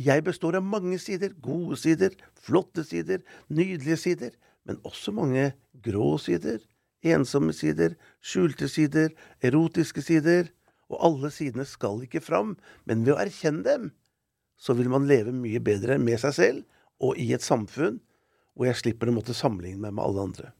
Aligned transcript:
Jeg 0.00 0.24
består 0.24 0.56
av 0.56 0.64
mange 0.64 0.96
sider. 1.02 1.34
Gode 1.44 1.76
sider, 1.80 2.14
flotte 2.40 2.84
sider, 2.86 3.20
nydelige 3.52 3.98
sider. 4.00 4.32
Men 4.64 4.80
også 4.86 5.12
mange 5.16 5.50
grå 5.84 6.14
sider, 6.20 6.60
ensomme 7.04 7.52
sider, 7.56 7.96
skjulte 8.20 8.68
sider, 8.68 9.12
erotiske 9.44 10.04
sider. 10.04 10.50
Og 10.90 11.00
alle 11.06 11.30
sidene 11.32 11.66
skal 11.68 12.02
ikke 12.04 12.22
fram, 12.24 12.56
men 12.88 13.04
ved 13.06 13.14
å 13.14 13.20
erkjenne 13.22 13.64
dem, 13.66 13.90
så 14.60 14.74
vil 14.76 14.90
man 14.92 15.08
leve 15.08 15.32
mye 15.32 15.60
bedre 15.62 15.96
med 16.02 16.20
seg 16.20 16.36
selv 16.36 16.64
og 17.00 17.16
i 17.16 17.30
et 17.32 17.44
samfunn 17.44 18.00
hvor 18.52 18.68
jeg 18.68 18.80
slipper 18.82 19.08
å 19.08 19.16
måtte 19.16 19.36
sammenligne 19.36 19.80
meg 19.86 19.96
med 19.96 20.04
alle 20.04 20.26
andre. 20.28 20.52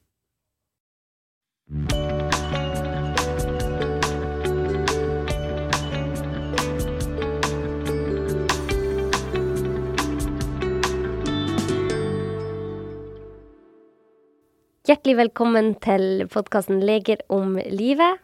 Hjertelig 14.91 15.21
velkommen 15.21 15.69
til 15.79 16.25
podkasten 16.33 16.81
Leger 16.83 17.21
om 17.31 17.53
livet. 17.71 18.19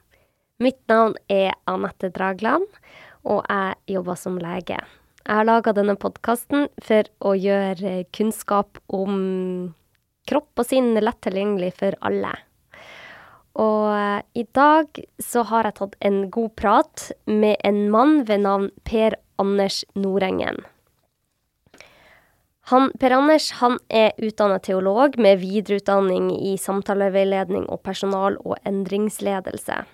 Mitt 0.59 0.81
navn 0.91 1.13
er 1.31 1.53
Anette 1.71 2.09
Dragland, 2.11 2.65
og 3.23 3.45
jeg 3.47 3.95
jobber 3.95 4.19
som 4.19 4.41
lege. 4.43 4.81
Jeg 4.81 5.31
har 5.31 5.47
laga 5.47 5.77
denne 5.77 5.95
podkasten 5.95 6.67
for 6.83 7.07
å 7.23 7.37
gjøre 7.39 7.93
kunnskap 8.11 8.81
om 8.91 9.15
kropp 10.27 10.65
og 10.65 10.67
sinn 10.67 10.91
lett 10.99 11.23
tilgjengelig 11.23 11.71
for 11.79 12.01
alle. 12.03 12.35
Og 13.63 13.87
eh, 13.95 14.21
i 14.43 14.49
dag 14.51 15.05
så 15.23 15.47
har 15.47 15.71
jeg 15.71 15.79
tatt 15.85 15.99
en 16.11 16.25
god 16.35 16.57
prat 16.59 17.11
med 17.31 17.63
en 17.63 17.85
mann 17.95 18.25
ved 18.27 18.43
navn 18.43 18.73
Per 18.83 19.15
Anders 19.39 19.85
Nordengen. 19.95 20.65
Han, 22.67 22.89
per 22.99 23.13
Anders 23.15 23.53
han 23.61 23.77
er 23.95 24.17
utdannet 24.19 24.65
teolog 24.67 25.15
med 25.23 25.39
videreutdanning 25.39 26.33
i 26.35 26.57
samtaleveiledning 26.59 27.69
og 27.71 27.85
personal- 27.87 28.41
og 28.43 28.57
endringsledelse. 28.67 29.85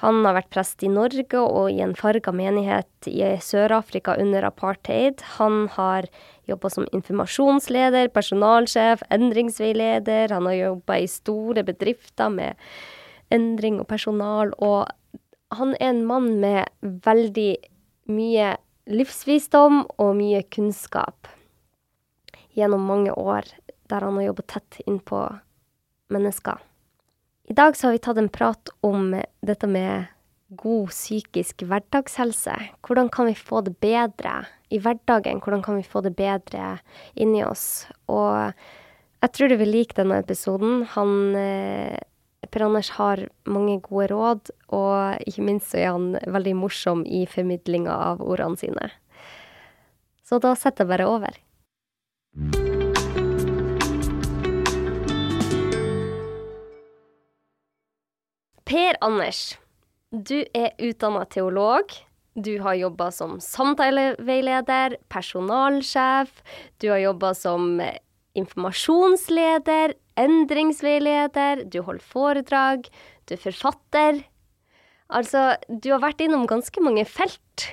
Han 0.00 0.22
har 0.24 0.38
vært 0.38 0.48
prest 0.50 0.82
i 0.82 0.88
Norge 0.88 1.38
og 1.38 1.68
i 1.70 1.82
en 1.84 1.92
farga 1.94 2.32
menighet 2.34 3.10
i 3.10 3.20
Sør-Afrika 3.44 4.16
under 4.18 4.46
apartheid. 4.48 5.20
Han 5.36 5.68
har 5.76 6.08
jobba 6.48 6.70
som 6.72 6.88
informasjonsleder, 6.90 8.08
personalsjef, 8.16 9.04
endringsveileder. 9.12 10.32
Han 10.32 10.48
har 10.48 10.56
jobba 10.56 10.98
i 11.04 11.06
store 11.06 11.66
bedrifter 11.68 12.32
med 12.32 12.56
endring 13.30 13.76
og 13.84 13.90
personal. 13.92 14.56
Og 14.56 14.88
han 15.52 15.76
er 15.76 15.92
en 15.92 16.02
mann 16.08 16.32
med 16.40 16.66
veldig 17.04 17.52
mye 18.10 18.56
livsvisdom 18.90 19.84
og 20.00 20.16
mye 20.18 20.42
kunnskap 20.48 21.28
gjennom 22.56 22.84
mange 22.86 23.12
år, 23.12 23.48
der 23.90 24.06
han 24.06 24.18
har 24.18 24.30
jobbet 24.30 24.50
tett 24.54 24.80
innpå 24.86 25.22
mennesker. 26.12 26.60
I 27.50 27.54
dag 27.58 27.76
så 27.76 27.88
har 27.88 27.96
vi 27.96 28.02
tatt 28.04 28.20
en 28.20 28.32
prat 28.32 28.70
om 28.80 29.16
dette 29.42 29.68
med 29.68 30.06
god 30.56 30.92
psykisk 30.92 31.64
hverdagshelse. 31.68 32.54
Hvordan 32.84 33.10
kan 33.12 33.26
vi 33.30 33.34
få 33.34 33.62
det 33.66 33.74
bedre 33.80 34.44
i 34.72 34.78
hverdagen? 34.80 35.40
Hvordan 35.40 35.64
kan 35.64 35.80
vi 35.80 35.86
få 35.86 36.04
det 36.04 36.14
bedre 36.16 36.76
inni 37.14 37.42
oss? 37.44 37.86
Og 38.06 38.52
jeg 39.22 39.32
tror 39.32 39.52
du 39.52 39.56
vil 39.60 39.72
like 39.72 39.96
denne 39.96 40.20
episoden. 40.22 40.82
Han 40.94 41.36
eh, 41.38 41.98
Per 42.52 42.66
Anders 42.66 42.90
har 42.98 43.22
mange 43.48 43.78
gode 43.80 44.10
råd, 44.12 44.50
og 44.76 45.28
ikke 45.28 45.44
minst 45.46 45.76
er 45.78 45.92
han 45.94 46.18
veldig 46.20 46.56
morsom 46.58 47.04
i 47.06 47.22
formidlinga 47.30 47.94
av 48.10 48.24
ordene 48.24 48.60
sine. 48.60 48.90
Så 50.26 50.40
da 50.42 50.52
setter 50.58 50.84
jeg 50.84 50.92
bare 50.92 51.08
over. 51.08 51.38
Per 52.32 52.48
Anders, 59.04 59.60
du 60.08 60.40
er 60.56 60.72
utdanna 60.80 61.28
teolog. 61.28 61.92
Du 62.32 62.56
har 62.64 62.80
jobba 62.80 63.12
som 63.12 63.36
samtaleveileder, 63.36 64.96
personalsjef. 65.12 66.32
Du 66.80 66.88
har 66.88 67.04
jobba 67.04 67.36
som 67.36 67.76
informasjonsleder, 68.32 69.92
endringsveileder. 70.16 71.68
Du 71.68 71.84
holder 71.84 72.00
foredrag. 72.00 72.88
Du 73.28 73.36
er 73.36 73.44
forfatter. 73.44 74.24
Altså, 75.12 75.60
du 75.68 75.92
har 75.92 76.00
vært 76.00 76.24
innom 76.24 76.48
ganske 76.48 76.80
mange 76.80 77.04
felt. 77.04 77.68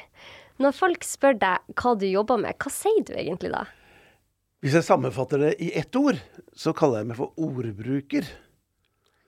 Når 0.60 0.76
folk 0.76 1.08
spør 1.08 1.40
deg 1.40 1.64
hva 1.80 1.96
du 1.96 2.12
jobber 2.12 2.36
med, 2.44 2.60
hva 2.60 2.68
sier 2.76 3.08
du 3.08 3.16
egentlig 3.16 3.56
da? 3.56 3.64
Hvis 4.60 4.76
jeg 4.76 4.84
sammenfatter 4.84 5.40
det 5.40 5.54
i 5.64 5.72
ett 5.80 5.96
ord, 5.96 6.20
så 6.52 6.74
kaller 6.76 7.02
jeg 7.02 7.10
meg 7.12 7.20
for 7.20 7.36
ordbruker. 7.40 8.28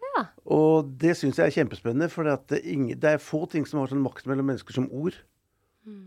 Ja. 0.03 0.25
Og 0.51 0.89
det 0.99 1.15
syns 1.19 1.39
jeg 1.39 1.47
er 1.47 1.55
kjempespennende, 1.55 2.11
for 2.11 2.27
det, 2.27 2.59
det, 2.59 3.13
er 3.13 3.21
få 3.23 3.45
ting 3.51 3.63
som 3.67 3.79
har 3.79 3.91
sånn 3.91 4.03
makt 4.03 4.27
mellom 4.27 4.51
mennesker 4.51 4.75
som 4.75 4.89
ord. 4.91 5.15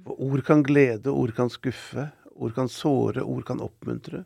For 0.04 0.20
ord 0.22 0.44
kan 0.46 0.62
glede, 0.66 1.10
ord 1.10 1.32
kan 1.36 1.48
skuffe, 1.50 2.10
ord 2.34 2.52
kan 2.56 2.68
såre, 2.70 3.24
ord 3.24 3.46
kan 3.48 3.62
oppmuntre. 3.64 4.22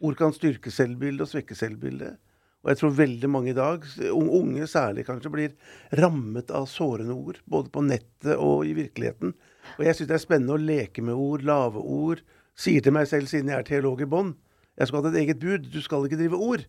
Ord 0.00 0.16
kan 0.18 0.32
styrke 0.34 0.72
selvbildet 0.72 1.26
og 1.26 1.30
svekke 1.30 1.58
selvbildet. 1.58 2.16
Og 2.64 2.72
jeg 2.72 2.80
tror 2.80 2.96
veldig 2.98 3.28
mange 3.30 3.52
i 3.52 3.56
dag, 3.56 3.84
unge 4.10 4.66
særlig 4.70 5.04
kanskje, 5.06 5.30
blir 5.30 5.52
rammet 6.00 6.50
av 6.54 6.66
sårende 6.70 7.14
ord. 7.14 7.38
Både 7.46 7.70
på 7.74 7.84
nettet 7.86 8.34
og 8.34 8.66
i 8.66 8.74
virkeligheten. 8.78 9.36
Og 9.76 9.84
jeg 9.86 9.98
syns 9.98 10.10
det 10.10 10.16
er 10.18 10.24
spennende 10.24 10.56
å 10.56 10.62
leke 10.62 11.04
med 11.04 11.18
ord, 11.18 11.46
lave 11.46 11.82
ord. 11.82 12.24
Sier 12.58 12.82
til 12.82 12.94
meg 12.94 13.06
selv, 13.10 13.30
siden 13.30 13.52
jeg 13.52 13.62
er 13.62 13.66
teolog 13.66 14.02
i 14.02 14.08
bånn, 14.10 14.34
jeg 14.78 14.90
skal 14.90 15.02
ha 15.02 15.10
et 15.10 15.20
eget 15.22 15.40
bud. 15.42 15.66
Du 15.72 15.80
skal 15.82 16.06
ikke 16.06 16.18
drive 16.20 16.38
ord. 16.38 16.64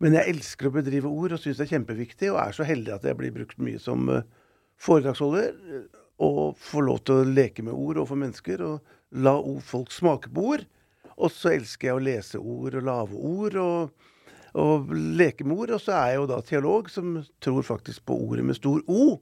Men 0.00 0.16
jeg 0.16 0.32
elsker 0.32 0.68
å 0.68 0.74
bedrive 0.74 1.08
ord 1.08 1.34
og 1.36 1.40
syns 1.40 1.60
det 1.60 1.66
er 1.66 1.74
kjempeviktig, 1.74 2.30
og 2.32 2.40
er 2.42 2.56
så 2.56 2.64
heldig 2.68 2.94
at 2.94 3.06
jeg 3.08 3.16
blir 3.18 3.32
brukt 3.34 3.60
mye 3.60 3.80
som 3.80 4.08
uh, 4.08 4.22
foredragsholder. 4.80 5.56
Og 6.20 6.56
får 6.60 6.84
lov 6.84 7.00
til 7.04 7.20
å 7.20 7.28
leke 7.28 7.64
med 7.64 7.76
ord 7.76 8.00
overfor 8.00 8.20
mennesker, 8.20 8.64
og 8.64 9.20
la 9.24 9.34
folk 9.64 9.92
smake 9.92 10.32
på 10.32 10.46
ord. 10.54 10.66
Og 11.20 11.32
så 11.32 11.54
elsker 11.54 11.90
jeg 11.90 11.98
å 11.98 12.04
lese 12.04 12.40
ord 12.40 12.76
og 12.80 12.86
lave 12.88 13.24
ord 13.30 13.58
og, 13.60 14.08
og 14.60 14.92
leke 14.92 15.44
med 15.44 15.56
ord. 15.56 15.74
Og 15.76 15.84
så 15.84 15.96
er 15.96 16.12
jeg 16.12 16.20
jo 16.20 16.30
da 16.32 16.40
teolog 16.44 16.92
som 16.92 17.18
tror 17.44 17.64
faktisk 17.68 18.04
på 18.08 18.16
ordet 18.28 18.46
med 18.48 18.60
stor 18.60 18.80
O. 18.88 19.18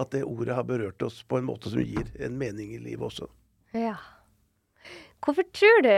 At 0.00 0.12
det 0.12 0.24
ordet 0.26 0.56
har 0.56 0.66
berørt 0.68 1.04
oss 1.06 1.20
på 1.28 1.38
en 1.38 1.48
måte 1.48 1.72
som 1.72 1.84
gir 1.84 2.08
en 2.20 2.36
mening 2.40 2.72
i 2.74 2.80
livet 2.82 3.04
også. 3.12 3.28
Ja. 3.76 3.96
Hvorfor 5.24 5.46
tror 5.56 5.82
du 5.86 5.94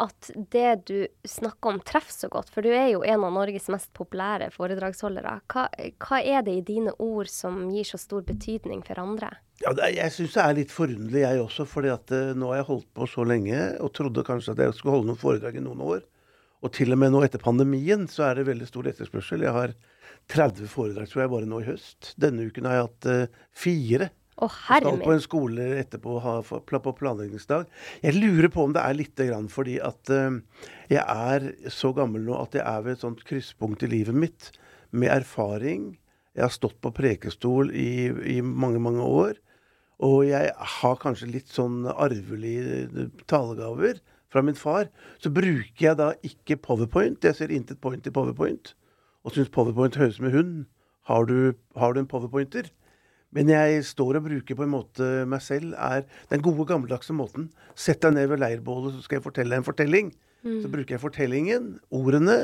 at 0.00 0.30
det 0.52 0.68
du 0.88 0.96
snakker 1.28 1.74
om, 1.74 1.80
treffer 1.84 2.14
så 2.14 2.30
godt? 2.32 2.48
For 2.52 2.64
du 2.64 2.70
er 2.72 2.88
jo 2.94 3.02
en 3.04 3.26
av 3.26 3.34
Norges 3.34 3.68
mest 3.72 3.90
populære 3.96 4.48
foredragsholdere. 4.54 5.34
Hva, 5.52 5.66
hva 6.00 6.20
er 6.24 6.46
det 6.46 6.54
i 6.56 6.64
dine 6.64 6.94
ord 6.96 7.28
som 7.28 7.66
gir 7.74 7.84
så 7.84 8.00
stor 8.00 8.24
betydning 8.24 8.80
for 8.86 9.02
andre? 9.02 9.34
Ja, 9.60 9.74
Jeg 9.84 10.14
syns 10.14 10.32
det 10.38 10.44
er 10.46 10.56
litt 10.56 10.72
forunderlig, 10.72 11.20
jeg 11.20 11.42
også. 11.42 11.66
fordi 11.68 11.92
uh, 11.92 12.32
nå 12.32 12.48
har 12.48 12.62
jeg 12.62 12.68
holdt 12.70 12.88
på 12.96 13.08
så 13.12 13.26
lenge 13.28 13.58
og 13.84 13.92
trodde 13.92 14.24
kanskje 14.24 14.54
at 14.54 14.62
jeg 14.64 14.78
skulle 14.78 14.96
holde 14.96 15.10
noen 15.10 15.20
foredrag 15.20 15.60
i 15.60 15.64
noen 15.64 15.84
år. 15.84 16.00
Og 16.64 16.72
til 16.72 16.92
og 16.92 17.00
med 17.00 17.12
nå 17.12 17.20
etter 17.24 17.40
pandemien 17.40 18.06
så 18.08 18.30
er 18.30 18.40
det 18.40 18.48
veldig 18.48 18.68
stor 18.68 18.88
etterspørsel. 18.88 19.44
Jeg 19.44 19.52
har 19.52 19.76
30 20.32 20.68
foredrag 20.72 21.08
tror 21.08 21.24
jeg 21.24 21.32
bare 21.34 21.48
nå 21.48 21.60
i 21.60 21.68
høst. 21.68 22.14
Denne 22.20 22.48
uken 22.48 22.68
har 22.68 22.78
jeg 22.78 22.88
hatt 22.88 23.10
uh, 23.12 23.44
fire. 23.52 24.08
Å, 24.40 24.48
herre 24.68 24.88
skal 24.88 25.02
på 25.04 25.12
en 25.12 25.22
skole 25.24 25.64
etterpå 25.80 26.16
ha, 26.24 26.34
på 26.42 26.92
planleggingsdag. 26.96 27.66
Jeg 28.00 28.16
lurer 28.16 28.48
på 28.52 28.64
om 28.64 28.72
det 28.76 28.82
er 28.82 28.96
lite 28.96 29.26
grann 29.28 29.50
fordi 29.52 29.76
at 29.84 30.12
uh, 30.14 30.38
jeg 30.88 31.04
er 31.04 31.50
så 31.72 31.92
gammel 31.96 32.24
nå 32.24 32.38
at 32.40 32.56
jeg 32.56 32.64
er 32.64 32.86
ved 32.86 32.96
et 32.96 33.04
sånt 33.04 33.20
krysspunkt 33.28 33.84
i 33.84 33.90
livet 33.92 34.16
mitt 34.16 34.50
med 34.90 35.12
erfaring. 35.12 35.92
Jeg 36.36 36.46
har 36.46 36.54
stått 36.54 36.78
på 36.80 36.92
prekestol 36.94 37.72
i, 37.76 38.08
i 38.36 38.40
mange, 38.40 38.80
mange 38.82 39.04
år. 39.04 39.36
Og 40.00 40.24
jeg 40.30 40.48
har 40.56 41.00
kanskje 41.02 41.28
litt 41.28 41.50
sånn 41.52 41.84
arvelige 41.90 43.10
talegaver 43.28 44.00
fra 44.32 44.42
min 44.46 44.56
far. 44.56 44.88
Så 45.20 45.32
bruker 45.34 45.84
jeg 45.84 45.98
da 46.00 46.12
ikke 46.24 46.56
powerpoint. 46.64 47.24
Jeg 47.26 47.36
ser 47.36 47.52
intet 47.52 47.82
point 47.84 48.06
i 48.06 48.14
powerpoint. 48.14 48.72
Og 49.26 49.36
syns 49.36 49.52
powerpoint 49.52 49.98
høres 50.00 50.20
en 50.22 50.32
hund. 50.32 50.54
Har 51.10 51.26
du, 51.28 51.52
har 51.76 51.92
du 51.92 52.00
en 52.00 52.08
powerpointer? 52.08 52.70
Men 53.36 53.50
jeg 53.52 53.84
står 53.86 54.18
og 54.18 54.26
bruker 54.26 54.58
på 54.58 54.64
en 54.66 54.72
måte 54.72 55.10
meg 55.30 55.42
selv 55.44 55.76
er 55.78 56.02
den 56.32 56.42
gode, 56.42 56.66
gammeldagse 56.66 57.14
måten. 57.14 57.50
Sett 57.78 58.02
deg 58.02 58.16
ned 58.16 58.30
ved 58.32 58.42
leirbålet, 58.42 58.96
så 58.96 59.04
skal 59.04 59.20
jeg 59.20 59.26
fortelle 59.28 59.54
deg 59.54 59.62
en 59.62 59.68
fortelling. 59.68 60.10
Mm. 60.42 60.56
Så 60.64 60.70
bruker 60.72 60.96
jeg 60.96 61.02
fortellingen, 61.02 61.70
ordene, 61.94 62.38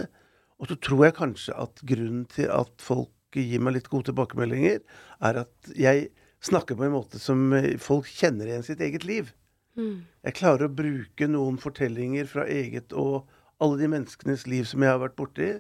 og 0.61 0.71
så 0.71 0.77
tror 0.81 1.09
jeg 1.09 1.17
kanskje 1.19 1.57
at 1.59 1.83
grunnen 1.89 2.25
til 2.33 2.53
at 2.53 2.73
folk 2.85 3.13
gir 3.37 3.61
meg 3.61 3.77
litt 3.77 3.91
gode 3.93 4.09
tilbakemeldinger, 4.11 4.79
er 5.27 5.43
at 5.43 5.73
jeg 5.77 6.09
snakker 6.47 6.79
på 6.79 6.87
en 6.87 6.95
måte 6.95 7.21
som 7.21 7.51
folk 7.83 8.09
kjenner 8.09 8.49
igjen 8.49 8.65
sitt 8.65 8.81
eget 8.85 9.05
liv. 9.09 9.33
Mm. 9.77 10.07
Jeg 10.25 10.39
klarer 10.39 10.69
å 10.69 10.73
bruke 10.73 11.29
noen 11.29 11.59
fortellinger 11.61 12.29
fra 12.31 12.47
eget 12.49 12.95
og 12.97 13.27
alle 13.63 13.81
de 13.81 13.91
menneskenes 13.93 14.47
liv 14.49 14.69
som 14.69 14.85
jeg 14.85 14.93
har 14.93 15.03
vært 15.03 15.19
borti, 15.19 15.51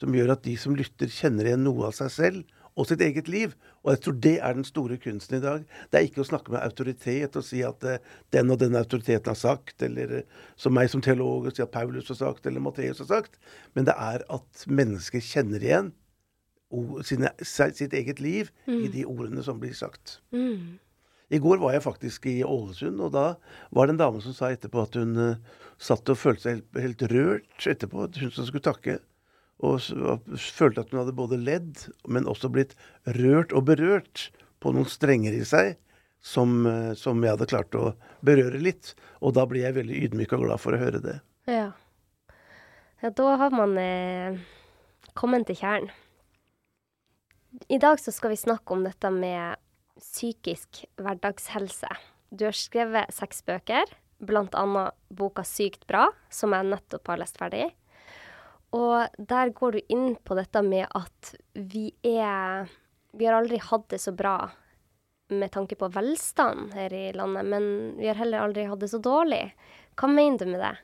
som 0.00 0.14
gjør 0.14 0.36
at 0.36 0.44
de 0.46 0.54
som 0.60 0.76
lytter, 0.78 1.10
kjenner 1.10 1.48
igjen 1.48 1.64
noe 1.66 1.88
av 1.88 1.96
seg 1.96 2.12
selv 2.14 2.56
og 2.78 2.86
sitt 2.88 3.02
eget 3.02 3.28
liv. 3.30 3.56
Og 3.88 3.94
jeg 3.94 4.02
tror 4.04 4.16
det 4.20 4.34
er 4.44 4.52
den 4.52 4.66
store 4.68 4.98
kunsten 5.00 5.38
i 5.38 5.40
dag. 5.40 5.62
Det 5.88 5.96
er 5.96 6.04
ikke 6.04 6.20
å 6.20 6.28
snakke 6.28 6.52
med 6.52 6.60
autoritet 6.60 7.38
og 7.40 7.46
si 7.46 7.62
at 7.64 7.86
uh, 7.88 7.94
den 8.36 8.52
og 8.52 8.58
den 8.60 8.76
autoriteten 8.76 9.32
har 9.32 9.38
sagt, 9.40 9.80
eller 9.86 10.18
uh, 10.18 10.42
som 10.60 10.76
meg 10.76 10.90
som 10.92 11.00
teolog 11.04 11.48
og 11.48 11.56
si 11.56 11.64
at 11.64 11.72
Paulus 11.72 12.10
har 12.12 12.18
sagt, 12.20 12.44
eller 12.44 12.60
Matteus 12.60 13.00
har 13.00 13.08
sagt. 13.08 13.40
Men 13.72 13.88
det 13.88 13.96
er 13.96 14.26
at 14.28 14.66
mennesker 14.68 15.24
kjenner 15.24 15.64
igjen 15.64 15.94
sine, 17.08 17.32
sitt 17.40 17.96
eget 17.96 18.20
liv 18.20 18.52
mm. 18.68 18.76
i 18.76 18.92
de 18.92 19.06
ordene 19.08 19.40
som 19.46 19.56
blir 19.62 19.72
sagt. 19.72 20.18
Mm. 20.36 20.76
I 21.32 21.40
går 21.40 21.60
var 21.64 21.72
jeg 21.72 21.84
faktisk 21.84 22.28
i 22.28 22.42
Ålesund, 22.44 23.00
og 23.04 23.16
da 23.16 23.26
var 23.72 23.88
det 23.88 23.96
en 23.96 24.04
dame 24.04 24.20
som 24.24 24.36
sa 24.36 24.52
etterpå 24.52 24.84
at 24.84 25.00
hun 25.00 25.16
uh, 25.16 25.62
satt 25.80 26.12
og 26.12 26.20
følte 26.20 26.44
seg 26.44 26.58
helt, 26.58 26.82
helt 26.84 27.06
rørt 27.14 27.72
etterpå. 27.72 28.10
Hun 28.20 28.36
som 28.36 28.48
skulle 28.48 28.68
takke. 28.68 29.00
Og 29.64 29.82
følte 30.38 30.84
at 30.84 30.92
hun 30.92 31.00
hadde 31.02 31.16
både 31.18 31.38
ledd, 31.40 31.88
men 32.06 32.28
også 32.30 32.50
blitt 32.52 32.76
rørt 33.18 33.54
og 33.56 33.66
berørt 33.70 34.28
på 34.62 34.70
noen 34.74 34.86
strenger 34.90 35.34
i 35.34 35.44
seg 35.46 35.74
som, 36.20 36.66
uh, 36.66 36.94
som 36.98 37.22
jeg 37.22 37.34
hadde 37.34 37.50
klart 37.50 37.78
å 37.78 37.92
berøre 38.26 38.60
litt. 38.62 38.94
Og 39.22 39.34
da 39.38 39.46
blir 39.50 39.66
jeg 39.66 39.78
veldig 39.78 40.02
ydmyk 40.08 40.34
og 40.36 40.46
glad 40.46 40.62
for 40.62 40.76
å 40.76 40.80
høre 40.80 41.02
det. 41.02 41.18
Ja. 41.50 41.70
ja 43.02 43.10
da 43.14 43.34
har 43.40 43.54
man 43.54 43.74
eh, 43.80 44.38
kommet 45.18 45.48
til 45.48 45.58
kjernen. 45.58 45.94
I 47.72 47.78
dag 47.80 47.96
så 47.98 48.12
skal 48.12 48.34
vi 48.34 48.38
snakke 48.38 48.74
om 48.74 48.84
dette 48.84 49.10
med 49.10 49.56
psykisk 49.98 50.84
hverdagshelse. 51.00 51.88
Du 52.30 52.44
har 52.44 52.54
skrevet 52.54 53.14
seks 53.16 53.40
bøker, 53.48 53.88
bl.a. 54.20 54.84
boka 55.08 55.42
'Sykt 55.42 55.86
bra', 55.88 56.10
som 56.30 56.52
jeg 56.52 56.68
nettopp 56.68 57.08
har 57.08 57.22
lest 57.22 57.40
ferdig. 57.40 57.70
Og 58.76 59.20
der 59.30 59.52
går 59.56 59.76
du 59.76 59.92
inn 59.94 60.08
på 60.24 60.36
dette 60.36 60.62
med 60.64 60.86
at 60.96 61.34
vi 61.54 61.88
er 62.04 62.68
Vi 63.16 63.24
har 63.24 63.38
aldri 63.38 63.56
hatt 63.62 63.88
det 63.88 64.00
så 64.02 64.12
bra 64.12 64.50
med 65.32 65.50
tanke 65.52 65.76
på 65.76 65.88
velstand 65.92 66.72
her 66.76 66.92
i 66.94 67.08
landet, 67.12 67.44
men 67.44 67.64
vi 67.98 68.06
har 68.08 68.16
heller 68.16 68.44
aldri 68.44 68.64
hatt 68.68 68.80
det 68.80 68.88
så 68.92 69.00
dårlig. 69.00 69.42
Hva 69.96 70.08
mener 70.08 70.40
du 70.40 70.52
med 70.52 70.62
det? 70.62 70.74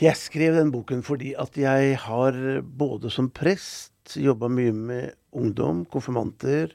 Jeg 0.00 0.16
skrev 0.16 0.56
den 0.56 0.72
boken 0.72 1.02
fordi 1.04 1.34
at 1.40 1.56
jeg 1.60 1.98
har 2.04 2.38
både 2.64 3.10
som 3.12 3.28
prest 3.32 4.16
jobba 4.20 4.48
mye 4.52 4.72
med 4.72 5.12
ungdom, 5.36 5.84
konfirmanter, 5.88 6.72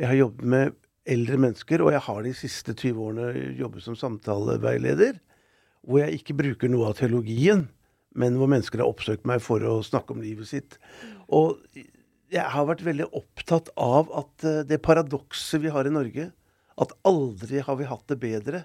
jeg 0.00 0.08
har 0.08 0.16
jobbet 0.16 0.48
med 0.54 0.72
eldre 1.08 1.36
mennesker, 1.40 1.82
og 1.84 1.92
jeg 1.92 2.04
har 2.06 2.24
de 2.24 2.32
siste 2.36 2.74
20 2.74 3.04
årene 3.04 3.52
jobbet 3.58 3.84
som 3.84 3.96
samtaleveileder. 3.98 5.18
Hvor 5.82 6.00
jeg 6.02 6.20
ikke 6.20 6.36
bruker 6.38 6.70
noe 6.70 6.88
av 6.88 6.96
teologien, 6.98 7.66
men 8.18 8.36
hvor 8.38 8.50
mennesker 8.50 8.82
har 8.82 8.90
oppsøkt 8.90 9.26
meg 9.28 9.42
for 9.44 9.64
å 9.64 9.80
snakke 9.86 10.14
om 10.14 10.22
livet 10.24 10.50
sitt. 10.50 10.78
Og 11.32 11.60
jeg 12.32 12.48
har 12.54 12.68
vært 12.68 12.84
veldig 12.86 13.08
opptatt 13.16 13.70
av 13.80 14.10
at 14.16 14.46
eh, 14.48 14.62
det 14.68 14.80
paradokset 14.84 15.62
vi 15.64 15.72
har 15.72 15.88
i 15.88 15.94
Norge, 15.94 16.30
at 16.80 16.94
aldri 17.08 17.60
har 17.64 17.76
vi 17.78 17.88
hatt 17.88 18.06
det 18.08 18.18
bedre, 18.22 18.64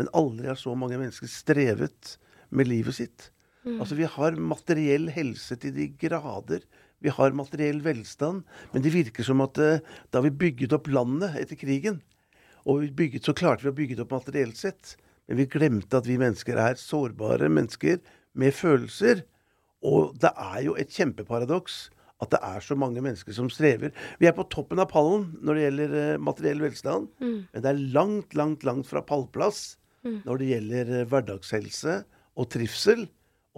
men 0.00 0.08
aldri 0.16 0.48
har 0.48 0.60
så 0.60 0.72
mange 0.78 0.96
mennesker 1.00 1.28
strevet 1.28 2.16
med 2.52 2.70
livet 2.70 2.96
sitt. 2.96 3.28
Mm. 3.66 3.76
Altså 3.82 3.98
Vi 3.98 4.08
har 4.08 4.38
materiell 4.40 5.10
helse 5.12 5.58
til 5.60 5.74
de 5.76 5.90
grader. 6.00 6.64
Vi 7.02 7.12
har 7.12 7.36
materiell 7.36 7.82
velstand, 7.84 8.46
men 8.72 8.84
det 8.84 8.94
virker 8.94 9.26
som 9.26 9.42
at 9.44 9.60
eh, 9.60 9.84
da 10.14 10.22
vi 10.24 10.32
bygget 10.44 10.74
opp 10.76 10.88
landet 10.92 11.36
etter 11.40 11.58
krigen, 11.60 12.00
og 12.62 12.84
vi 12.84 12.92
bygget, 12.94 13.26
så 13.26 13.34
klarte 13.34 13.66
vi 13.66 13.72
å 13.72 13.76
bygge 13.76 13.98
det 13.98 14.04
opp 14.04 14.14
materielt 14.14 14.58
sett, 14.58 14.96
men 15.26 15.40
vi 15.40 15.50
glemte 15.50 15.98
at 15.98 16.06
vi 16.06 16.18
mennesker 16.20 16.58
er 16.58 16.78
sårbare 16.78 17.50
mennesker 17.50 17.98
med 18.38 18.54
følelser. 18.56 19.24
Og 19.82 20.14
det 20.22 20.30
er 20.38 20.62
jo 20.66 20.76
et 20.78 20.92
kjempeparadoks 20.94 21.88
at 22.22 22.30
det 22.30 22.40
er 22.46 22.62
så 22.62 22.76
mange 22.78 23.02
mennesker 23.02 23.34
som 23.34 23.48
strever. 23.50 23.90
Vi 24.20 24.28
er 24.30 24.36
på 24.36 24.46
toppen 24.52 24.80
av 24.82 24.90
pallen 24.92 25.32
når 25.42 25.58
det 25.58 25.64
gjelder 25.64 25.96
uh, 25.96 26.22
materiell 26.22 26.62
velstand, 26.62 27.08
mm. 27.18 27.38
men 27.50 27.64
det 27.64 27.70
er 27.72 27.82
langt, 27.96 28.36
langt, 28.38 28.66
langt 28.68 28.86
fra 28.86 29.02
pallplass 29.06 29.74
mm. 30.06 30.22
når 30.28 30.38
det 30.38 30.50
gjelder 30.52 30.92
uh, 30.92 31.02
hverdagshelse 31.10 31.98
og 32.38 32.48
trivsel. 32.54 33.08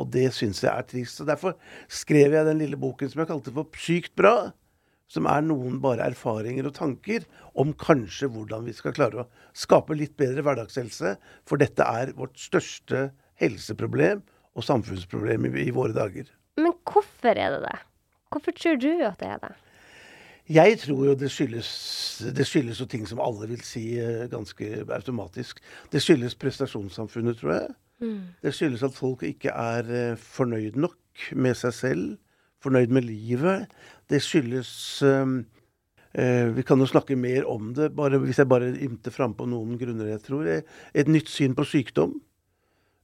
Og 0.01 0.09
det 0.11 0.27
syns 0.35 0.65
jeg 0.65 0.73
er 0.73 0.87
trist. 0.91 1.21
Så 1.21 1.29
Derfor 1.29 1.59
skrev 1.93 2.35
jeg 2.35 2.49
den 2.49 2.63
lille 2.63 2.81
boken 2.81 3.13
som 3.13 3.23
jeg 3.23 3.31
kalte 3.31 3.53
for 3.55 3.79
Sykt 3.79 4.17
bra. 4.19 4.51
Som 5.13 5.29
er 5.31 5.45
noen 5.45 5.77
bare 5.85 6.09
erfaringer 6.09 6.67
og 6.67 6.75
tanker 6.75 7.27
om 7.61 7.75
kanskje 7.79 8.31
hvordan 8.33 8.65
vi 8.67 8.73
skal 8.75 8.95
klare 8.97 9.23
å 9.23 9.29
skape 9.55 9.95
litt 9.95 10.17
bedre 10.19 10.43
hverdagshelse. 10.43 11.13
For 11.47 11.61
dette 11.61 11.85
er 11.85 12.15
vårt 12.17 12.41
største 12.41 13.11
helseproblem 13.39 14.25
og 14.55 14.65
samfunnsproblem 14.67 15.51
i, 15.51 15.69
i 15.69 15.75
våre 15.75 15.95
dager. 15.97 16.31
Men 16.61 16.75
hvorfor 16.87 17.35
er 17.35 17.57
det 17.57 17.63
det? 17.67 17.77
Hvorfor 18.31 18.57
tror 18.57 18.81
du 18.83 18.91
at 19.07 19.21
det 19.21 19.29
er 19.29 19.39
det? 19.43 19.55
Jeg 20.49 20.77
tror 20.79 21.07
jo 21.07 21.15
det 21.17 21.31
skyldes, 21.33 21.69
det 22.37 22.45
skyldes 22.45 22.81
jo 22.83 22.87
ting 22.91 23.07
som 23.09 23.21
alle 23.25 23.49
vil 23.49 23.63
si 23.65 23.95
eh, 23.97 24.27
ganske 24.29 24.85
automatisk. 24.93 25.63
Det 25.93 26.03
skyldes 26.05 26.37
prestasjonssamfunnet, 26.37 27.39
tror 27.41 27.53
jeg. 27.55 27.71
Mm. 28.05 28.21
Det 28.45 28.53
skyldes 28.53 28.85
at 28.85 28.97
folk 28.97 29.23
ikke 29.25 29.55
er 29.55 29.89
uh, 29.89 30.19
fornøyd 30.21 30.77
nok 30.77 31.31
med 31.33 31.57
seg 31.57 31.73
selv, 31.73 32.05
fornøyd 32.61 32.93
med 32.93 33.07
livet. 33.09 33.73
Det 34.11 34.21
skyldes 34.21 34.69
um, 35.07 35.39
uh, 36.19 36.49
Vi 36.57 36.67
kan 36.67 36.83
jo 36.83 36.91
snakke 36.93 37.17
mer 37.17 37.49
om 37.49 37.73
det, 37.75 37.95
bare, 37.97 38.21
hvis 38.21 38.43
jeg 38.43 38.51
bare 38.51 38.75
ymter 38.85 39.15
frampå 39.15 39.49
noen 39.49 39.79
grunner, 39.81 40.13
jeg 40.13 40.27
tror. 40.27 40.51
Et 40.93 41.09
nytt 41.09 41.33
syn 41.33 41.57
på 41.57 41.65
sykdom. 41.65 42.19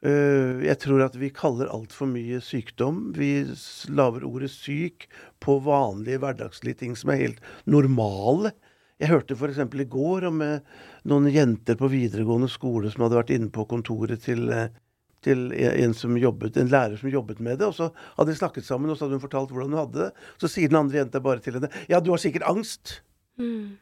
Uh, 0.01 0.65
jeg 0.65 0.79
tror 0.81 1.05
at 1.05 1.17
vi 1.21 1.29
kaller 1.35 1.71
altfor 1.73 2.09
mye 2.09 2.41
sykdom. 2.45 3.11
Vi 3.17 3.45
lager 3.93 4.27
ordet 4.29 4.53
syk 4.55 5.09
på 5.45 5.59
vanlige 5.65 6.23
hverdagslige 6.23 6.83
ting 6.85 6.97
som 6.97 7.13
er 7.13 7.25
helt 7.27 7.43
normale. 7.69 8.55
Jeg 9.01 9.13
hørte 9.13 9.37
f.eks. 9.37 9.61
i 9.61 9.89
går 9.89 10.29
om 10.29 10.43
noen 11.09 11.29
jenter 11.33 11.77
på 11.81 11.89
videregående 11.89 12.51
skole 12.53 12.93
som 12.93 13.07
hadde 13.07 13.17
vært 13.17 13.33
inne 13.33 13.53
på 13.53 13.65
kontoret 13.69 14.21
til 14.27 14.51
til 15.25 15.53
en, 15.53 15.95
som 15.95 16.17
jobbet, 16.19 16.57
en 16.57 16.71
lærer 16.73 16.97
som 17.01 17.11
jobbet 17.13 17.41
med 17.45 17.61
det. 17.61 17.69
Og 17.69 17.77
så 17.77 17.91
hadde 18.17 18.33
de 18.33 18.39
snakket 18.39 18.67
sammen, 18.67 18.91
og 18.91 18.99
så 18.99 19.07
hadde 19.07 19.19
hun 19.19 19.25
fortalt 19.25 19.53
hvordan 19.53 19.75
hun 19.75 19.83
hadde 19.83 20.07
det. 20.07 20.27
Så 20.41 20.51
sier 20.51 20.73
den 20.73 20.81
andre 20.81 21.03
jenta 21.03 21.23
bare 21.25 21.45
til 21.45 21.59
henne 21.59 21.73
Ja, 21.91 22.01
du 22.01 22.13
har 22.15 22.23
sikkert 22.23 22.49
angst. 22.49 23.01
Mm. 23.41 23.77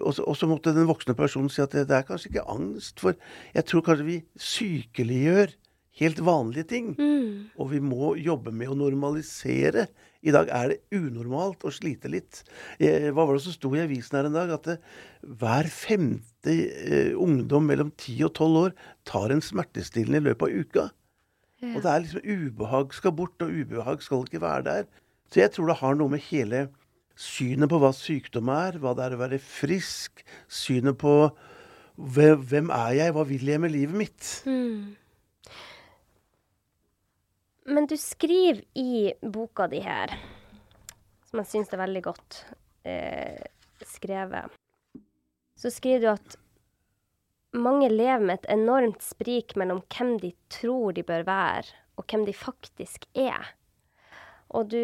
Og, 0.00 0.14
så, 0.16 0.24
og, 0.24 0.36
så, 0.38 0.48
måtte 0.48 0.74
den 0.76 0.88
voksne 0.88 1.16
personen 1.18 1.50
si 1.52 1.62
at 1.64 1.74
det, 1.74 1.88
det, 1.90 1.98
er 1.98 2.06
kanskje 2.08 2.30
ikke 2.32 2.46
angst, 2.50 3.02
for 3.02 3.18
jeg 3.52 3.66
tror 3.68 3.84
kanskje 3.86 4.08
vi 4.08 4.20
sykeliggjør 4.40 5.52
helt 6.00 6.22
vanlige 6.24 6.68
ting. 6.70 6.94
Mm. 6.96 7.52
Og 7.60 7.70
vi 7.74 7.82
må 7.84 8.14
jobbe 8.20 8.54
med 8.54 8.72
å 8.72 8.78
normalisere. 8.78 9.88
I 10.22 10.32
dag 10.34 10.50
er 10.54 10.72
det 10.72 11.00
unormalt 11.00 11.64
å 11.66 11.72
slite 11.74 12.10
litt. 12.12 12.44
Eh, 12.78 13.10
hva 13.10 13.26
var 13.26 13.36
det 13.36 13.44
som 13.44 13.56
sto 13.56 13.72
i 13.74 13.82
avisen 13.82 14.16
her 14.18 14.28
en 14.28 14.38
dag? 14.38 14.52
At 14.54 14.68
det, 14.70 14.78
hver 15.40 15.68
femte 15.72 16.54
eh, 16.54 17.12
ungdom 17.18 17.66
mellom 17.68 17.92
10 17.96 18.28
og 18.28 18.34
12 18.38 18.60
år 18.62 18.76
tar 19.08 19.34
en 19.34 19.44
smertestillende 19.44 20.22
i 20.22 20.28
løpet 20.30 20.46
av 20.46 20.62
uka. 20.62 20.88
Ja. 21.62 21.72
Og 21.74 21.82
det 21.82 21.90
er 21.90 22.04
liksom 22.04 22.26
ubehag 22.26 22.94
skal 22.96 23.16
bort, 23.18 23.42
og 23.42 23.50
ubehag 23.50 24.02
skal 24.02 24.24
ikke 24.26 24.42
være 24.42 24.68
der. 24.70 24.86
Så 25.32 25.42
jeg 25.42 25.52
tror 25.54 25.70
det 25.70 25.80
har 25.80 25.98
noe 25.98 26.12
med 26.12 26.24
hele 26.30 26.66
synet 27.18 27.70
på 27.70 27.78
hva 27.82 27.92
sykdom 27.96 28.50
er, 28.52 28.78
hva 28.80 28.94
det 28.96 29.06
er 29.06 29.16
å 29.16 29.22
være 29.22 29.40
frisk, 29.42 30.24
synet 30.48 30.98
på 31.00 31.16
hvem 31.96 32.70
er 32.72 32.92
jeg, 32.96 33.14
hva 33.14 33.24
vil 33.28 33.48
jeg 33.52 33.62
med 33.62 33.74
livet 33.74 33.98
mitt? 34.00 34.28
Mm. 34.48 34.96
Men 37.72 37.86
du 37.86 37.94
skriver 38.00 38.64
i 38.74 39.12
boka 39.22 39.68
di 39.70 39.82
her, 39.84 40.14
som 41.28 41.42
jeg 41.42 41.50
syns 41.52 41.72
er 41.72 41.82
veldig 41.84 42.02
godt 42.04 42.38
eh, 42.88 43.44
skrevet, 43.86 44.56
så 45.54 45.70
skriver 45.70 46.02
du 46.02 46.08
at 46.10 46.38
mange 47.52 47.90
lever 47.92 48.24
med 48.24 48.40
et 48.40 48.50
enormt 48.54 49.04
sprik 49.04 49.54
mellom 49.60 49.82
hvem 49.92 50.16
de 50.22 50.32
tror 50.50 50.96
de 50.96 51.04
bør 51.06 51.26
være, 51.28 51.76
og 52.00 52.08
hvem 52.08 52.24
de 52.26 52.34
faktisk 52.34 53.04
er. 53.14 53.52
Og 54.50 54.72
du 54.72 54.82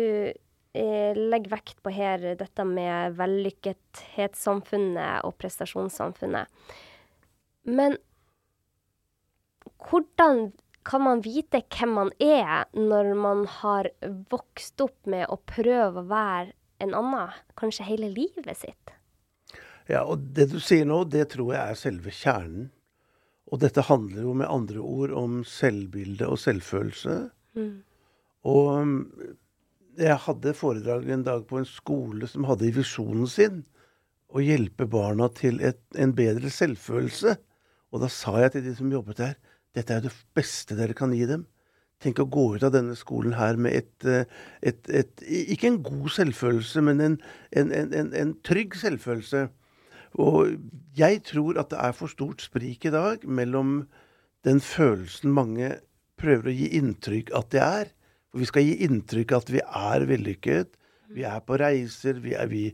legger 0.74 1.50
vekt 1.50 1.82
på 1.82 1.90
her 1.94 2.18
dette 2.38 2.64
med 2.68 3.16
vellykkethetssamfunnet 3.18 5.24
og 5.26 5.36
prestasjonssamfunnet. 5.40 6.46
Men 7.68 7.96
hvordan 9.88 10.52
kan 10.88 11.02
man 11.04 11.20
vite 11.24 11.60
hvem 11.74 11.90
man 11.98 12.10
er 12.22 12.64
når 12.76 13.14
man 13.18 13.46
har 13.58 13.84
vokst 14.30 14.80
opp 14.84 15.06
med 15.10 15.24
å 15.28 15.36
prøve 15.48 16.00
å 16.00 16.08
være 16.08 16.52
en 16.84 16.94
annen, 16.94 17.28
kanskje 17.58 17.88
hele 17.88 18.08
livet 18.14 18.56
sitt? 18.56 18.94
Ja, 19.88 20.04
og 20.04 20.20
det 20.36 20.50
du 20.52 20.58
sier 20.60 20.84
nå, 20.88 21.02
det 21.08 21.30
tror 21.32 21.54
jeg 21.56 21.64
er 21.64 21.80
selve 21.80 22.12
kjernen. 22.12 22.68
Og 23.48 23.62
dette 23.62 23.86
handler 23.88 24.26
jo 24.26 24.34
med 24.36 24.50
andre 24.52 24.82
ord 24.84 25.14
om 25.16 25.38
selvbilde 25.48 26.28
og 26.28 26.36
selvfølelse. 26.42 27.14
Mm. 27.56 27.76
Og 28.52 28.68
jeg 29.98 30.20
hadde 30.26 30.54
foredrag 30.56 31.08
en 31.10 31.24
dag 31.26 31.44
på 31.48 31.58
en 31.60 31.68
skole 31.68 32.28
som 32.30 32.46
hadde 32.48 32.68
i 32.68 32.74
visjonen 32.74 33.28
sin 33.30 33.62
å 34.28 34.42
hjelpe 34.44 34.86
barna 34.90 35.28
til 35.32 35.60
et, 35.64 35.80
en 35.96 36.12
bedre 36.16 36.50
selvfølelse. 36.52 37.36
Og 37.92 38.02
da 38.02 38.10
sa 38.12 38.36
jeg 38.42 38.54
til 38.54 38.66
de 38.66 38.74
som 38.76 38.90
jobbet 38.92 39.20
der, 39.22 39.38
dette 39.76 39.94
er 39.94 40.04
det 40.04 40.12
beste 40.36 40.76
dere 40.76 40.96
kan 40.96 41.14
gi 41.16 41.24
dem. 41.28 41.46
Tenk 42.02 42.20
å 42.22 42.28
gå 42.30 42.44
ut 42.54 42.64
av 42.66 42.74
denne 42.76 42.94
skolen 42.98 43.34
her 43.34 43.58
med 43.58 43.74
et, 43.74 44.06
eh, 44.06 44.28
et, 44.62 44.84
et 44.86 45.22
Ikke 45.26 45.72
en 45.72 45.80
god 45.82 46.12
selvfølelse, 46.14 46.82
men 46.86 47.00
en, 47.02 47.16
en, 47.50 47.72
en, 47.74 48.12
en, 48.14 48.34
trygg 48.46 48.76
selvfølelse. 48.78 49.48
Og 50.22 50.54
jeg 50.96 51.22
tror 51.26 51.58
at 51.58 51.72
det 51.72 51.80
er 51.82 51.96
for 51.96 52.12
stort 52.12 52.44
sprik 52.44 52.86
i 52.86 52.94
dag 52.94 53.26
mellom 53.26 53.88
den 54.46 54.62
følelsen 54.62 55.34
mange 55.34 55.74
prøver 56.18 56.50
å 56.50 56.54
gi 56.54 56.70
inntrykk 56.78 57.32
at 57.34 57.50
det 57.54 57.64
er. 57.64 57.90
For 58.28 58.42
vi 58.42 58.48
skal 58.50 58.66
gi 58.66 58.76
inntrykk 58.86 59.34
at 59.38 59.52
vi 59.52 59.62
er 59.64 60.04
vellykket. 60.08 60.74
Vi 61.16 61.24
er 61.24 61.40
på 61.40 61.56
reiser, 61.56 62.18
vi 62.20 62.34
er, 62.36 62.50
vi, 62.52 62.66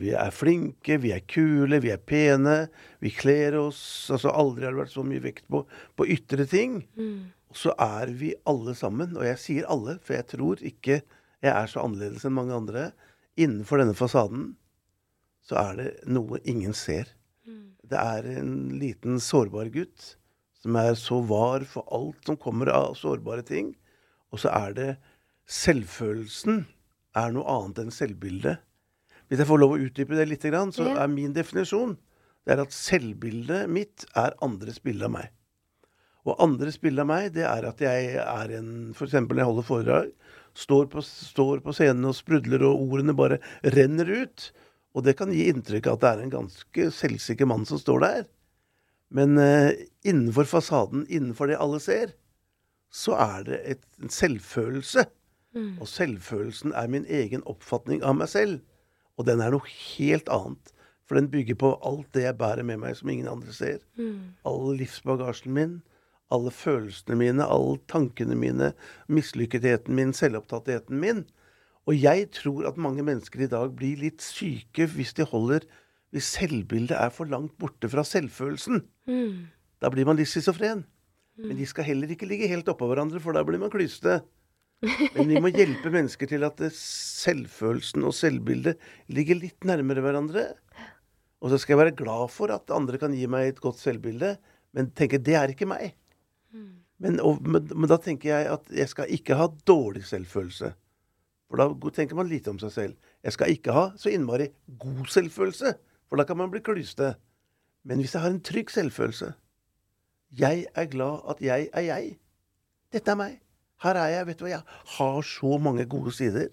vi 0.00 0.14
er, 0.16 0.32
flinke, 0.32 0.96
vi 1.02 1.12
er 1.12 1.20
kule, 1.28 1.82
vi 1.84 1.90
er 1.92 2.00
pene. 2.00 2.56
Vi 3.04 3.12
kler 3.12 3.58
oss. 3.60 3.82
Altså 4.12 4.32
Aldri 4.32 4.64
har 4.64 4.72
det 4.72 4.84
vært 4.86 4.94
så 4.94 5.04
mye 5.04 5.24
vekt 5.24 5.44
på, 5.52 5.64
på 5.98 6.08
ytre 6.14 6.46
ting. 6.48 6.80
Mm. 6.96 7.32
Og 7.52 7.60
så 7.60 7.74
er 7.76 8.14
vi 8.16 8.32
alle 8.48 8.72
sammen, 8.78 9.12
og 9.18 9.26
jeg 9.28 9.40
sier 9.42 9.68
alle, 9.68 9.98
for 10.00 10.16
jeg 10.16 10.28
tror 10.30 10.62
ikke 10.64 11.02
jeg 11.42 11.52
er 11.52 11.68
så 11.68 11.82
annerledes 11.84 12.24
enn 12.24 12.36
mange 12.38 12.56
andre. 12.56 12.86
Innenfor 13.36 13.82
denne 13.82 13.96
fasaden 13.98 14.54
så 15.44 15.58
er 15.60 15.78
det 15.80 15.90
noe 16.08 16.40
ingen 16.48 16.72
ser. 16.76 17.10
Mm. 17.44 17.74
Det 17.92 18.00
er 18.00 18.28
en 18.38 18.54
liten 18.80 19.20
sårbar 19.20 19.68
gutt 19.74 20.14
som 20.62 20.78
er 20.78 20.94
så 20.96 21.18
var 21.26 21.66
for 21.68 21.84
alt 21.92 22.28
som 22.28 22.38
kommer 22.40 22.70
av 22.72 22.94
sårbare 22.96 23.44
ting. 23.44 23.74
Og 24.32 24.40
så 24.40 24.52
er 24.52 24.76
det 24.76 24.90
selvfølelsen 25.48 26.64
er 27.18 27.34
noe 27.34 27.44
annet 27.52 27.82
enn 27.82 27.92
selvbildet. 27.94 28.62
Hvis 29.28 29.42
jeg 29.42 29.48
får 29.48 29.60
lov 29.60 29.74
å 29.74 29.82
utdype 29.84 30.16
det 30.16 30.28
litt, 30.28 30.44
så 30.76 30.88
er 30.92 31.12
min 31.12 31.34
definisjon 31.36 31.96
det 32.42 32.56
er 32.56 32.64
at 32.64 32.74
selvbildet 32.74 33.70
mitt 33.70 34.04
er 34.18 34.34
andres 34.42 34.80
bilde 34.82 35.06
av 35.06 35.14
meg. 35.14 35.30
Og 36.26 36.38
andres 36.42 36.78
bilde 36.82 37.02
av 37.02 37.10
meg, 37.10 37.30
det 37.34 37.44
er 37.46 37.66
at 37.66 37.82
jeg 37.82 38.16
er 38.18 38.54
en 38.58 38.72
F.eks. 38.94 39.14
når 39.14 39.40
jeg 39.40 39.48
holder 39.48 39.66
foredrag, 39.66 40.10
står 40.58 40.88
på, 40.92 41.02
står 41.06 41.62
på 41.64 41.74
scenen 41.74 42.10
og 42.10 42.16
sprudler, 42.18 42.64
og 42.66 42.82
ordene 42.82 43.14
bare 43.16 43.38
renner 43.74 44.10
ut. 44.10 44.48
Og 44.92 45.06
det 45.06 45.16
kan 45.18 45.32
gi 45.32 45.48
inntrykk 45.50 45.88
av 45.88 45.98
at 45.98 46.02
det 46.02 46.10
er 46.10 46.24
en 46.24 46.34
ganske 46.34 46.88
selvsikker 46.94 47.48
mann 47.48 47.66
som 47.68 47.80
står 47.80 48.02
der. 48.04 48.26
Men 49.12 49.38
uh, 49.38 49.70
innenfor 50.06 50.48
fasaden, 50.48 51.06
innenfor 51.08 51.50
det 51.50 51.60
alle 51.62 51.80
ser, 51.82 52.14
så 52.92 53.16
er 53.16 53.46
det 53.48 53.58
et, 53.74 53.82
en 54.02 54.12
selvfølelse. 54.12 55.06
Mm. 55.56 55.80
Og 55.80 55.88
selvfølelsen 55.88 56.72
er 56.76 56.90
min 56.92 57.06
egen 57.08 57.44
oppfatning 57.48 58.04
av 58.04 58.16
meg 58.20 58.30
selv. 58.32 58.60
Og 59.20 59.26
den 59.28 59.42
er 59.44 59.52
noe 59.52 59.68
helt 59.68 60.28
annet. 60.32 60.72
For 61.08 61.18
den 61.18 61.30
bygger 61.32 61.58
på 61.60 61.72
alt 61.84 62.08
det 62.16 62.26
jeg 62.26 62.38
bærer 62.40 62.64
med 62.64 62.80
meg 62.84 62.96
som 62.96 63.10
ingen 63.12 63.28
andre 63.28 63.52
ser. 63.52 63.80
Mm. 64.00 64.32
All 64.48 64.76
livsbagasjen 64.80 65.52
min, 65.56 65.78
alle 66.32 66.52
følelsene 66.54 67.18
mine, 67.20 67.44
alle 67.44 67.80
tankene 67.92 68.36
mine, 68.38 68.72
mislykketheten 69.12 69.96
min, 69.96 70.14
selvopptattheten 70.16 71.00
min. 71.00 71.26
Og 71.88 71.98
jeg 71.98 72.30
tror 72.36 72.68
at 72.70 72.80
mange 72.80 73.04
mennesker 73.04 73.44
i 73.44 73.50
dag 73.50 73.74
blir 73.76 74.00
litt 74.00 74.22
syke 74.24 74.86
hvis 74.94 75.16
de 75.18 75.26
holder 75.28 75.66
hvis 76.12 76.28
selvbildet 76.36 76.96
er 77.00 77.12
for 77.12 77.28
langt 77.28 77.54
borte 77.60 77.88
fra 77.88 78.04
selvfølelsen. 78.04 78.82
Mm. 79.08 79.48
Da 79.80 79.88
blir 79.92 80.04
man 80.04 80.18
litt 80.20 80.28
schizofren. 80.28 80.84
Mm. 81.38 81.48
Men 81.48 81.58
de 81.58 81.66
skal 81.68 81.86
heller 81.88 82.12
ikke 82.12 82.28
ligge 82.28 82.50
helt 82.50 82.68
oppå 82.68 82.88
hverandre, 82.90 83.20
for 83.22 83.36
da 83.36 83.44
blir 83.46 83.60
man 83.62 83.72
klyste. 83.72 84.20
Men 85.14 85.30
vi 85.30 85.40
må 85.40 85.52
hjelpe 85.54 85.92
mennesker 85.96 86.28
til 86.28 86.44
at 86.46 86.60
selvfølelsen 86.76 88.04
og 88.08 88.14
selvbildet 88.16 88.80
ligger 89.14 89.38
litt 89.40 89.68
nærmere 89.68 90.04
hverandre. 90.04 90.50
Og 91.42 91.50
så 91.50 91.58
skal 91.58 91.74
jeg 91.74 91.82
være 91.84 91.98
glad 91.98 92.30
for 92.30 92.52
at 92.54 92.70
andre 92.74 93.00
kan 93.02 93.14
gi 93.16 93.26
meg 93.30 93.48
et 93.48 93.62
godt 93.62 93.80
selvbilde, 93.82 94.36
men 94.76 94.92
tenke 94.96 95.20
det 95.22 95.34
er 95.38 95.52
ikke 95.54 95.68
meg. 95.70 95.94
Mm. 96.52 96.70
Men, 97.02 97.18
og, 97.24 97.40
men, 97.42 97.66
men, 97.72 97.88
da 97.90 97.98
tenker 97.98 98.30
jeg 98.30 98.50
at 98.52 98.68
jeg 98.74 98.90
skal 98.92 99.10
ikke 99.10 99.38
ha 99.38 99.48
dårlig 99.66 100.04
selvfølelse. 100.06 100.70
For 101.50 101.60
da 101.60 101.90
tenker 101.92 102.16
man 102.16 102.30
lite 102.30 102.52
om 102.52 102.60
seg 102.62 102.72
selv. 102.72 103.10
Jeg 103.26 103.34
skal 103.34 103.52
ikke 103.52 103.74
ha 103.74 103.88
så 103.98 104.12
innmari 104.12 104.48
god 104.80 105.10
selvfølelse. 105.10 105.74
For 106.08 106.20
da 106.20 106.26
kan 106.28 106.38
man 106.38 106.52
bli 106.52 106.62
klyste. 106.64 107.14
Men 107.88 108.00
hvis 108.00 108.14
jeg 108.14 108.22
har 108.22 108.30
en 108.30 108.44
trygg 108.44 108.70
selvfølelse 108.70 109.32
Jeg 110.38 110.66
er 110.74 110.88
glad 110.88 111.28
at 111.28 111.40
jeg 111.44 111.68
er 111.72 111.86
jeg. 111.86 112.16
Dette 112.92 113.12
er 113.12 113.18
meg. 113.20 113.38
Her 113.82 113.98
er 114.00 114.12
jeg. 114.14 114.26
Vet 114.30 114.40
du 114.40 114.46
hva, 114.46 114.54
jeg 114.54 114.96
har 114.96 115.22
så 115.26 115.58
mange 115.60 115.84
gode 115.90 116.12
sider. 116.16 116.48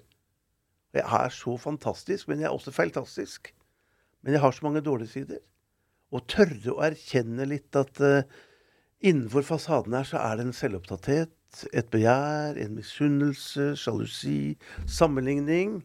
Jeg 0.93 1.05
er 1.05 1.29
så 1.33 1.55
fantastisk, 1.61 2.27
men 2.27 2.41
jeg 2.41 2.49
er 2.49 2.55
også 2.55 2.73
feiltastisk. 2.75 3.53
Men 4.23 4.35
jeg 4.35 4.41
har 4.41 4.51
så 4.51 4.65
mange 4.65 4.81
dårlige 4.81 5.13
sider. 5.13 5.41
Og 6.11 6.25
tørre 6.27 6.73
å 6.73 6.81
erkjenne 6.87 7.45
litt 7.47 7.75
at 7.77 8.01
uh, 8.01 8.25
innenfor 8.99 9.45
fasaden 9.45 9.93
her 9.93 10.07
så 10.09 10.17
er 10.23 10.39
det 10.39 10.47
en 10.47 10.57
selvopptatthet, 10.57 11.35
et 11.73 11.91
begjær, 11.93 12.57
en 12.57 12.73
misunnelse, 12.77 13.75
sjalusi, 13.79 14.57
sammenligning. 14.89 15.77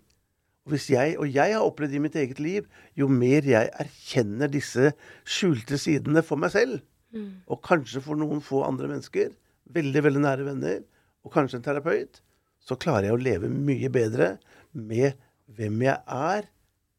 Og, 0.64 0.72
hvis 0.72 0.88
jeg, 0.90 1.18
og 1.20 1.28
jeg 1.28 1.52
har 1.52 1.62
opplevd 1.62 1.94
i 1.94 2.02
mitt 2.02 2.16
eget 2.16 2.40
liv, 2.40 2.66
jo 2.96 3.06
mer 3.12 3.44
jeg 3.46 3.70
erkjenner 3.84 4.50
disse 4.50 4.94
skjulte 5.28 5.78
sidene 5.78 6.24
for 6.24 6.40
meg 6.40 6.56
selv, 6.56 6.80
mm. 7.14 7.30
og 7.48 7.62
kanskje 7.66 8.02
for 8.04 8.20
noen 8.20 8.42
få 8.44 8.64
andre 8.66 8.90
mennesker, 8.90 9.32
veldig, 9.74 10.04
veldig 10.08 10.24
nære 10.26 10.48
venner, 10.50 10.82
og 11.24 11.32
kanskje 11.32 11.60
en 11.60 11.66
terapeut, 11.66 12.20
så 12.64 12.76
klarer 12.80 13.08
jeg 13.08 13.16
å 13.16 13.22
leve 13.22 13.50
mye 13.52 13.90
bedre 13.92 14.34
med 14.76 15.16
hvem 15.56 15.84
jeg 15.84 16.00
er, 16.16 16.48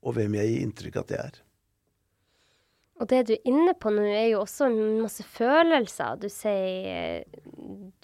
og 0.05 0.17
hvem 0.17 0.37
jeg 0.37 0.51
gir 0.51 0.63
inntrykk 0.65 1.01
at 1.01 1.13
jeg 1.13 1.29
er. 1.31 1.41
Og 2.95 3.09
det 3.11 3.25
du 3.27 3.33
er 3.35 3.47
inne 3.49 3.73
på 3.75 3.91
nå, 3.91 4.05
er 4.07 4.29
jo 4.31 4.43
også 4.45 4.69
masse 4.71 5.25
følelser. 5.27 6.19
Du 6.21 6.29
sier 6.31 7.25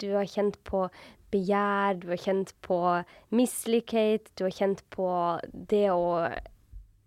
du 0.02 0.08
har 0.12 0.28
kjent 0.28 0.58
på 0.68 0.84
begjær, 1.32 1.96
du 2.02 2.10
har 2.12 2.20
kjent 2.20 2.52
på 2.64 2.80
mislikhet, 3.32 4.28
du 4.36 4.44
har 4.44 4.52
kjent 4.52 4.82
på 4.92 5.08
det 5.70 5.86
å 5.94 6.28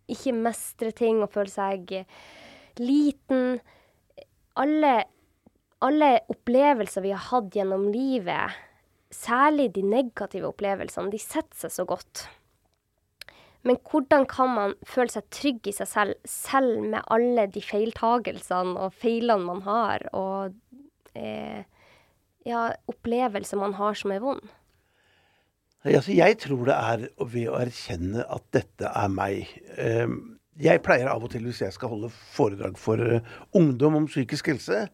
ikke 0.09 0.33
mestre 0.37 0.91
ting 0.97 1.21
og 1.21 1.33
føle 1.35 1.51
seg 1.51 1.93
liten. 2.81 3.59
Alle, 4.61 4.93
alle 5.83 6.11
opplevelser 6.31 7.03
vi 7.03 7.11
har 7.11 7.23
hatt 7.29 7.55
gjennom 7.55 7.89
livet, 7.91 8.55
særlig 9.11 9.69
de 9.75 9.83
negative 9.85 10.49
opplevelsene, 10.51 11.11
de 11.11 11.19
setter 11.21 11.65
seg 11.65 11.73
så 11.75 11.85
godt. 11.89 12.25
Men 13.65 13.79
hvordan 13.89 14.27
kan 14.29 14.51
man 14.53 14.75
føle 14.85 15.09
seg 15.09 15.25
trygg 15.33 15.71
i 15.71 15.73
seg 15.73 15.89
selv, 15.89 16.19
selv 16.29 16.83
med 16.85 17.01
alle 17.11 17.47
de 17.51 17.63
feiltagelsene 17.65 18.77
og 18.77 18.93
feilene 18.93 19.47
man 19.47 19.63
har, 19.65 20.05
og 20.13 20.53
eh, 21.17 21.65
ja, 22.45 22.67
opplevelser 22.91 23.59
man 23.59 23.73
har 23.79 23.97
som 23.97 24.13
er 24.13 24.21
vond? 24.21 24.53
Jeg 25.85 26.37
tror 26.41 26.63
det 26.65 26.75
er 26.75 27.01
ved 27.29 27.49
å 27.49 27.59
erkjenne 27.59 28.23
at 28.33 28.45
dette 28.55 28.89
er 28.89 29.09
meg. 29.13 29.51
Ehm, 29.77 30.34
jeg 30.61 30.81
pleier 30.85 31.09
av 31.11 31.23
og 31.23 31.31
til, 31.33 31.43
hvis 31.49 31.61
jeg 31.65 31.73
skal 31.75 31.91
holde 31.91 32.11
foredrag 32.35 32.77
for 32.79 33.01
eh, 33.01 33.25
ungdom 33.55 33.99
om 34.01 34.07
psykisk 34.07 34.53
helse 34.53 34.85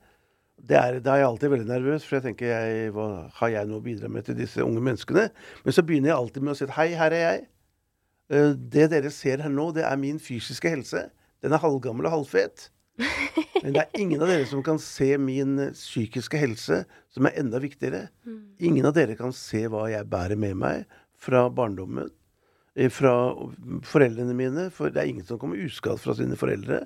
det 0.62 0.78
er, 0.78 1.00
Da 1.02 1.16
er 1.16 1.24
jeg 1.24 1.28
alltid 1.28 1.50
veldig 1.50 1.70
nervøs, 1.70 2.04
for 2.06 2.20
jeg 2.20 2.28
tenker 2.28 2.52
jeg, 2.52 2.92
hva 2.94 3.08
har 3.40 3.50
jeg 3.50 3.70
noe 3.70 3.82
å 3.82 3.86
bidra 3.86 4.10
med 4.14 4.28
til 4.28 4.38
disse 4.38 4.62
unge 4.62 4.84
menneskene? 4.84 5.24
Men 5.66 5.74
så 5.74 5.84
begynner 5.86 6.12
jeg 6.12 6.18
alltid 6.20 6.46
med 6.46 6.54
å 6.54 6.60
si 6.60 6.68
hei, 6.76 6.92
her 7.00 7.16
er 7.18 7.24
jeg. 7.24 7.48
Eh, 8.32 8.54
det 8.76 8.92
dere 8.94 9.10
ser 9.14 9.42
her 9.42 9.54
nå, 9.54 9.72
det 9.74 9.88
er 9.88 9.98
min 9.98 10.22
fysiske 10.22 10.70
helse. 10.70 11.08
Den 11.42 11.58
er 11.58 11.64
halvgammel 11.64 12.06
og 12.10 12.20
halvfet. 12.20 12.70
Men 13.64 13.74
det 13.74 13.82
er 13.82 14.02
ingen 14.02 14.22
av 14.22 14.30
dere 14.30 14.46
som 14.50 14.62
kan 14.66 14.80
se 14.82 15.10
min 15.22 15.58
eh, 15.62 15.74
psykiske 15.76 16.40
helse, 16.40 16.84
som 17.10 17.28
er 17.28 17.42
enda 17.42 17.62
viktigere. 17.64 18.08
Mm. 18.26 18.42
Ingen 18.70 18.90
av 18.90 18.96
dere 18.98 19.18
kan 19.20 19.34
se 19.36 19.66
hva 19.66 19.88
jeg 19.92 20.10
bærer 20.12 20.40
med 20.40 20.58
meg 20.62 20.98
fra 21.22 21.48
barndommen, 21.54 22.10
fra 22.94 23.14
foreldrene 23.84 24.36
mine. 24.38 24.68
For 24.74 24.92
det 24.92 25.02
er 25.02 25.10
ingen 25.12 25.28
som 25.28 25.40
kommer 25.42 25.60
uskadd 25.60 26.00
fra 26.00 26.16
sine 26.18 26.38
foreldre. 26.40 26.86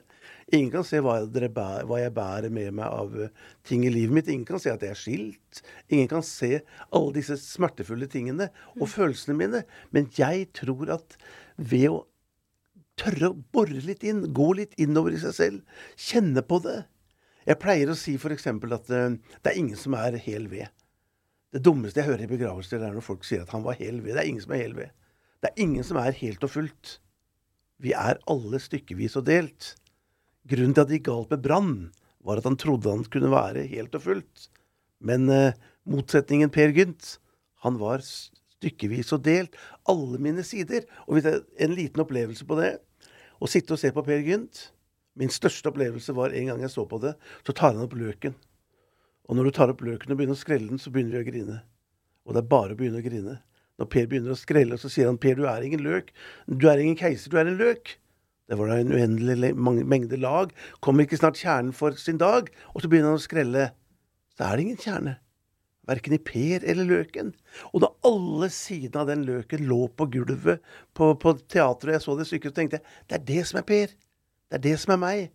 Ingen 0.53 0.71
kan 0.73 0.85
se 0.85 1.01
hva, 1.01 1.19
jeg 1.25 2.13
bærer 2.15 2.51
med 2.53 2.73
meg 2.77 2.85
av 2.85 3.13
eh, 3.17 3.45
ting 3.65 3.85
i 3.85 3.93
livet 3.93 4.13
mitt. 4.13 4.31
Ingen 4.31 4.47
kan 4.49 4.61
se 4.61 4.73
at 4.73 4.83
jeg 4.85 4.93
er 4.93 4.99
skilt. 4.99 5.61
Ingen 5.89 6.09
kan 6.11 6.25
se 6.25 6.59
alle 6.89 7.15
disse 7.15 7.37
smertefulle 7.41 8.09
tingene 8.11 8.51
og 8.79 8.89
følelsene 8.91 9.37
mine. 9.37 9.63
Men 9.95 10.09
jeg 10.17 10.49
tror 10.57 10.93
at 10.97 11.17
ved 11.57 11.87
å 11.93 12.03
tørre 12.99 13.31
å 13.31 13.39
bore 13.53 13.81
litt 13.83 14.05
inn, 14.07 14.23
gå 14.33 14.51
litt 14.57 14.75
innover 14.81 15.15
i 15.15 15.21
seg 15.21 15.33
selv, 15.35 15.79
kjenne 15.99 16.45
på 16.45 16.61
det. 16.63 16.83
Jeg 17.45 17.61
pleier 17.61 17.91
å 17.91 17.97
si 17.99 18.15
f.eks. 18.17 18.47
at 18.47 18.91
uh, 18.93 19.13
det 19.13 19.51
er 19.51 19.57
ingen 19.59 19.77
som 19.77 19.97
er 19.99 20.17
hel 20.21 20.47
ved. 20.49 20.71
Det 21.53 21.61
dummeste 21.63 22.01
jeg 22.01 22.09
hører 22.09 22.25
i 22.25 22.31
begravelser, 22.31 22.81
er 22.81 22.95
når 22.95 23.05
folk 23.05 23.25
sier 23.27 23.43
at 23.43 23.51
han 23.53 23.65
var 23.65 23.77
hel 23.79 23.99
ved. 24.01 24.15
Det 24.15 24.23
er 24.23 24.31
ingen 24.31 24.43
som 24.43 24.55
er 24.55 24.63
hel 24.63 24.77
ved. 24.77 24.93
Det 25.41 25.51
er 25.51 25.63
ingen 25.65 25.85
som 25.85 25.99
er 26.01 26.15
helt 26.17 26.43
og 26.45 26.53
fullt. 26.53 26.97
Vi 27.81 27.91
er 27.95 28.21
alle 28.31 28.59
stykkevis 28.61 29.17
og 29.19 29.27
delt. 29.27 29.73
Grunnen 30.47 30.75
til 30.75 30.85
at 30.85 30.91
det 30.91 30.99
gikk 30.99 31.09
galt 31.09 31.33
med 31.33 31.43
Brann, 31.43 31.75
var 32.25 32.39
at 32.39 32.47
han 32.47 32.57
trodde 32.57 32.91
han 32.91 33.03
kunne 33.11 33.33
være 33.33 33.65
helt 33.69 33.95
og 33.97 34.05
fullt. 34.05 34.47
Men 35.05 35.29
eh, 35.29 35.57
motsetningen 35.89 36.53
Per 36.53 36.73
Gynt, 36.73 37.17
han 37.65 37.77
var 37.81 38.01
stykkevis 38.05 39.13
og 39.15 39.25
delt. 39.25 39.57
Alle 39.89 40.21
mine 40.21 40.45
sider. 40.45 40.87
Og 41.05 41.17
hvis 41.17 41.29
jeg, 41.29 41.43
en 41.61 41.75
liten 41.77 42.05
opplevelse 42.05 42.47
på 42.47 42.57
det 42.61 42.77
Å 43.35 43.49
sitte 43.51 43.75
og 43.75 43.79
se 43.81 43.89
på 43.91 44.03
Per 44.05 44.21
Gynt 44.23 44.69
Min 45.19 45.31
største 45.31 45.69
opplevelse 45.71 46.15
var 46.15 46.33
en 46.35 46.49
gang 46.51 46.61
jeg 46.63 46.71
så 46.73 46.83
på 46.87 46.97
det, 47.03 47.13
så 47.47 47.53
tar 47.55 47.73
han 47.73 47.85
opp 47.85 47.93
løken. 47.95 48.33
Og 49.25 49.37
når 49.37 49.47
du 49.47 49.55
tar 49.55 49.71
opp 49.71 49.83
løken 49.85 50.11
og 50.11 50.19
begynner 50.19 50.35
å 50.35 50.39
skrelle 50.39 50.67
den, 50.67 50.81
så 50.81 50.91
begynner 50.91 51.15
vi 51.15 51.23
å 51.23 51.27
grine. 51.29 51.59
Og 52.27 52.35
det 52.35 52.41
er 52.41 52.49
bare 52.51 52.75
å 52.75 52.79
begynne 52.79 52.99
å 52.99 53.05
grine. 53.05 53.37
Når 53.79 53.89
Per 53.91 54.07
begynner 54.07 54.35
å 54.35 54.39
skrelle, 54.39 54.77
så 54.79 54.89
sier 54.91 55.09
han 55.09 55.19
Per, 55.21 55.35
du 55.35 55.45
er 55.51 55.65
ingen 55.65 55.83
løk. 55.83 56.13
Du 56.47 56.69
er 56.71 56.79
ingen 56.79 56.97
keiser, 56.99 57.31
du 57.31 57.39
er 57.41 57.49
en 57.49 57.59
løk. 57.59 57.97
Det 58.45 58.57
var 58.59 58.69
da 58.69 58.77
en 58.79 58.93
uendelig 58.93 59.51
mengde 59.57 60.19
lag. 60.21 60.51
Kommer 60.85 61.05
ikke 61.05 61.19
snart 61.19 61.39
kjernen 61.41 61.73
for 61.73 61.97
sin 61.99 62.21
dag? 62.21 62.51
Og 62.73 62.83
så 62.83 62.89
begynner 62.91 63.11
han 63.13 63.21
å 63.21 63.25
skrelle. 63.25 63.69
Så 64.37 64.45
er 64.45 64.55
det 64.55 64.65
ingen 64.67 64.81
kjerne. 64.81 65.15
Verken 65.89 66.15
i 66.17 66.21
Per 66.21 66.65
eller 66.65 66.87
løken. 66.89 67.33
Og 67.73 67.83
da 67.83 67.91
alle 68.07 68.49
sidene 68.53 69.03
av 69.03 69.09
den 69.09 69.25
løken 69.27 69.65
lå 69.69 69.85
på 69.97 70.07
gulvet 70.13 70.63
på, 70.97 71.11
på 71.21 71.35
teatret, 71.45 71.91
og 71.91 71.97
jeg 71.97 72.05
så 72.05 72.17
det 72.17 72.27
stykket, 72.29 72.53
så 72.53 72.59
tenkte 72.59 72.79
jeg 72.79 73.09
det 73.09 73.17
er 73.19 73.25
det 73.29 73.47
som 73.49 73.61
er 73.61 73.67
Per. 73.69 73.97
Det 74.45 74.59
er 74.59 74.63
det 74.65 74.75
som 74.81 74.95
er 74.95 75.01
meg. 75.01 75.25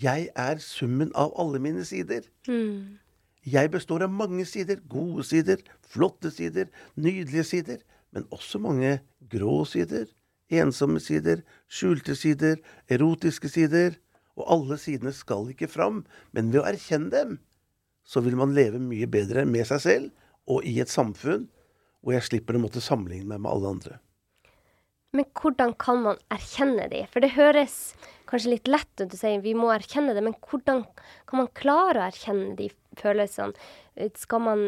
Jeg 0.00 0.28
er 0.38 0.60
summen 0.62 1.10
av 1.18 1.32
alle 1.38 1.58
mine 1.62 1.82
sider. 1.86 2.26
Mm. 2.46 2.99
Jeg 3.46 3.70
består 3.72 4.04
av 4.04 4.12
mange 4.12 4.44
sider. 4.48 4.80
Gode 4.88 5.24
sider, 5.24 5.62
flotte 5.86 6.32
sider, 6.34 6.68
nydelige 6.96 7.44
sider. 7.44 7.78
Men 8.12 8.26
også 8.34 8.60
mange 8.60 8.98
grå 9.30 9.62
sider, 9.68 10.08
ensomme 10.50 11.00
sider, 11.00 11.44
skjulte 11.70 12.16
sider, 12.18 12.58
erotiske 12.90 13.48
sider. 13.48 13.96
Og 14.36 14.44
alle 14.56 14.78
sidene 14.80 15.12
skal 15.14 15.50
ikke 15.52 15.70
fram. 15.70 16.04
Men 16.32 16.52
ved 16.52 16.62
å 16.62 16.68
erkjenne 16.68 17.10
dem, 17.14 17.38
så 18.04 18.22
vil 18.24 18.36
man 18.36 18.54
leve 18.56 18.80
mye 18.82 19.08
bedre 19.10 19.46
med 19.46 19.68
seg 19.68 19.82
selv 19.84 20.10
og 20.50 20.66
i 20.66 20.80
et 20.82 20.90
samfunn 20.90 21.46
hvor 22.00 22.16
jeg 22.16 22.26
slipper 22.26 22.56
å 22.56 22.62
måtte 22.62 22.82
sammenligne 22.82 23.28
meg 23.28 23.42
med 23.44 23.50
alle 23.52 23.74
andre. 23.76 23.98
Men 25.16 25.26
hvordan 25.36 25.74
kan 25.78 26.02
man 26.04 26.20
erkjenne 26.32 26.86
de? 26.90 27.04
For 27.10 27.22
det 27.22 27.34
høres 27.34 27.76
kanskje 28.30 28.54
litt 28.54 28.70
lett 28.70 29.02
ut 29.02 29.14
å 29.14 29.18
si 29.18 29.32
vi 29.42 29.56
må 29.58 29.72
erkjenne 29.74 30.14
det, 30.16 30.22
men 30.24 30.36
hvordan 30.38 30.84
kan 31.28 31.42
man 31.42 31.50
klare 31.56 32.00
å 32.00 32.08
erkjenne 32.08 32.54
de 32.58 32.70
følelsene? 33.00 33.68
Skal 34.16 34.44
man 34.44 34.66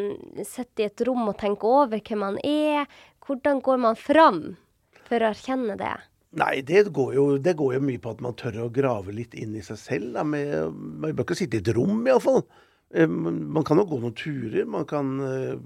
sitte 0.48 0.84
i 0.84 0.88
et 0.88 1.04
rom 1.06 1.28
og 1.28 1.38
tenke 1.40 1.68
over 1.68 2.00
hvem 2.00 2.24
man 2.24 2.40
er? 2.46 2.88
Hvordan 3.22 3.62
går 3.64 3.84
man 3.84 3.98
fram 3.98 4.42
for 5.06 5.22
å 5.22 5.30
erkjenne 5.30 5.78
det? 5.80 5.94
Nei, 6.40 6.62
det 6.64 6.86
går, 6.96 7.14
jo, 7.14 7.24
det 7.44 7.52
går 7.58 7.76
jo 7.76 7.84
mye 7.84 8.00
på 8.00 8.14
at 8.14 8.22
man 8.24 8.36
tør 8.40 8.62
å 8.64 8.72
grave 8.72 9.12
litt 9.12 9.34
inn 9.36 9.52
i 9.58 9.64
seg 9.64 9.78
selv. 9.78 10.12
Da, 10.16 10.24
med, 10.24 10.72
man 10.72 11.12
bør 11.12 11.26
ikke 11.26 11.36
sitte 11.42 11.60
i 11.60 11.64
et 11.64 11.72
rom, 11.76 11.98
iallfall. 12.08 12.40
Eh, 12.94 13.08
man 13.08 13.64
kan 13.68 13.80
jo 13.80 13.86
gå 13.88 13.98
noen 14.00 14.16
turer. 14.16 14.64
Man 14.68 14.86
kan 14.88 15.12
eh, 15.26 15.60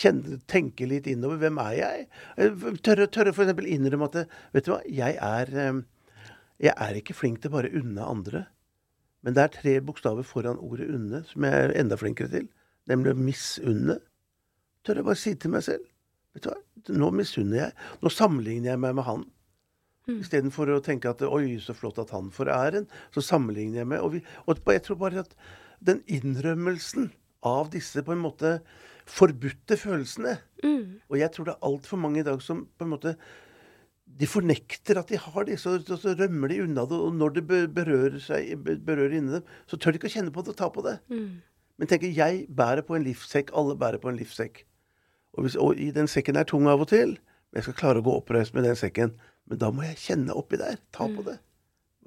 kjenne, 0.00 0.40
tenke 0.48 0.88
litt 0.88 1.08
innover. 1.10 1.40
Hvem 1.44 1.60
er 1.66 1.76
jeg? 1.76 2.08
Eh, 2.40 2.66
tørre, 2.84 3.10
tørre 3.12 3.34
f.eks. 3.36 3.52
innrømme 3.76 4.08
at 4.10 4.18
vet 4.56 4.66
du 4.68 4.72
hva, 4.74 4.80
jeg 4.88 5.16
er, 5.20 5.82
jeg 6.64 6.74
er 6.88 7.00
ikke 7.00 7.16
flink 7.16 7.42
til 7.44 7.52
bare 7.52 7.72
å 7.72 7.82
unne 7.82 8.10
andre. 8.16 8.46
Men 9.26 9.34
det 9.34 9.42
er 9.42 9.54
tre 9.56 9.72
bokstaver 9.82 10.22
foran 10.22 10.60
ordet 10.62 10.86
'unne' 10.86 11.24
som 11.26 11.44
jeg 11.44 11.52
er 11.64 11.74
enda 11.74 11.96
flinkere 11.98 12.30
til. 12.30 12.48
Nemlig 12.86 13.16
misunne. 13.18 13.98
Tør 14.86 15.00
jeg 15.00 15.04
bare 15.04 15.18
si 15.18 15.34
til 15.34 15.50
meg 15.50 15.64
selv 15.66 15.82
Vet 16.36 16.44
du 16.44 16.50
hva, 16.50 16.58
nå 17.00 17.10
misunner 17.16 17.56
jeg. 17.56 17.72
Nå 18.04 18.10
sammenligner 18.12 18.74
jeg 18.74 18.80
meg 18.80 18.94
med 18.94 19.06
han. 19.06 19.22
Mm. 20.06 20.18
Istedenfor 20.20 20.70
å 20.70 20.82
tenke 20.84 21.08
at 21.08 21.22
'oi, 21.24 21.56
så 21.58 21.74
flott 21.74 21.98
at 21.98 22.12
han 22.14 22.30
får 22.30 22.52
æren', 22.52 22.86
så 23.10 23.24
sammenligner 23.24 23.80
jeg 23.82 23.86
meg. 23.86 24.00
Og, 24.04 24.12
vi, 24.12 24.20
og 24.46 24.60
jeg 24.68 24.82
tror 24.82 25.00
bare 25.00 25.24
at 25.24 25.34
den 25.82 26.02
innrømmelsen 26.06 27.10
av 27.42 27.70
disse 27.72 28.02
på 28.02 28.12
en 28.12 28.22
måte 28.22 28.60
forbudte 29.06 29.78
følelsene. 29.80 30.36
Mm. 30.62 31.00
Og 31.08 31.18
jeg 31.18 31.32
tror 31.32 31.48
det 31.48 31.56
er 31.56 31.66
altfor 31.66 31.96
mange 31.96 32.20
i 32.20 32.26
dag 32.26 32.42
som 32.42 32.66
på 32.78 32.84
en 32.84 32.94
måte 32.94 33.16
de 34.16 34.28
fornekter 34.30 34.98
at 35.00 35.10
de 35.12 35.18
har 35.20 35.44
det, 35.48 35.58
så, 35.60 35.74
så 35.84 36.14
rømmer 36.16 36.52
de 36.52 36.62
unna 36.64 36.86
det. 36.88 36.98
Og 37.08 37.16
når 37.16 37.36
det 37.36 37.44
berører, 37.74 38.18
seg, 38.22 38.54
berører 38.64 39.18
inni 39.18 39.36
dem, 39.36 39.54
så 39.68 39.78
tør 39.78 39.92
de 39.92 40.00
ikke 40.00 40.10
å 40.10 40.14
kjenne 40.16 40.32
på 40.32 40.44
det 40.44 40.54
og 40.54 40.58
ta 40.60 40.70
på 40.72 40.84
det. 40.86 40.96
Mm. 41.12 41.42
Men 41.76 41.90
tenker 41.90 42.14
jeg 42.16 42.46
bærer 42.56 42.86
på 42.86 42.96
en 42.96 43.04
livssekk. 43.04 43.52
Alle 43.56 43.76
bærer 43.78 44.00
på 44.00 44.08
en 44.12 44.16
livssekk. 44.16 44.62
Og, 45.36 45.44
hvis, 45.44 45.56
og 45.60 45.80
i 45.80 45.90
den 45.92 46.08
sekken 46.08 46.40
er 46.40 46.48
tung 46.48 46.68
av 46.72 46.86
og 46.86 46.88
til. 46.92 47.18
Men 47.50 47.60
jeg 47.60 47.68
skal 47.68 47.80
klare 47.82 48.00
å 48.00 48.06
gå 48.06 48.14
oppreist 48.22 48.56
med 48.56 48.64
den 48.64 48.78
sekken. 48.78 49.12
Men 49.50 49.60
da 49.60 49.68
må 49.74 49.84
jeg 49.84 50.00
kjenne 50.00 50.36
oppi 50.38 50.60
der. 50.60 50.80
Ta 50.96 51.10
på 51.10 51.20
mm. 51.20 51.26
det. 51.28 51.36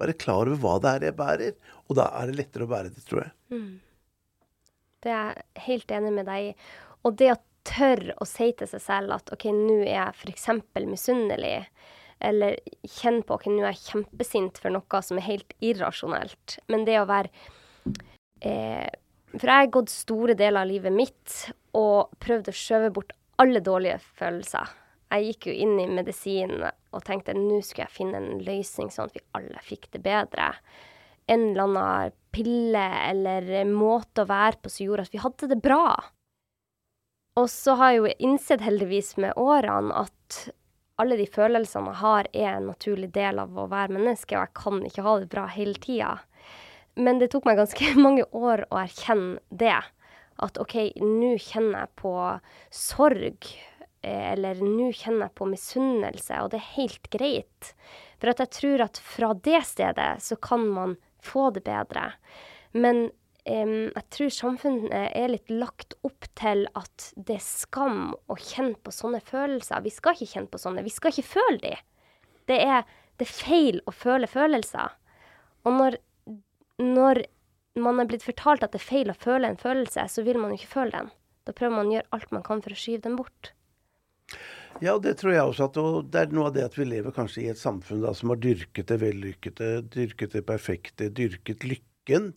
Være 0.00 0.16
klar 0.18 0.48
over 0.48 0.58
hva 0.64 0.74
det 0.82 0.96
er 0.96 1.06
jeg 1.10 1.18
bærer. 1.20 1.54
Og 1.86 2.00
da 2.00 2.08
er 2.18 2.30
det 2.30 2.40
lettere 2.40 2.66
å 2.66 2.72
bære 2.72 2.90
det, 2.90 3.04
tror 3.06 3.22
jeg. 3.26 3.32
Mm. 3.54 3.70
Det 5.00 5.14
er 5.14 5.30
jeg 5.30 5.64
helt 5.68 5.94
enig 5.96 6.12
med 6.18 6.28
deg 6.28 6.50
i. 6.50 6.50
Og 7.06 7.14
det 7.20 7.30
å 7.32 7.38
tørre 7.70 8.16
å 8.18 8.26
si 8.28 8.50
til 8.56 8.68
seg 8.68 8.82
selv 8.82 9.14
at 9.16 9.30
OK, 9.34 9.46
nå 9.54 9.80
er 9.84 9.94
jeg 9.94 10.16
f.eks. 10.16 10.48
misunnelig, 10.88 11.54
eller 12.20 12.58
kjenne 12.84 13.24
på 13.26 13.36
OK, 13.36 13.48
nå 13.50 13.64
er 13.64 13.72
jeg 13.74 13.84
kjempesint 13.86 14.60
for 14.60 14.74
noe 14.74 15.00
som 15.04 15.20
er 15.20 15.28
helt 15.28 15.54
irrasjonelt. 15.64 16.58
Men 16.72 16.84
det 16.88 16.98
å 17.00 17.08
være 17.08 17.30
eh, 18.44 18.90
For 19.32 19.46
jeg 19.46 19.64
har 19.64 19.72
gått 19.76 19.92
store 19.92 20.36
deler 20.38 20.64
av 20.64 20.70
livet 20.70 20.94
mitt 20.94 21.38
og 21.78 22.12
prøvd 22.22 22.50
å 22.50 22.56
skjøve 22.56 22.92
bort 22.94 23.16
alle 23.40 23.62
dårlige 23.64 23.98
følelser. 24.18 24.76
Jeg 25.10 25.26
gikk 25.26 25.50
jo 25.50 25.56
inn 25.64 25.74
i 25.82 25.88
medisin 25.90 26.54
og 26.60 27.02
tenkte 27.06 27.34
nå 27.34 27.58
skulle 27.66 27.88
jeg 27.88 27.96
finne 27.96 28.20
en 28.20 28.42
løsning 28.46 28.92
sånn 28.94 29.10
at 29.10 29.16
vi 29.16 29.26
alle 29.38 29.62
fikk 29.64 29.88
det 29.96 30.02
bedre. 30.04 30.52
En 31.30 31.50
eller 31.50 31.66
annen 31.66 32.16
pille 32.34 32.86
eller 33.08 33.50
måte 33.66 34.22
å 34.22 34.30
være 34.30 34.60
på 34.62 34.70
som 34.70 34.86
gjorde 34.86 35.08
at 35.08 35.14
vi 35.14 35.22
hadde 35.22 35.50
det 35.50 35.58
bra. 35.62 35.84
Og 37.38 37.46
så 37.50 37.76
har 37.78 37.92
jeg 37.92 38.00
jo 38.00 38.14
innsett 38.28 38.62
heldigvis 38.64 39.14
med 39.22 39.38
årene 39.38 40.04
at 40.04 40.40
alle 41.00 41.16
de 41.18 41.26
følelsene 41.30 41.94
jeg 41.94 42.00
har, 42.02 42.28
er 42.32 42.50
en 42.56 42.68
naturlig 42.70 43.10
del 43.16 43.40
av 43.42 43.56
å 43.56 43.68
være 43.70 43.96
menneske, 43.96 44.36
og 44.36 44.46
jeg 44.46 44.56
kan 44.60 44.82
ikke 44.86 45.06
ha 45.06 45.16
det 45.22 45.30
bra 45.32 45.46
hele 45.50 45.80
tida. 45.80 46.12
Men 47.00 47.22
det 47.22 47.30
tok 47.32 47.48
meg 47.48 47.58
ganske 47.60 47.94
mange 48.06 48.28
år 48.36 48.66
å 48.68 48.82
erkjenne 48.84 49.40
det. 49.48 49.80
At 50.40 50.56
OK, 50.60 50.76
nå 51.04 51.34
kjenner 51.40 51.84
jeg 51.84 51.96
på 52.00 52.14
sorg 52.72 53.50
Eh, 54.02 54.32
eller 54.32 54.60
nå 54.64 54.88
kjenner 54.96 55.28
jeg 55.28 55.36
på 55.36 55.48
misunnelse, 55.50 56.40
og 56.40 56.52
det 56.52 56.60
er 56.60 56.74
helt 56.78 57.08
greit. 57.12 57.72
For 58.20 58.32
jeg 58.32 58.52
tror 58.56 58.84
at 58.86 59.00
fra 59.04 59.32
det 59.36 59.60
stedet 59.68 60.10
så 60.24 60.38
kan 60.40 60.64
man 60.72 60.96
få 61.24 61.50
det 61.56 61.66
bedre. 61.66 62.10
Men 62.72 63.10
um, 63.46 63.90
jeg 63.94 64.06
tror 64.14 64.32
samfunnet 64.34 64.92
er 64.92 65.32
litt 65.32 65.50
lagt 65.52 65.96
opp 66.06 66.28
til 66.38 66.66
at 66.78 67.10
det 67.16 67.38
er 67.38 67.44
skam 67.44 68.14
å 68.30 68.36
kjenne 68.38 68.78
på 68.82 68.94
sånne 68.94 69.22
følelser. 69.24 69.84
Vi 69.84 69.92
skal 69.94 70.16
ikke 70.16 70.32
kjenne 70.34 70.52
på 70.52 70.60
sånne. 70.62 70.86
Vi 70.86 70.94
skal 70.94 71.14
ikke 71.14 71.28
føle 71.34 71.60
de. 71.62 71.74
Det 72.50 72.58
er, 72.64 72.88
det 73.20 73.28
er 73.28 73.36
feil 73.36 73.80
å 73.86 73.94
føle 73.94 74.30
følelser. 74.30 74.96
Og 75.68 75.76
når, 75.76 75.98
når 76.80 77.24
man 77.80 78.02
er 78.02 78.10
blitt 78.10 78.26
fortalt 78.26 78.64
at 78.66 78.74
det 78.74 78.80
er 78.82 78.88
feil 78.90 79.12
å 79.12 79.18
føle 79.18 79.50
en 79.50 79.60
følelse, 79.60 80.06
så 80.10 80.26
vil 80.26 80.40
man 80.40 80.52
jo 80.52 80.60
ikke 80.60 80.74
føle 80.74 80.96
den. 80.96 81.10
Da 81.48 81.56
prøver 81.56 81.76
man 81.76 81.90
å 81.90 81.96
gjøre 81.96 82.14
alt 82.16 82.36
man 82.36 82.46
kan 82.46 82.62
for 82.64 82.74
å 82.74 82.78
skyve 82.78 83.04
den 83.06 83.16
bort. 83.18 83.52
Ja, 84.80 84.94
det 85.02 85.16
tror 85.20 85.34
jeg 85.34 85.44
også. 85.44 85.66
At, 85.68 85.78
og 85.80 86.12
det 86.12 86.22
er 86.22 86.34
noe 86.34 86.48
av 86.48 86.54
det 86.56 86.64
at 86.68 86.76
vi 86.78 86.86
lever 86.88 87.14
kanskje 87.14 87.42
i 87.44 87.50
et 87.52 87.60
samfunn 87.60 88.04
da, 88.04 88.14
som 88.16 88.32
har 88.32 88.40
dyrket 88.40 88.88
det 88.92 89.00
vellykkede, 89.02 89.70
dyrket 89.92 90.36
det 90.36 90.44
perfekte, 90.48 91.10
dyrket 91.16 91.66
lykken. 91.66 92.30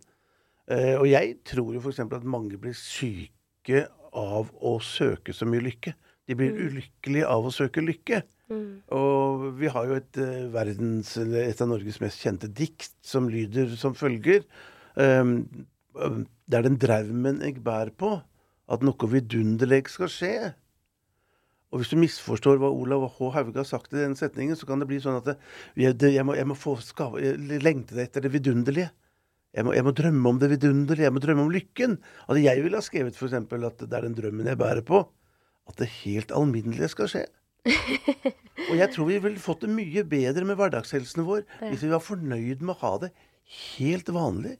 Eh, 0.71 0.95
og 0.95 1.07
jeg 1.09 1.37
tror 1.47 1.73
jo 1.75 1.81
f.eks. 1.81 2.03
at 2.05 2.23
mange 2.27 2.59
blir 2.61 2.75
syke 2.77 3.85
av 4.13 4.51
å 4.61 4.77
søke 4.83 5.35
så 5.35 5.47
mye 5.49 5.65
lykke. 5.65 5.95
De 6.29 6.37
blir 6.39 6.53
mm. 6.53 6.61
ulykkelige 6.67 7.27
av 7.27 7.47
å 7.47 7.51
søke 7.51 7.83
lykke. 7.83 8.21
Mm. 8.51 8.67
Og 8.95 9.47
vi 9.59 9.71
har 9.71 9.89
jo 9.89 9.97
et, 9.97 10.19
uh, 10.19 10.47
verdens, 10.53 11.15
et 11.19 11.63
av 11.63 11.71
Norges 11.71 11.99
mest 12.03 12.23
kjente 12.23 12.47
dikt 12.47 12.93
som 13.03 13.27
lyder 13.31 13.73
som 13.79 13.95
følger. 13.97 14.45
Um, 14.95 15.43
det 15.93 16.59
er 16.59 16.67
den 16.67 16.79
draumen 16.79 17.41
jeg 17.43 17.63
bærer 17.63 17.91
på, 17.97 18.15
at 18.71 18.85
noe 18.85 19.09
vidunderleg 19.11 19.89
skal 19.91 20.11
skje. 20.11 20.35
Og 21.73 21.81
hvis 21.81 21.89
du 21.89 21.97
misforstår 21.97 22.59
hva 22.61 22.69
Olav 22.69 23.07
H. 23.15 23.31
Hauge 23.33 23.57
har 23.57 23.65
sagt 23.67 23.95
i 23.95 24.01
den 24.01 24.13
setningen, 24.17 24.57
så 24.57 24.67
kan 24.69 24.81
det 24.81 24.87
bli 24.89 24.99
sånn 25.01 25.17
at 25.17 25.31
det, 25.31 25.37
jeg, 25.79 25.97
det, 25.97 26.11
jeg, 26.13 26.25
må, 26.27 26.35
jeg, 26.37 26.45
må, 26.49 26.57
få 26.57 26.75
skave, 26.85 27.21
jeg 27.23 27.63
lengte 27.65 27.97
etter 28.03 28.23
det 28.23 28.29
vidunderlige. 28.35 28.91
Jeg 29.53 29.67
må, 29.67 29.73
jeg 29.77 29.85
må, 29.85 29.93
drømme 29.93 30.31
om 30.31 30.39
det 30.41 30.49
vidunderlige. 30.55 31.05
Jeg 31.05 31.13
må 31.13 31.21
drømme 31.21 31.45
om 31.45 31.53
lykken. 31.53 31.99
At 32.25 32.39
jeg 32.41 32.63
ville 32.63 32.79
ha 32.79 32.85
skrevet 32.85 33.17
f.eks. 33.17 33.35
at 33.37 33.83
det 33.83 33.93
er 33.93 34.07
den 34.07 34.17
drømmen 34.17 34.49
jeg 34.49 34.59
bærer 34.59 34.81
på. 34.85 35.03
At 35.69 35.77
det 35.79 35.91
helt 36.01 36.33
alminnelige 36.33 36.89
skal 36.91 37.11
skje. 37.11 37.23
og 38.69 38.73
jeg 38.75 38.89
tror 38.91 39.07
vi 39.07 39.21
ville 39.23 39.39
fått 39.39 39.61
det 39.63 39.71
mye 39.71 40.03
bedre 40.09 40.43
med 40.43 40.57
hverdagshelsen 40.59 41.23
vår 41.23 41.45
hvis 41.61 41.85
vi 41.85 41.91
var 41.93 42.01
fornøyd 42.03 42.59
med 42.59 42.73
å 42.73 42.79
ha 42.81 42.91
det 43.05 43.13
helt 43.77 44.09
vanlig, 44.11 44.57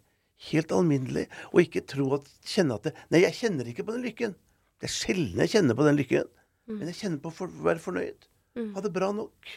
helt 0.51 0.71
alminnelig, 0.75 1.25
og 1.51 1.65
ikke 1.65 1.83
tro 1.89 2.07
at, 2.15 2.29
kjenne 2.47 2.77
at 2.77 2.87
det 2.87 2.93
Nei, 3.11 3.25
jeg 3.25 3.37
kjenner 3.41 3.67
ikke 3.67 3.83
på 3.87 3.97
den 3.97 4.05
lykken. 4.07 4.37
Det 4.79 4.87
er 4.87 4.95
sjelden 4.95 5.43
jeg 5.43 5.53
kjenner 5.55 5.77
på 5.79 5.87
den 5.87 5.99
lykken. 5.99 6.31
Mm. 6.67 6.77
Men 6.77 6.89
jeg 6.91 6.99
kjenner 7.01 7.21
på 7.23 7.33
å 7.33 7.51
være 7.67 7.83
fornøyd. 7.83 8.27
Mm. 8.59 8.71
Ha 8.75 8.83
det 8.85 8.93
bra 8.95 9.11
nok. 9.15 9.53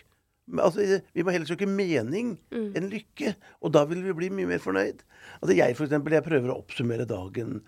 Altså, 0.47 1.01
vi 1.15 1.25
må 1.27 1.33
heller 1.35 1.49
søke 1.49 1.67
mening 1.67 2.37
mm. 2.55 2.71
enn 2.79 2.89
lykke. 2.93 3.35
Og 3.67 3.73
da 3.75 3.83
vil 3.91 4.05
vi 4.05 4.15
bli 4.15 4.31
mye 4.35 4.51
mer 4.53 4.63
fornøyd. 4.63 5.03
Altså, 5.41 5.57
jeg 5.59 5.77
for 5.79 5.89
eksempel, 5.89 6.15
jeg 6.15 6.27
prøver 6.27 6.53
å 6.53 6.59
oppsummere 6.61 7.09
dagen. 7.11 7.61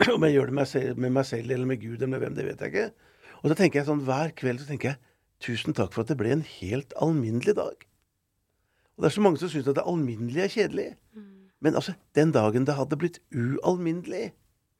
Om 0.14 0.26
jeg 0.26 0.36
gjør 0.36 0.52
det 0.52 0.58
med, 0.58 0.70
selv, 0.70 1.00
med 1.00 1.14
meg 1.16 1.28
selv 1.28 1.50
eller 1.50 1.68
med 1.68 1.80
Gud 1.80 1.96
eller 1.96 2.12
med 2.12 2.24
hvem, 2.24 2.38
det 2.38 2.48
vet 2.50 2.64
jeg 2.64 2.74
ikke. 2.74 3.12
Og 3.42 3.50
så 3.50 3.58
tenker 3.58 3.80
jeg 3.80 3.88
sånn 3.88 4.04
hver 4.04 4.32
kveld 4.36 4.62
så 4.62 4.68
tenker 4.68 4.92
jeg 4.92 5.02
tusen 5.44 5.76
takk 5.76 5.92
for 5.92 6.04
at 6.04 6.12
det 6.12 6.18
ble 6.20 6.32
en 6.32 6.44
helt 6.48 6.92
alminnelig 7.02 7.56
dag. 7.56 7.86
Og 8.96 9.04
det 9.04 9.10
er 9.10 9.16
så 9.16 9.24
mange 9.24 9.40
som 9.40 9.52
syns 9.52 9.68
at 9.68 9.76
det 9.76 9.84
alminnelige 9.88 10.44
er 10.44 10.52
kjedelig. 10.52 10.88
Mm. 11.16 11.32
Men 11.64 11.76
altså, 11.76 11.96
den 12.16 12.32
dagen 12.36 12.68
det 12.68 12.76
hadde 12.76 12.98
blitt 13.00 13.20
ualminnelig, 13.32 14.30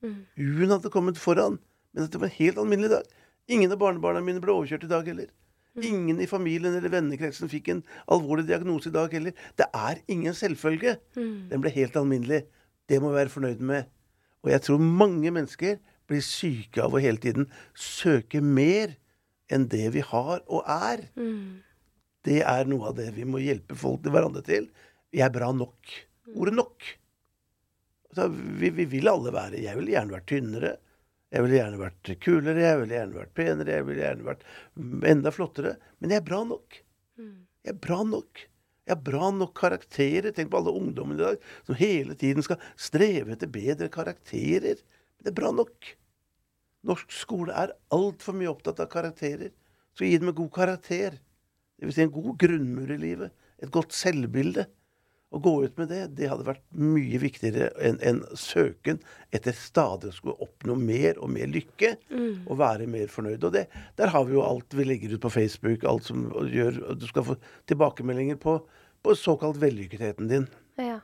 mm. 0.05 0.17
U-en 0.41 0.73
hadde 0.73 0.93
kommet 0.93 1.21
foran, 1.21 1.61
men 1.93 2.05
at 2.05 2.13
det 2.13 2.21
var 2.21 2.29
en 2.29 2.39
helt 2.39 2.61
alminnelig 2.61 2.93
dag, 2.99 3.15
Ingen 3.47 3.71
av 3.71 3.79
barnebarna 3.79 4.21
mine 4.27 4.43
ble 4.43 4.51
overkjørt 4.51 4.89
i 4.89 4.91
dag 4.91 5.07
heller. 5.07 5.29
Mm. 5.77 5.85
Ingen 5.85 6.21
i 6.25 6.29
familien 6.31 6.75
eller 6.75 6.93
vennekretsen 6.93 7.51
fikk 7.53 7.69
en 7.73 7.83
alvorlig 8.13 8.47
diagnose 8.49 8.89
i 8.89 8.95
dag 8.95 9.13
heller. 9.13 9.35
Det 9.59 9.67
er 9.77 10.01
ingen 10.13 10.37
selvfølge. 10.37 10.97
Mm. 11.19 11.49
Den 11.51 11.65
ble 11.65 11.73
helt 11.75 11.99
alminnelig. 12.01 12.47
Det 12.89 13.01
må 13.03 13.13
vi 13.13 13.21
være 13.21 13.35
fornøyd 13.35 13.61
med. 13.61 13.91
Og 14.47 14.53
jeg 14.55 14.65
tror 14.65 14.83
mange 15.03 15.33
mennesker 15.35 15.79
blir 16.07 16.23
syke 16.23 16.85
av 16.85 16.95
å 16.95 17.03
hele 17.03 17.21
tiden 17.21 17.49
søke 17.75 18.41
mer 18.41 18.95
enn 19.53 19.67
det 19.71 19.91
vi 19.95 20.05
har 20.07 20.43
og 20.47 20.63
er. 20.71 21.07
Mm. 21.19 21.63
Det 22.27 22.41
er 22.43 22.71
noe 22.71 22.91
av 22.91 22.97
det 22.99 23.11
vi 23.15 23.27
må 23.29 23.43
hjelpe 23.43 23.77
folk 23.79 24.03
til 24.03 24.15
hverandre 24.15 24.43
til. 24.47 24.71
Vi 25.15 25.23
er 25.23 25.35
bra 25.35 25.53
nok. 25.55 25.93
Ordet 26.35 26.57
nok. 26.57 26.89
Altså, 28.11 28.31
vi, 28.33 28.73
vi 28.75 28.87
vil 28.97 29.11
alle 29.11 29.33
være 29.35 29.61
Jeg 29.61 29.77
ville 29.79 29.93
gjerne 29.93 30.17
vært 30.17 30.29
tynnere. 30.31 30.73
Jeg 31.37 31.45
ville 31.45 31.59
gjerne 31.59 31.79
vært 31.83 32.11
kulere, 32.25 32.61
jeg 32.63 32.77
ville 32.81 32.97
gjerne 32.97 33.19
vært 33.19 33.33
penere, 33.37 33.73
jeg 33.75 33.85
ville 33.85 34.01
gjerne 34.01 34.25
vært 34.25 34.45
enda 35.11 35.33
flottere. 35.35 35.75
Men 36.01 36.15
jeg 36.15 36.23
er 36.23 36.29
bra 36.31 36.39
nok. 36.49 36.79
Mm. 37.21 37.35
Jeg 37.67 37.75
er 37.75 37.81
bra 37.85 37.99
nok. 38.09 38.41
Jeg 38.87 38.95
har 38.95 39.03
bra 39.05 39.29
nok 39.35 39.53
karakterer. 39.59 40.33
Tenk 40.33 40.49
på 40.53 40.63
alle 40.63 40.73
ungdommene 40.81 41.19
i 41.19 41.25
dag 41.27 41.45
som 41.67 41.77
hele 41.77 42.17
tiden 42.17 42.47
skal 42.47 42.63
streve 42.81 43.35
etter 43.35 43.51
bedre 43.53 43.91
karakterer. 43.93 44.81
Men 44.81 45.27
det 45.27 45.33
er 45.35 45.39
bra 45.43 45.53
nok. 45.59 45.91
Norsk 46.89 47.13
skole 47.13 47.53
er 47.53 47.75
altfor 47.93 48.39
mye 48.39 48.49
opptatt 48.55 48.81
av 48.81 48.89
karakterer. 48.95 49.53
Så 49.93 50.09
gi 50.09 50.17
dem 50.17 50.33
en 50.33 50.39
god 50.41 50.53
karakter. 50.57 51.21
Dvs. 51.77 51.99
Si 51.99 52.07
en 52.07 52.17
god 52.17 52.33
grunnmur 52.41 52.97
i 52.97 53.01
livet. 53.03 53.37
Et 53.61 53.73
godt 53.77 53.93
selvbilde. 53.93 54.65
Å 55.37 55.41
gå 55.43 55.53
ut 55.67 55.75
med 55.77 55.91
det, 55.93 56.03
det 56.17 56.31
hadde 56.31 56.47
vært 56.47 56.63
mye 56.81 57.19
viktigere 57.21 57.69
enn 57.85 57.99
en 58.09 58.23
søken 58.41 59.03
etter 59.37 59.53
stadig 59.57 60.09
å 60.09 60.15
skulle 60.17 60.47
oppnå 60.47 60.79
mer 60.81 61.19
og 61.21 61.29
mer 61.35 61.51
lykke. 61.53 61.91
Mm. 62.09 62.47
Og 62.47 62.57
være 62.63 62.87
mer 62.89 63.11
fornøyd. 63.13 63.45
Og 63.45 63.53
det, 63.53 63.67
der 64.01 64.15
har 64.15 64.25
vi 64.25 64.39
jo 64.39 64.45
alt 64.47 64.77
vi 64.77 64.87
legger 64.89 65.13
ut 65.13 65.25
på 65.27 65.33
Facebook. 65.35 65.85
Alt 65.85 66.09
som 66.09 66.31
gjør 66.49 66.79
Du 66.97 67.05
skal 67.11 67.27
få 67.27 67.37
tilbakemeldinger 67.69 68.41
på, 68.41 68.57
på 69.05 69.17
såkalt 69.19 69.61
vellykketheten 69.61 70.33
din. 70.33 70.49
Ja. 70.81 71.03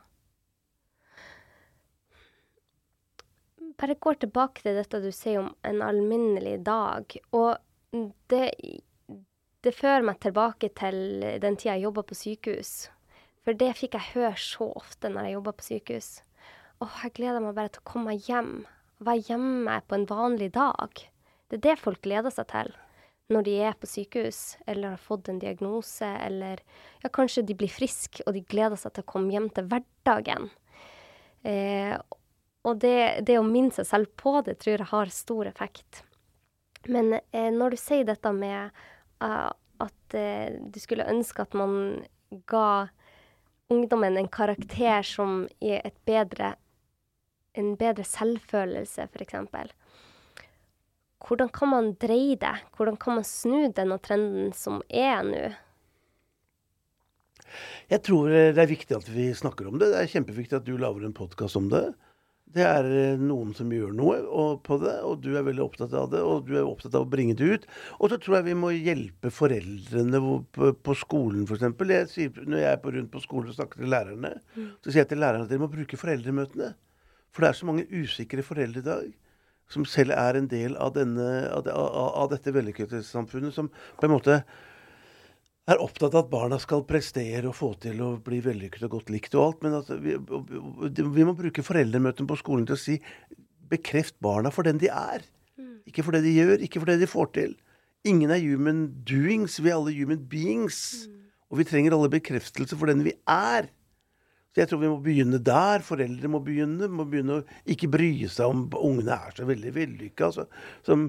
Bare 3.83 3.99
går 4.01 4.23
tilbake 4.23 4.64
til 4.64 4.79
dette 4.79 5.03
du 5.03 5.11
sier 5.12 5.42
om 5.42 5.53
en 5.66 5.85
alminnelig 5.85 6.57
dag. 6.64 7.18
Og 7.37 8.01
det, 8.33 8.49
det 9.61 9.77
fører 9.77 10.09
meg 10.09 10.25
tilbake 10.25 10.73
til 10.79 11.21
den 11.42 11.61
tida 11.61 11.77
jeg 11.77 11.88
jobba 11.90 12.09
på 12.09 12.16
sykehus. 12.16 12.75
For 13.43 13.59
det 13.59 13.73
fikk 13.79 13.97
jeg 13.99 14.13
høre 14.15 14.37
så 14.39 14.69
ofte 14.79 15.11
når 15.11 15.27
jeg 15.27 15.37
jobba 15.37 15.55
på 15.59 15.67
sykehus. 15.67 16.11
Åh, 16.83 17.01
jeg 17.07 17.17
gleder 17.19 17.43
meg 17.43 17.57
bare 17.59 17.73
til 17.75 17.83
å 17.83 17.89
komme 17.91 18.13
meg 18.13 18.29
hjem. 18.29 18.53
Være 19.03 19.27
hjemme 19.29 19.81
på 19.87 19.99
en 19.99 20.09
vanlig 20.11 20.53
dag. 20.55 21.03
Det 21.51 21.59
er 21.59 21.67
det 21.67 21.83
folk 21.83 22.03
gleder 22.05 22.35
seg 22.35 22.51
til 22.53 22.75
når 23.33 23.47
de 23.47 23.53
er 23.65 23.77
på 23.79 23.89
sykehus 23.89 24.41
eller 24.69 24.93
har 24.93 25.01
fått 25.01 25.31
en 25.31 25.39
diagnose, 25.41 26.05
eller 26.05 26.61
ja, 27.01 27.09
kanskje 27.09 27.45
de 27.49 27.57
blir 27.57 27.71
friske 27.73 28.25
og 28.27 28.35
de 28.37 28.43
gleder 28.45 28.77
seg 28.77 28.93
til 28.93 29.05
å 29.07 29.09
komme 29.09 29.33
hjem 29.33 29.49
til 29.57 29.69
hverdagen. 29.71 30.51
Eh, 31.49 31.95
og 32.63 32.79
det, 32.83 33.25
det 33.27 33.39
å 33.41 33.47
minne 33.47 33.75
seg 33.75 33.89
selv 33.89 34.13
på 34.21 34.37
det 34.47 34.59
tror 34.63 34.77
jeg 34.77 34.91
har 34.93 35.15
stor 35.15 35.49
effekt. 35.51 36.03
Men 36.91 37.15
eh, 37.19 37.51
når 37.55 37.75
du 37.75 37.81
sier 37.81 38.07
dette 38.07 38.33
med 38.35 38.75
uh, 39.23 39.51
at 39.83 40.17
eh, 40.19 40.59
du 40.63 40.79
skulle 40.83 41.09
ønske 41.11 41.47
at 41.47 41.57
man 41.59 42.03
ga 42.51 42.91
ungdommen 43.73 44.19
en 44.21 44.31
karakter 44.33 45.03
som 45.07 45.47
gir 45.63 45.83
bedre, 46.09 46.55
en 47.59 47.75
bedre 47.81 48.05
selvfølelse, 48.07 49.09
f.eks. 49.09 49.75
Hvordan 51.23 51.51
kan 51.55 51.71
man 51.71 51.93
dreie 52.03 52.37
det? 52.37 52.55
Hvordan 52.77 52.97
kan 53.01 53.21
man 53.21 53.27
snu 53.27 53.69
denne 53.75 53.99
trenden 54.03 54.53
som 54.57 54.81
er 54.89 55.23
nå? 55.27 55.45
Jeg 57.93 58.01
tror 58.07 58.33
eh, 58.33 58.51
det 58.55 58.63
er 58.63 58.71
viktig 58.71 58.97
at 58.97 59.09
vi 59.13 59.29
snakker 59.37 59.69
om 59.69 59.79
det. 59.79 59.93
Det 59.93 60.01
er 60.01 60.11
kjempeviktig 60.15 60.59
at 60.59 60.67
du 60.67 60.75
lager 60.81 61.05
en 61.07 61.17
podkast 61.17 61.59
om 61.61 61.69
det. 61.73 61.85
Det 62.53 62.65
er 62.67 62.87
eh, 62.88 63.21
noen 63.21 63.55
som 63.57 63.71
gjør 63.73 63.95
noe 63.97 64.19
på 64.67 64.77
det, 64.83 64.95
og 65.07 65.23
du 65.25 65.31
er 65.38 65.47
veldig 65.47 65.65
opptatt 65.65 65.95
av 65.97 66.11
det. 66.12 66.21
Og 66.21 66.47
du 66.49 66.55
er 66.59 66.69
opptatt 66.69 66.97
av 66.99 67.07
å 67.07 67.11
bringe 67.12 67.37
det 67.38 67.49
ut. 67.49 67.67
Og 67.99 68.12
så 68.12 68.19
tror 68.21 68.38
jeg 68.38 68.51
vi 68.51 68.59
må 68.59 68.73
hjelpe 68.75 69.33
foreldrene 69.33 70.21
på, 70.53 70.97
skolen, 71.01 71.47
f.eks. 71.49 71.65
Når 71.73 72.59
jeg 72.61 72.69
er 72.69 72.83
på, 72.83 72.93
rundt 72.97 73.12
på 73.15 73.25
skolen 73.25 73.53
og 73.53 73.59
snakker 73.59 73.83
til 73.83 73.93
lærerne, 73.93 74.35
så 74.55 74.91
sier 74.91 75.05
jeg 75.05 75.12
til 75.15 75.23
lærerne 75.25 75.49
at 75.49 75.53
dere 75.53 75.65
må 75.65 75.71
bruke 75.73 76.01
foreldremøtene. 76.01 76.75
For 77.33 77.45
det 77.45 77.53
er 77.53 77.61
så 77.62 77.69
mange 77.69 77.88
usikre 77.88 78.45
foreldre 78.45 78.85
i 78.85 78.88
dag 78.91 79.12
som 79.73 79.87
selv 79.88 80.12
er 80.17 80.37
en 80.37 80.49
del 80.51 80.77
av, 80.77 80.93
denne, 80.97 81.29
av, 81.49 81.69
av, 81.73 82.29
dette 82.33 82.53
vellykkethetssamfunnet, 82.53 83.55
som 83.57 83.71
på 83.73 84.09
en 84.09 84.12
måte 84.12 84.43
er 85.70 85.83
opptatt 85.83 86.14
av 86.16 86.25
at 86.25 86.33
barna 86.33 86.59
skal 86.59 86.83
prestere 86.87 87.46
og 87.46 87.55
få 87.55 87.72
til 87.83 88.01
å 88.03 88.14
bli 88.25 88.40
vellykket 88.42 88.87
og 88.88 88.96
godt 88.96 89.12
likt 89.14 89.37
og 89.37 89.44
alt. 89.44 89.61
Men 89.62 89.77
at 89.79 89.92
vi, 90.03 90.16
vi 90.18 91.27
må 91.27 91.37
bruke 91.38 91.64
foreldremøtene 91.64 92.31
på 92.31 92.38
skolen 92.40 92.66
til 92.68 92.79
å 92.79 92.83
si 92.83 92.98
bekreft 93.72 94.18
barna 94.22 94.51
for 94.53 94.66
den 94.66 94.81
de 94.83 94.90
er. 94.90 95.25
Ikke 95.88 96.05
for 96.05 96.14
det 96.14 96.25
de 96.27 96.35
gjør, 96.35 96.59
ikke 96.64 96.83
for 96.83 96.90
det 96.90 96.98
de 97.03 97.11
får 97.11 97.31
til. 97.37 97.55
Ingen 98.09 98.35
er 98.35 98.42
human 98.42 98.88
doings, 99.07 99.61
vi 99.62 99.70
er 99.70 99.79
alle 99.79 99.94
human 99.94 100.25
beings. 100.31 101.07
Og 101.53 101.61
vi 101.61 101.68
trenger 101.68 101.94
alle 101.94 102.11
bekreftelse 102.11 102.79
for 102.79 102.90
den 102.90 103.05
vi 103.07 103.14
er. 103.31 103.68
Så 104.53 104.61
jeg 104.61 104.69
tror 104.69 104.83
vi 104.83 104.91
må 104.93 104.99
begynne 105.01 105.38
der. 105.41 105.81
Foreldre 105.85 106.29
må 106.29 106.43
begynne. 106.45 106.88
Må 106.93 107.07
begynne 107.09 107.38
å 107.41 107.45
ikke 107.73 107.88
bry 107.93 108.11
seg 108.29 108.53
om 108.53 108.67
ungene 108.77 109.17
er 109.17 109.33
så 109.37 109.47
veldig 109.49 109.73
vellykka. 109.79 110.29
Altså, 110.29 110.45
øh, 110.93 111.07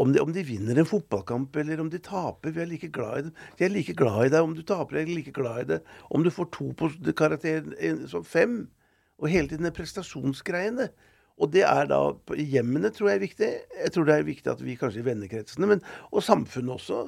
om, 0.00 0.14
de, 0.14 0.22
om, 0.22 0.32
de, 0.32 0.46
vinner 0.48 0.80
en 0.80 0.88
fotballkamp 0.88 1.60
eller 1.60 1.84
om 1.84 1.92
de 1.92 2.00
taper. 2.00 2.54
Vi 2.56 2.64
er 2.64 2.70
like 2.70 2.88
glad 2.96 3.18
i 3.18 3.26
dem. 3.28 3.36
De 3.58 3.68
er 3.68 3.74
like 3.74 3.96
glad 3.98 4.24
i 4.24 4.32
deg 4.32 4.48
om 4.48 4.56
du 4.56 4.64
taper. 4.64 5.02
Jeg 5.02 5.10
er 5.10 5.14
like 5.18 5.36
glad 5.36 5.66
i 5.66 5.68
det 5.74 5.80
om 6.08 6.24
du 6.24 6.32
får 6.32 6.48
to 6.56 6.72
på 6.80 6.90
karakter 7.18 7.68
som 8.08 8.24
fem. 8.24 8.62
Og 9.20 9.28
hele 9.28 9.52
tiden 9.52 9.68
er 9.68 9.76
prestasjonsgreiene. 9.76 10.88
Og 11.40 11.52
det 11.52 11.64
er 11.64 11.86
da 11.88 12.00
i 12.36 12.44
hjemmene, 12.56 12.88
tror 12.92 13.12
jeg 13.12 13.20
er 13.20 13.24
viktig. 13.24 13.48
Jeg 13.84 13.92
tror 13.94 14.08
det 14.08 14.16
er 14.16 14.28
viktig 14.28 14.52
at 14.52 14.64
vi 14.64 14.76
kanskje 14.80 15.00
i 15.00 15.06
vennekretsene, 15.06 15.68
men, 15.68 15.80
og 16.12 16.24
samfunnet 16.24 16.76
også, 16.76 17.06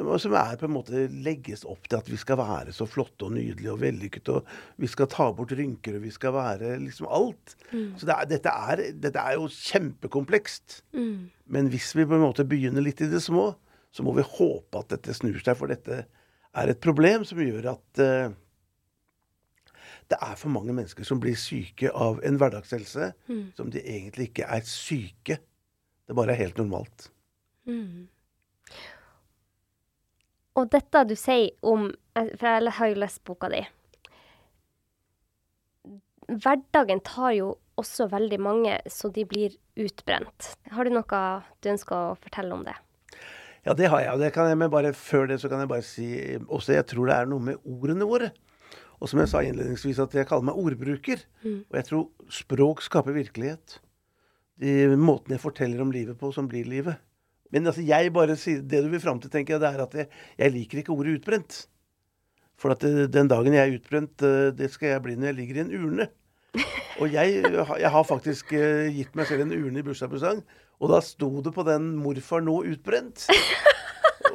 som, 0.00 0.10
som, 0.22 0.34
er 0.38 0.58
på 0.58 0.66
en 0.66 0.74
måte 0.74 1.04
legges 1.24 1.64
opp 1.68 1.88
til 1.88 1.98
at 2.00 2.08
vi 2.10 2.18
skal 2.20 2.38
være 2.40 2.74
så 2.74 2.86
flotte 2.88 3.28
og 3.28 3.34
nydelige 3.36 3.72
og 3.72 3.80
vellykkede. 3.82 4.38
Og 4.40 4.80
vi 4.80 4.90
skal 4.90 5.10
ta 5.12 5.28
bort 5.36 5.52
rynker, 5.56 5.98
og 5.98 6.04
vi 6.06 6.12
skal 6.14 6.34
være 6.36 6.74
liksom 6.82 7.08
alt. 7.10 7.56
Mm. 7.70 7.88
Så 8.00 8.08
det 8.08 8.16
er, 8.16 8.30
dette, 8.30 8.54
er, 8.72 8.84
dette, 9.04 9.24
er, 9.24 9.38
jo 9.38 9.50
kjempekomplekst. 9.52 10.80
Mm. 10.96 11.28
Men 11.52 11.72
hvis 11.72 11.92
vi 11.98 12.08
på 12.08 12.16
en 12.16 12.24
måte 12.24 12.48
begynner 12.48 12.84
litt 12.84 13.02
i 13.04 13.10
det 13.10 13.22
små, 13.24 13.50
så 13.92 14.06
må 14.06 14.14
vi 14.16 14.26
håpe 14.26 14.80
at 14.80 14.94
dette 14.94 15.16
snur 15.18 15.40
seg. 15.42 15.58
For 15.58 15.70
dette 15.70 16.04
er 16.06 16.72
et 16.72 16.82
problem 16.82 17.26
som 17.28 17.42
gjør 17.42 17.72
at 17.74 18.02
uh, 18.02 18.38
det 20.10 20.18
er 20.18 20.38
for 20.38 20.50
mange 20.50 20.74
mennesker 20.74 21.06
som 21.06 21.20
blir 21.22 21.36
syke 21.38 21.90
av 21.92 22.22
en 22.26 22.38
hverdagshelse 22.40 23.12
mm. 23.28 23.44
som 23.58 23.70
de 23.70 23.82
egentlig 23.82 24.30
ikke 24.30 24.48
er 24.48 24.64
syke. 24.66 25.38
Det 26.06 26.16
bare 26.18 26.34
er 26.34 26.46
helt 26.46 26.58
normalt. 26.58 27.10
Mm. 27.68 28.08
Og 30.58 30.70
dette 30.72 31.04
du 31.06 31.14
sier 31.18 31.52
om 31.62 31.88
eh, 32.18 32.30
For 32.36 32.48
jeg 32.48 32.74
har 32.78 32.90
jo 32.90 33.00
lest 33.02 33.22
boka 33.26 33.50
di. 33.52 33.62
Hverdagen 36.30 37.02
tar 37.06 37.34
jo 37.38 37.54
også 37.80 38.10
veldig 38.12 38.38
mange 38.42 38.76
så 38.92 39.10
de 39.14 39.24
blir 39.26 39.56
utbrent. 39.80 40.52
Har 40.70 40.86
du 40.86 40.94
noe 40.94 41.24
du 41.62 41.70
ønsker 41.72 41.96
å 41.96 42.18
fortelle 42.20 42.54
om 42.54 42.62
det? 42.66 42.76
Ja, 43.66 43.74
det 43.76 43.90
har 43.92 44.02
jeg. 44.02 44.12
Og 44.14 44.22
det 44.22 44.30
kan 44.34 44.48
jeg, 44.48 44.58
men 44.60 44.72
bare 44.72 44.92
før 44.96 45.26
det 45.28 45.40
så 45.42 45.50
kan 45.52 45.62
jeg 45.62 45.70
bare 45.70 45.84
si 45.84 46.08
også 46.46 46.76
jeg 46.76 46.86
tror 46.92 47.10
det 47.10 47.16
er 47.16 47.28
noe 47.30 47.50
med 47.50 47.60
ordene 47.68 48.08
våre. 48.08 48.30
Og 49.00 49.08
som 49.08 49.20
jeg 49.22 49.30
sa 49.32 49.40
innledningsvis, 49.44 50.00
at 50.02 50.14
jeg 50.16 50.28
kaller 50.28 50.50
meg 50.50 50.60
ordbruker. 50.60 51.22
Mm. 51.42 51.62
Og 51.68 51.78
jeg 51.78 51.88
tror 51.88 52.32
språk 52.36 52.82
skaper 52.84 53.16
virkelighet. 53.16 53.78
De 54.60 54.96
måten 55.00 55.32
jeg 55.32 55.40
forteller 55.40 55.80
om 55.80 55.92
livet 55.92 56.18
på, 56.20 56.32
som 56.36 56.48
blir 56.48 56.68
livet. 56.68 57.00
Men 57.50 57.66
altså, 57.66 57.82
jeg 57.86 58.12
bare 58.14 58.36
sier, 58.38 58.62
det 58.62 58.84
du 58.84 58.88
vil 58.92 59.02
fram 59.02 59.20
til, 59.22 59.32
tenker 59.32 59.56
jeg, 59.56 59.62
det 59.62 59.70
er 59.72 59.84
at 59.84 59.98
jeg, 59.98 60.08
jeg 60.38 60.54
liker 60.54 60.82
ikke 60.82 60.94
ordet 60.94 61.18
utbrent. 61.18 61.64
For 62.60 62.74
at 62.74 62.84
det, 62.84 63.08
den 63.14 63.30
dagen 63.30 63.56
jeg 63.56 63.66
er 63.66 63.76
utbrent, 63.78 64.24
eh, 64.26 64.50
det 64.56 64.70
skal 64.72 64.94
jeg 64.94 65.04
bli 65.04 65.16
når 65.18 65.32
jeg 65.32 65.38
ligger 65.40 65.60
i 65.60 65.64
en 65.64 65.76
urne. 65.80 66.08
Og 67.00 67.12
jeg, 67.14 67.40
jeg 67.80 67.90
har 67.94 68.04
faktisk 68.04 68.52
eh, 68.58 68.90
gitt 68.92 69.14
meg 69.16 69.28
selv 69.30 69.46
en 69.46 69.54
urne 69.56 69.80
i 69.80 69.86
bursdagspresang, 69.86 70.42
og 70.80 70.92
da 70.92 70.98
sto 71.04 71.30
det 71.44 71.52
på 71.54 71.64
den 71.68 71.94
'morfar 72.00 72.42
nå 72.44 72.58
utbrent'. 72.72 73.28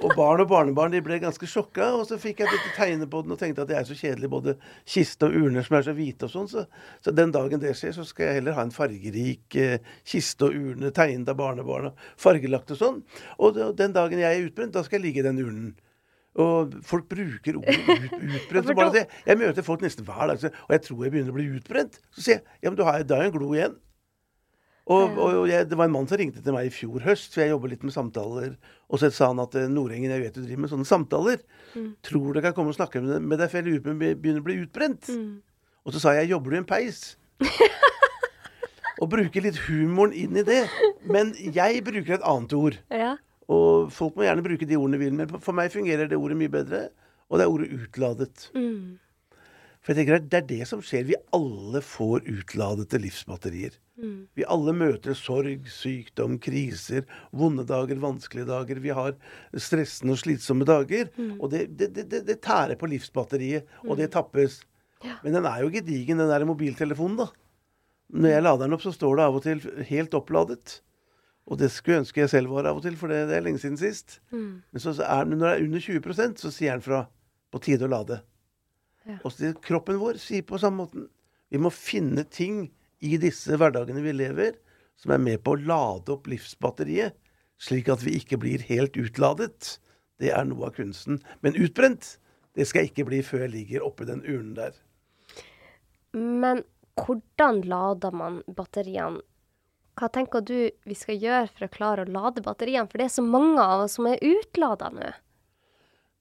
Og 0.06 0.12
barn 0.14 0.44
og 0.44 0.50
barnebarn 0.52 0.94
de 0.94 1.02
ble 1.02 1.18
ganske 1.22 1.48
sjokka, 1.50 1.88
og 1.98 2.04
så 2.06 2.20
fikk 2.22 2.44
jeg 2.44 2.52
dette 2.52 2.74
tegnet 2.76 3.10
på 3.10 3.24
den 3.26 3.34
og 3.34 3.40
tenkte 3.42 3.64
at 3.64 3.72
det 3.72 3.78
er 3.80 3.88
så 3.88 3.96
kjedelig, 3.98 4.30
både 4.30 4.54
kiste 4.86 5.26
og 5.26 5.38
urner 5.40 5.66
som 5.66 5.80
er 5.80 5.88
så 5.88 5.96
hvite 5.98 6.28
og 6.28 6.34
sånn. 6.34 6.50
Så, 6.52 6.66
så, 7.02 7.14
den 7.16 7.34
dagen 7.34 7.64
det 7.64 7.74
skjer, 7.80 7.96
så 7.96 8.06
skal 8.06 8.30
jeg 8.30 8.40
heller 8.40 8.58
ha 8.58 8.68
en 8.68 8.76
fargerik 8.76 9.58
eh, 9.58 9.80
kiste 10.06 10.50
og 10.50 10.60
urne 10.60 10.92
tegnet 10.94 11.32
av 11.34 11.40
barnebarn 11.40 11.90
og 11.90 12.06
fargelagt 12.22 12.76
og 12.76 12.82
sånn. 12.82 13.02
Og 13.40 13.58
den 13.80 13.96
dagen 13.96 14.22
jeg 14.22 14.30
er 14.30 14.46
utbrent, 14.46 14.76
da 14.76 14.86
skal 14.86 15.00
jeg 15.00 15.08
ligge 15.08 15.24
i 15.24 15.28
den 15.28 15.42
urnen. 15.42 15.74
Og 16.36 16.76
folk 16.86 17.08
bruker 17.10 17.58
ordet 17.62 17.80
ut, 17.80 18.16
utbrent. 18.52 18.98
Jeg 19.30 19.40
møter 19.40 19.64
folk 19.64 19.86
nesten 19.86 20.04
hver 20.04 20.34
dag, 20.34 20.42
og 20.44 20.74
jeg 20.74 20.82
tror 20.84 21.06
jeg 21.06 21.14
begynner 21.14 21.32
å 21.32 21.38
bli 21.38 21.46
utbrent. 21.56 21.96
Så 22.12 22.26
sier 22.26 22.42
jeg 22.42 22.66
ja, 22.66 22.68
men 22.68 22.76
du 22.76 22.84
har, 22.84 23.06
da 23.08 23.22
er 23.22 23.30
en 23.30 23.32
glo 23.38 23.54
igjen. 23.56 23.78
Og, 24.86 25.16
og 25.18 25.48
jeg, 25.50 25.66
det 25.66 25.78
var 25.80 25.88
en 25.90 25.96
mann 25.96 26.06
som 26.06 26.20
ringte 26.22 26.44
til 26.46 26.54
meg 26.54 26.68
i 26.68 26.74
fjor 26.74 27.02
høst, 27.02 27.34
for 27.34 27.42
jeg 27.42 27.50
jobber 27.56 27.72
litt 27.72 27.86
med 27.88 27.94
samtaler. 27.96 28.52
Og 28.86 29.02
så 29.02 29.10
sa 29.14 29.32
han 29.32 29.42
at 29.42 29.56
eh, 29.58 29.70
Nordengen, 29.72 30.14
jeg 30.14 30.22
vet 30.22 30.36
du 30.38 30.44
driver 30.44 30.62
med 30.62 30.74
sånne 30.76 30.90
samtaler. 30.90 31.42
Tror 32.06 32.36
du 32.36 32.42
kan 32.46 32.54
komme 32.54 32.74
og 32.74 32.78
snakke 32.78 33.02
med 33.02 33.40
deg, 33.40 33.50
for 33.50 33.60
jeg 33.60 33.66
lurer 33.66 33.82
på 33.82 33.96
om 33.96 34.04
jeg 34.06 34.20
begynner 34.22 34.44
å 34.44 34.46
bli 34.46 34.60
utbrent. 34.62 35.10
Og 35.86 35.96
så 35.96 36.02
sa 36.04 36.14
jeg 36.18 36.30
jobber 36.30 36.54
du 36.54 36.58
i 36.58 36.62
en 36.62 36.70
peis? 36.70 37.02
og 39.02 39.10
bruker 39.12 39.44
litt 39.44 39.58
humoren 39.66 40.14
inn 40.16 40.38
i 40.38 40.46
det. 40.46 40.62
Men 41.10 41.34
jeg 41.40 41.82
bruker 41.86 42.20
et 42.20 42.28
annet 42.28 42.54
ord. 42.58 42.78
Ja. 42.94 43.16
Og 43.52 43.90
folk 43.94 44.16
må 44.18 44.26
gjerne 44.26 44.46
bruke 44.46 44.70
de 44.70 44.78
ordene 44.78 44.98
de 44.98 45.06
vil, 45.06 45.18
men 45.18 45.34
for 45.34 45.58
meg 45.58 45.74
fungerer 45.74 46.10
det 46.10 46.18
ordet 46.18 46.38
mye 46.40 46.54
bedre. 46.54 46.88
Og 47.30 47.40
det 47.40 47.46
er 47.46 47.52
ordet 47.58 47.74
utladet. 47.74 48.48
Mm. 48.54 48.98
For 49.86 49.94
jeg 49.94 50.02
tenker 50.02 50.18
at 50.18 50.30
det 50.34 50.38
er 50.40 50.46
det 50.50 50.66
som 50.66 50.80
skjer. 50.82 51.04
Vi 51.06 51.18
alle 51.38 51.82
får 51.86 52.26
utladete 52.26 52.98
livsbatterier. 53.04 53.76
Vi 54.36 54.46
alle 54.50 54.74
møter 54.74 55.14
sorg, 55.14 55.68
sykdom, 55.70 56.40
kriser, 56.42 57.06
vonde 57.30 57.68
dager, 57.70 58.02
vanskelige 58.02 58.50
dager. 58.50 58.82
Vi 58.82 58.96
har 58.98 59.14
stressende 59.54 60.18
og 60.18 60.24
slitsomme 60.24 60.66
dager. 60.68 61.12
Og 61.38 61.52
det, 61.54 61.68
det, 61.78 61.92
det, 62.02 62.24
det, 62.26 62.40
tærer 62.42 62.76
på 62.82 62.90
livsbatteriet, 62.90 63.70
og 63.86 64.02
det 64.02 64.10
tappes. 64.18 64.64
Men 65.22 65.38
den 65.38 65.46
er 65.46 65.62
jo 65.62 65.70
gedigen, 65.70 66.18
den 66.18 66.34
der 66.34 66.50
mobiltelefonen, 66.50 67.22
da. 67.22 67.30
Når 68.16 68.30
jeg 68.36 68.44
lader 68.44 68.66
den 68.66 68.76
opp, 68.76 68.84
så 68.84 68.94
står 68.94 69.16
det 69.18 69.24
av 69.30 69.38
og 69.38 69.46
til 69.46 69.64
helt 69.90 70.18
oppladet. 70.18 70.80
Og 71.46 71.62
det 71.62 71.70
skulle 71.74 72.00
jeg 72.00 72.06
ønske 72.08 72.24
jeg 72.24 72.34
selv 72.34 72.54
var 72.58 72.66
av 72.70 72.80
og 72.80 72.86
til, 72.86 72.98
for 72.98 73.14
det, 73.14 73.28
det 73.30 73.38
er 73.38 73.46
lenge 73.46 73.62
siden 73.62 73.78
sist. 73.78 74.20
Men 74.74 74.82
så 74.82 74.98
så 74.98 75.06
er, 75.06 75.30
når 75.30 75.42
det 75.42 75.52
er 75.52 75.66
under 75.70 75.86
20% 75.88 76.42
så 76.42 76.52
sier 76.54 76.74
den 76.74 76.86
fra 76.86 77.06
på 77.54 77.62
tide 77.62 77.86
å 77.86 77.92
lade. 77.92 78.20
Ja. 79.06 79.20
Også 79.28 79.54
kroppen 79.62 80.00
vår 80.02 80.20
sier 80.22 80.46
på 80.48 80.60
samme 80.62 80.86
måten. 80.86 81.08
Vi 81.54 81.62
må 81.62 81.70
finne 81.74 82.26
ting 82.26 82.66
i 83.06 83.18
disse 83.22 83.58
hverdagene 83.60 84.02
vi 84.02 84.16
lever, 84.16 84.58
som 84.98 85.14
er 85.14 85.22
med 85.22 85.44
på 85.46 85.54
å 85.54 85.62
lade 85.62 86.14
opp 86.16 86.30
livsbatteriet, 86.32 87.16
slik 87.62 87.90
at 87.92 88.04
vi 88.04 88.16
ikke 88.20 88.40
blir 88.42 88.64
helt 88.66 88.98
utladet. 89.00 89.78
Det 90.20 90.32
er 90.34 90.48
noe 90.48 90.70
av 90.70 90.78
kunsten. 90.78 91.20
Men 91.46 91.58
utbrent, 91.60 92.16
det 92.56 92.68
skal 92.68 92.86
jeg 92.86 92.94
ikke 92.94 93.08
bli 93.12 93.22
før 93.26 93.46
jeg 93.46 93.54
ligger 93.56 93.86
oppi 93.86 94.08
den 94.08 94.24
urnen 94.24 94.56
der. 94.58 94.76
Men 96.16 96.64
hvordan 96.96 97.62
lader 97.68 98.16
man 98.16 98.42
batteriene? 98.48 99.22
Hva 99.96 100.10
tenker 100.12 100.44
du 100.44 100.58
vi 100.84 100.96
skal 100.98 101.20
gjøre 101.22 101.52
for 101.54 101.68
å 101.68 101.72
klare 101.72 102.04
å 102.04 102.12
lade 102.12 102.44
batteriene? 102.44 102.88
For 102.92 103.00
det 103.00 103.08
er 103.08 103.14
så 103.16 103.24
mange 103.24 103.64
av 103.64 103.86
oss 103.86 103.96
som 103.96 104.08
er 104.10 104.24
utlada 104.24 104.90
nå. 104.92 105.12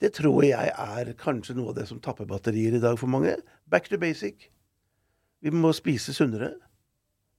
Det 0.02 0.10
tror 0.16 0.42
jeg 0.46 0.70
er 0.70 1.12
kanskje 1.20 1.54
noe 1.56 1.72
av 1.72 1.78
det 1.78 1.86
som 1.88 2.00
tapper 2.02 2.26
batterier 2.28 2.74
i 2.76 2.82
dag 2.82 2.98
for 3.00 3.10
mange. 3.10 3.36
Back 3.70 3.88
to 3.90 3.98
basic. 4.00 4.48
Vi 5.44 5.52
må 5.54 5.70
spise 5.76 6.14
sunnere. 6.16 6.54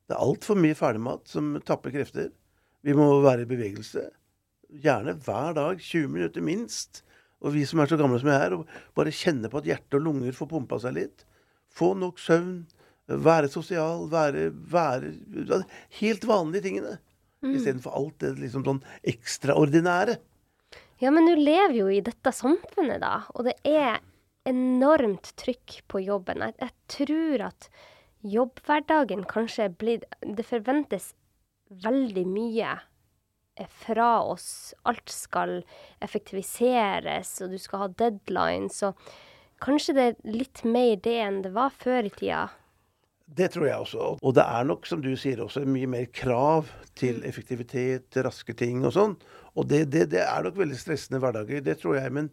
Det 0.06 0.16
er 0.16 0.22
altfor 0.22 0.58
mye 0.60 0.78
ferdigmat 0.78 1.26
som 1.30 1.56
tapper 1.66 1.94
krefter. 1.96 2.30
Vi 2.86 2.94
må 2.94 3.08
være 3.24 3.44
i 3.44 3.50
bevegelse. 3.50 4.06
Gjerne 4.84 5.16
hver 5.26 5.56
dag, 5.58 5.82
20 5.82 6.12
minutter 6.14 6.46
minst. 6.46 7.02
Og 7.42 7.54
vi 7.56 7.66
som 7.68 7.82
er 7.82 7.90
så 7.90 7.98
gamle 8.00 8.20
som 8.22 8.30
jeg 8.32 8.46
er, 8.48 8.56
bare 8.98 9.14
kjenne 9.14 9.50
på 9.52 9.60
at 9.60 9.70
hjerte 9.70 10.00
og 10.00 10.06
lunger 10.06 10.38
får 10.38 10.50
pumpa 10.54 10.80
seg 10.82 10.96
litt. 11.00 11.26
Få 11.74 11.94
nok 11.98 12.22
søvn. 12.22 12.64
Være 13.06 13.50
sosial. 13.54 14.08
Være, 14.10 14.48
være 14.54 15.64
Helt 16.00 16.26
vanlige 16.30 16.70
tingene. 16.70 16.96
Istedenfor 17.46 17.94
alt 17.94 18.18
det 18.24 18.32
liksom 18.40 18.64
sånn 18.66 18.82
ekstraordinære. 19.06 20.18
Ja, 21.04 21.12
men 21.12 21.28
du 21.28 21.36
lever 21.36 21.76
jo 21.76 21.90
i 21.92 22.02
dette 22.04 22.32
samfunnet, 22.32 23.02
da. 23.04 23.26
Og 23.36 23.50
det 23.50 23.58
er 23.68 24.00
enormt 24.48 25.34
trykk 25.40 25.82
på 25.92 26.02
jobben. 26.06 26.44
Jeg, 26.46 26.56
jeg 26.62 26.74
tror 26.92 27.46
at 27.50 27.70
jobbhverdagen 28.26 29.26
kanskje 29.30 29.68
er 29.68 29.78
blitt 29.78 30.06
Det 30.22 30.46
forventes 30.48 31.14
veldig 31.84 32.26
mye 32.30 32.76
fra 33.72 34.10
oss. 34.24 34.74
Alt 34.84 35.10
skal 35.12 35.62
effektiviseres, 36.04 37.38
og 37.42 37.56
du 37.56 37.60
skal 37.62 37.86
ha 37.86 37.90
deadlines. 38.04 38.82
Og 38.88 39.00
kanskje 39.64 39.96
det 39.96 40.06
er 40.10 40.38
litt 40.38 40.64
mer 40.68 40.96
det 41.04 41.18
enn 41.24 41.42
det 41.46 41.56
var 41.56 41.74
før 41.76 42.08
i 42.08 42.14
tida. 42.14 42.48
Det 43.26 43.48
tror 43.56 43.66
jeg 43.66 43.82
også. 43.82 44.10
Og 44.22 44.36
det 44.38 44.44
er 44.46 44.68
nok, 44.70 44.86
som 44.86 45.02
du 45.02 45.16
sier, 45.18 45.42
også 45.42 45.64
mye 45.66 45.90
mer 45.90 46.06
krav 46.14 46.70
til 46.98 47.24
effektivitet, 47.26 48.14
raske 48.22 48.54
ting 48.54 48.86
og 48.86 48.94
sånn. 48.94 49.16
Og 49.56 49.68
det, 49.72 49.86
det, 49.94 50.10
det 50.12 50.22
er 50.26 50.46
nok 50.46 50.58
veldig 50.60 50.78
stressende 50.80 51.22
hverdager, 51.24 51.64
det 51.64 51.78
tror 51.82 51.98
jeg. 52.00 52.12
Men 52.14 52.30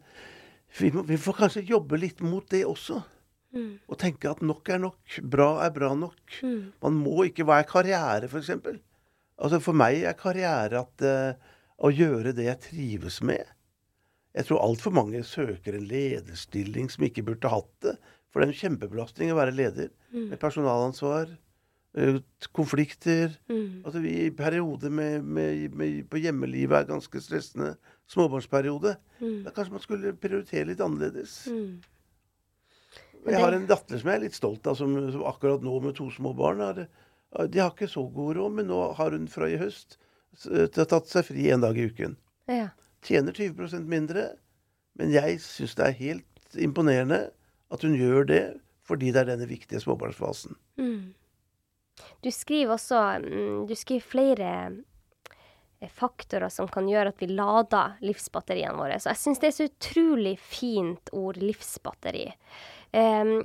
vi, 0.78 0.90
må, 0.94 1.04
vi 1.06 1.20
får 1.20 1.38
kanskje 1.44 1.66
jobbe 1.68 2.00
litt 2.00 2.22
mot 2.24 2.46
det 2.50 2.64
også. 2.66 3.02
Og 3.87 3.98
tenke 4.00 4.30
at 4.30 4.40
nok 4.44 4.68
er 4.72 4.80
nok. 4.82 5.18
Bra 5.28 5.50
er 5.66 5.72
bra 5.74 5.92
nok. 5.98 6.38
Man 6.82 7.00
må 7.02 7.28
ikke 7.28 7.46
Hva 7.48 7.61
er 7.61 7.68
karriere, 7.68 8.30
f.eks.? 8.30 8.50
Altså 9.42 9.58
for 9.62 9.76
meg 9.76 10.04
er 10.06 10.16
karriere 10.18 10.85
at 10.85 11.04
uh, 11.04 11.50
å 11.82 11.90
gjøre 11.92 12.35
det 12.37 12.46
jeg 12.46 12.62
trives 12.68 13.20
med. 13.26 13.44
Jeg 14.32 14.48
tror 14.48 14.62
altfor 14.64 14.94
mange 14.96 15.20
søker 15.28 15.76
en 15.76 15.88
lederstilling 15.90 16.88
som 16.92 17.04
ikke 17.04 17.24
burde 17.26 17.50
hatt 17.52 17.72
det. 17.85 17.96
For 18.32 18.40
det 18.40 18.46
er 18.46 18.54
en 18.54 18.61
kjempebelastning 18.62 19.32
å 19.32 19.37
være 19.37 19.52
leder. 19.52 19.90
Med 20.30 20.40
personalansvar, 20.40 21.35
eh, 21.96 22.18
konflikter. 22.52 23.35
Altså 23.85 24.00
vi 24.02 24.12
i 24.26 24.31
perioder 24.31 24.90
med, 24.90 25.24
med, 25.24 25.74
med, 25.76 26.02
på 26.11 26.20
hjemmelivet 26.22 26.78
er 26.83 26.90
ganske 26.92 27.20
stressende. 27.20 27.74
Småbarnsperiode. 28.12 28.96
Da 29.46 29.50
kanskje 29.55 29.72
man 29.72 29.81
skulle 29.85 30.12
prioritere 30.20 30.66
litt 30.68 30.81
annerledes. 30.85 31.46
Jeg 33.24 33.38
har 33.38 33.52
en 33.55 33.66
datter 33.70 33.98
som 34.00 34.09
jeg 34.11 34.18
er 34.18 34.24
litt 34.24 34.35
stolt 34.37 34.66
av, 34.66 34.74
som, 34.76 34.96
som 35.14 35.22
akkurat 35.31 35.62
nå 35.62 35.76
med 35.85 35.94
to 35.96 36.09
små 36.11 36.33
barn 36.37 36.59
har, 36.61 36.81
De 37.48 37.59
har 37.62 37.70
ikke 37.70 37.87
så 37.88 38.02
god 38.12 38.37
råd, 38.37 38.52
men 38.59 38.66
nå 38.68 38.81
har 38.98 39.14
hun 39.14 39.28
fra 39.31 39.46
i 39.48 39.57
høst 39.57 39.94
s- 40.37 40.48
tatt 40.74 41.07
seg 41.09 41.24
fri 41.31 41.46
en 41.55 41.62
dag 41.62 41.78
i 41.78 41.87
uken. 41.88 42.16
Ja. 42.50 42.66
Tjener 43.07 43.33
20 43.33 43.87
mindre, 43.88 44.26
men 44.98 45.14
jeg 45.14 45.38
syns 45.40 45.74
det 45.78 45.87
er 45.87 45.96
helt 46.02 46.59
imponerende 46.61 47.31
at 47.72 47.83
hun 47.87 47.94
gjør 47.96 48.26
det 48.28 48.42
fordi 48.85 49.12
det 49.14 49.22
er 49.22 49.31
denne 49.33 49.46
viktige 49.48 49.81
småbarnsfasen. 49.81 50.59
Du 52.22 52.31
skriver 52.31 52.76
også 52.76 53.00
mm, 53.22 53.66
Du 53.68 53.74
skriver 53.78 54.07
flere 54.07 54.50
eh, 55.81 55.90
faktorer 55.90 56.52
som 56.52 56.70
kan 56.70 56.88
gjøre 56.88 57.12
at 57.12 57.22
vi 57.22 57.31
lader 57.33 57.98
livsbatteriene 58.05 58.78
våre. 58.78 59.00
Så 59.00 59.12
jeg 59.12 59.22
syns 59.22 59.42
det 59.42 59.50
er 59.50 59.57
så 59.59 59.68
utrolig 59.70 60.37
fint 60.40 61.12
ord, 61.16 61.40
livsbatteri. 61.42 62.28
Um, 62.92 63.42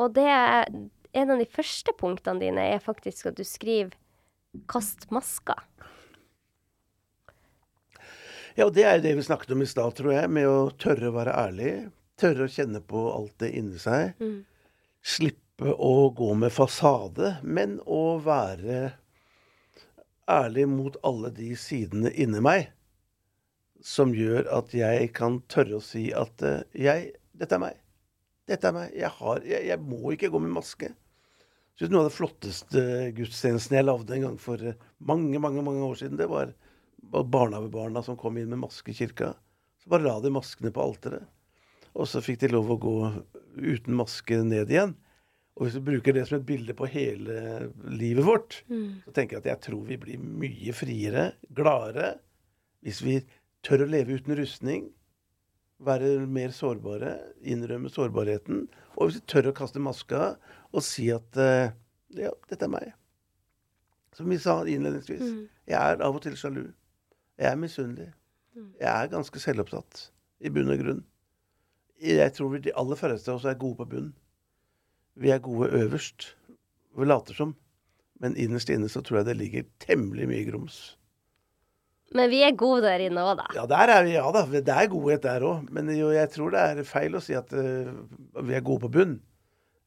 og 0.00 0.14
det 0.14 0.28
er 0.30 0.68
En 1.14 1.30
av 1.30 1.38
de 1.38 1.46
første 1.46 1.92
punktene 1.94 2.42
dine 2.42 2.62
er 2.74 2.80
faktisk 2.82 3.28
at 3.30 3.36
du 3.38 3.44
skriver 3.46 3.92
'kast 4.66 5.06
maska'. 5.14 5.54
Ja, 8.56 8.66
og 8.66 8.74
det 8.74 8.82
er 8.82 8.96
jo 8.96 9.04
det 9.04 9.12
vi 9.18 9.22
snakket 9.22 9.52
om 9.54 9.62
i 9.62 9.66
stad, 9.66 9.94
tror 9.94 10.10
jeg, 10.10 10.30
med 10.30 10.46
å 10.46 10.70
tørre 10.74 11.12
å 11.12 11.14
være 11.14 11.36
ærlig. 11.38 11.70
Tørre 12.18 12.48
å 12.48 12.50
kjenne 12.50 12.82
på 12.82 12.98
alt 13.14 13.38
det 13.38 13.52
inni 13.54 13.78
seg. 13.78 14.18
Slippe 15.02 15.43
å 15.62 16.10
gå 16.10 16.34
med 16.34 16.52
fasade, 16.52 17.36
men 17.42 17.78
å 17.86 18.18
være 18.22 18.94
ærlig 20.30 20.66
mot 20.68 20.96
alle 21.04 21.30
de 21.34 21.52
sidene 21.58 22.10
inni 22.10 22.40
meg 22.42 22.70
som 23.84 24.14
gjør 24.16 24.48
at 24.56 24.72
jeg 24.74 25.10
kan 25.16 25.42
tørre 25.52 25.78
å 25.78 25.84
si 25.84 26.08
at 26.16 26.42
eh, 26.42 26.64
jeg 26.86 27.12
Dette 27.34 27.56
er 27.56 27.60
meg. 27.60 27.78
Dette 28.46 28.68
er 28.70 28.74
meg. 28.76 28.92
Jeg, 28.94 29.10
har, 29.18 29.40
jeg, 29.42 29.66
jeg 29.66 29.82
må 29.82 30.12
ikke 30.14 30.28
gå 30.30 30.38
med 30.38 30.54
maske. 30.54 30.92
Synes 31.74 31.90
Noe 31.90 32.04
av 32.04 32.06
det 32.06 32.14
flotteste 32.14 32.84
gudstjenesten 33.16 33.74
jeg 33.74 33.86
lagde 33.88 34.14
en 34.14 34.28
gang 34.28 34.36
for 34.40 34.62
eh, 34.62 34.78
mange 35.02 35.40
mange, 35.42 35.64
mange 35.66 35.82
år 35.82 35.98
siden, 35.98 36.20
det 36.20 36.30
var 36.30 36.54
barnehagebarna 37.02 38.04
som 38.06 38.16
kom 38.16 38.38
inn 38.38 38.52
med 38.54 38.62
maske 38.62 38.94
i 38.94 38.96
kirka. 38.96 39.32
Så 39.82 39.90
bare 39.90 40.06
la 40.06 40.14
de 40.22 40.30
maskene 40.32 40.72
på 40.72 40.84
alteret. 40.86 41.26
Og 41.98 42.08
så 42.08 42.22
fikk 42.24 42.40
de 42.44 42.52
lov 42.54 42.70
å 42.70 42.78
gå 42.80 42.94
uten 43.58 43.98
maske 43.98 44.38
ned 44.46 44.70
igjen. 44.72 44.94
Og 45.54 45.66
hvis 45.66 45.76
vi 45.78 45.84
bruker 45.86 46.16
det 46.16 46.24
som 46.26 46.40
et 46.40 46.46
bilde 46.46 46.74
på 46.74 46.88
hele 46.90 47.70
livet 47.86 48.26
vårt, 48.26 48.56
så 49.04 49.12
tenker 49.14 49.36
jeg 49.36 49.44
at 49.44 49.50
jeg 49.52 49.60
tror 49.68 49.84
vi 49.86 49.96
blir 50.02 50.18
mye 50.18 50.72
friere, 50.74 51.32
gladere, 51.54 52.16
hvis 52.82 53.02
vi 53.06 53.20
tør 53.64 53.84
å 53.84 53.90
leve 53.92 54.18
uten 54.18 54.34
rustning. 54.36 54.88
Være 55.84 56.26
mer 56.26 56.50
sårbare, 56.54 57.14
innrømme 57.42 57.90
sårbarheten. 57.90 58.66
Og 58.96 59.08
hvis 59.08 59.20
vi 59.20 59.26
tør 59.30 59.50
å 59.50 59.54
kaste 59.54 59.82
maska 59.82 60.34
og 60.72 60.82
si 60.82 61.06
at 61.14 61.38
eh, 61.38 61.70
ja, 62.18 62.30
dette 62.50 62.66
er 62.66 62.72
meg. 62.74 62.90
Som 64.14 64.30
vi 64.30 64.38
sa 64.38 64.60
innledningsvis. 64.66 65.22
Jeg 65.70 65.78
er 65.78 66.02
av 66.02 66.14
og 66.18 66.22
til 66.22 66.36
sjalu. 66.38 66.66
Jeg 67.38 67.50
er 67.50 67.58
misunnelig. 67.58 68.10
Jeg 68.78 68.90
er 68.90 69.10
ganske 69.10 69.40
selvopptatt, 69.42 70.10
i 70.46 70.50
bunn 70.54 70.70
og 70.70 70.78
grunn. 70.78 71.00
Jeg 72.02 72.34
tror 72.36 72.52
vi, 72.52 72.60
de 72.66 72.74
aller 72.78 72.98
færreste 72.98 73.30
av 73.32 73.40
oss 73.40 73.46
er 73.50 73.58
gode 73.58 73.80
på 73.80 73.88
bunn. 73.96 74.12
Vi 75.20 75.30
er 75.30 75.42
gode 75.42 75.70
øverst. 75.70 76.32
Vi 76.98 77.06
later 77.06 77.34
som. 77.36 77.54
Men 78.22 78.36
innerst 78.40 78.70
inne 78.70 78.88
så 78.90 79.02
tror 79.04 79.20
jeg 79.20 79.30
det 79.32 79.38
ligger 79.40 79.66
temmelig 79.82 80.28
mye 80.30 80.44
grums. 80.48 80.78
Men 82.14 82.30
vi 82.30 82.42
er 82.46 82.54
gode 82.54 82.84
der 82.84 83.02
inne 83.02 83.22
òg, 83.26 83.40
da. 83.40 83.46
Ja, 83.56 83.64
der 83.66 83.90
er 83.90 84.04
vi, 84.06 84.12
ja 84.14 84.26
da. 84.34 84.44
Det 84.46 84.70
er 84.70 84.90
godhet 84.92 85.24
der 85.24 85.42
òg. 85.46 85.70
Men 85.74 85.90
jo, 85.96 86.12
jeg 86.14 86.30
tror 86.30 86.54
det 86.54 86.60
er 86.62 86.82
feil 86.86 87.16
å 87.18 87.22
si 87.24 87.34
at 87.34 87.50
uh, 87.56 87.90
vi 88.44 88.54
er 88.54 88.62
gode 88.66 88.84
på 88.86 88.92
bunn. 88.98 89.16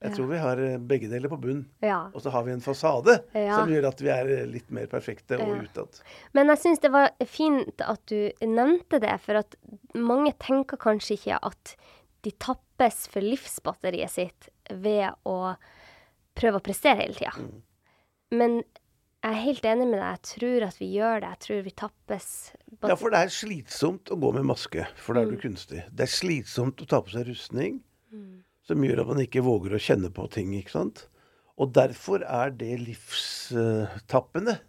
Jeg 0.04 0.14
tror 0.14 0.28
vi 0.30 0.38
har 0.38 0.60
eh, 0.62 0.76
begge 0.78 1.08
deler 1.10 1.32
på 1.32 1.40
bunn. 1.42 1.64
Ja. 1.82 2.04
Og 2.14 2.22
så 2.22 2.30
har 2.30 2.44
vi 2.46 2.52
en 2.54 2.62
fasade 2.62 3.16
Ja. 3.34 3.56
som 3.58 3.72
gjør 3.72 3.88
at 3.90 4.02
vi 4.04 4.12
er 4.14 4.28
eh, 4.30 4.44
litt 4.46 4.68
mer 4.70 4.86
perfekte 4.92 5.40
og 5.42 5.56
Ja. 5.56 5.64
utad. 5.66 6.02
Men 6.38 6.52
jeg 6.54 6.62
syns 6.62 6.84
det 6.84 6.92
var 6.94 7.10
fint 7.26 7.82
at 7.82 8.04
du 8.12 8.30
nevnte 8.46 9.00
det, 9.02 9.16
for 9.24 9.40
at 9.42 9.56
mange 9.98 10.36
tenker 10.38 10.78
kanskje 10.78 11.18
ikke 11.18 11.40
at 11.50 11.74
de 12.22 12.30
tappes 12.38 13.08
for 13.10 13.26
livsbatteriet 13.26 14.14
sitt 14.14 14.52
ved 14.72 15.10
å 15.28 15.56
prøve 16.38 16.60
å 16.60 16.64
prestere 16.64 17.06
hele 17.06 17.18
tida. 17.18 17.34
Men 18.36 18.60
jeg 19.28 19.34
er 19.34 19.44
helt 19.44 19.66
enig 19.66 19.88
med 19.90 20.00
deg. 20.00 20.14
Jeg 20.14 20.26
tror 20.30 20.66
at 20.68 20.80
vi 20.80 20.88
gjør 20.94 21.22
det. 21.24 21.32
Jeg 21.34 21.44
tror 21.46 21.62
vi 21.66 21.74
tappes 21.82 22.30
Ja, 22.86 22.96
for 23.00 23.14
det 23.14 23.24
er 23.26 23.34
slitsomt 23.34 24.12
å 24.14 24.20
gå 24.22 24.32
med 24.36 24.48
maske, 24.48 24.86
for 25.02 25.18
da 25.18 25.24
er 25.26 25.34
du 25.34 25.42
kunstig. 25.42 25.84
Det 25.90 26.06
er 26.06 26.14
slitsomt 26.14 26.84
å 26.84 26.88
ta 26.90 27.02
på 27.04 27.16
seg 27.16 27.28
rustning, 27.32 27.80
som 28.68 28.84
gjør 28.84 29.04
at 29.04 29.12
man 29.12 29.24
ikke 29.24 29.46
våger 29.46 29.76
å 29.76 29.82
kjenne 29.82 30.12
på 30.14 30.28
ting, 30.32 30.54
ikke 30.56 30.76
sant. 30.76 31.08
Og 31.58 31.74
derfor 31.74 32.22
er 32.22 32.52
det 32.54 32.76
livstappende. 32.84 34.60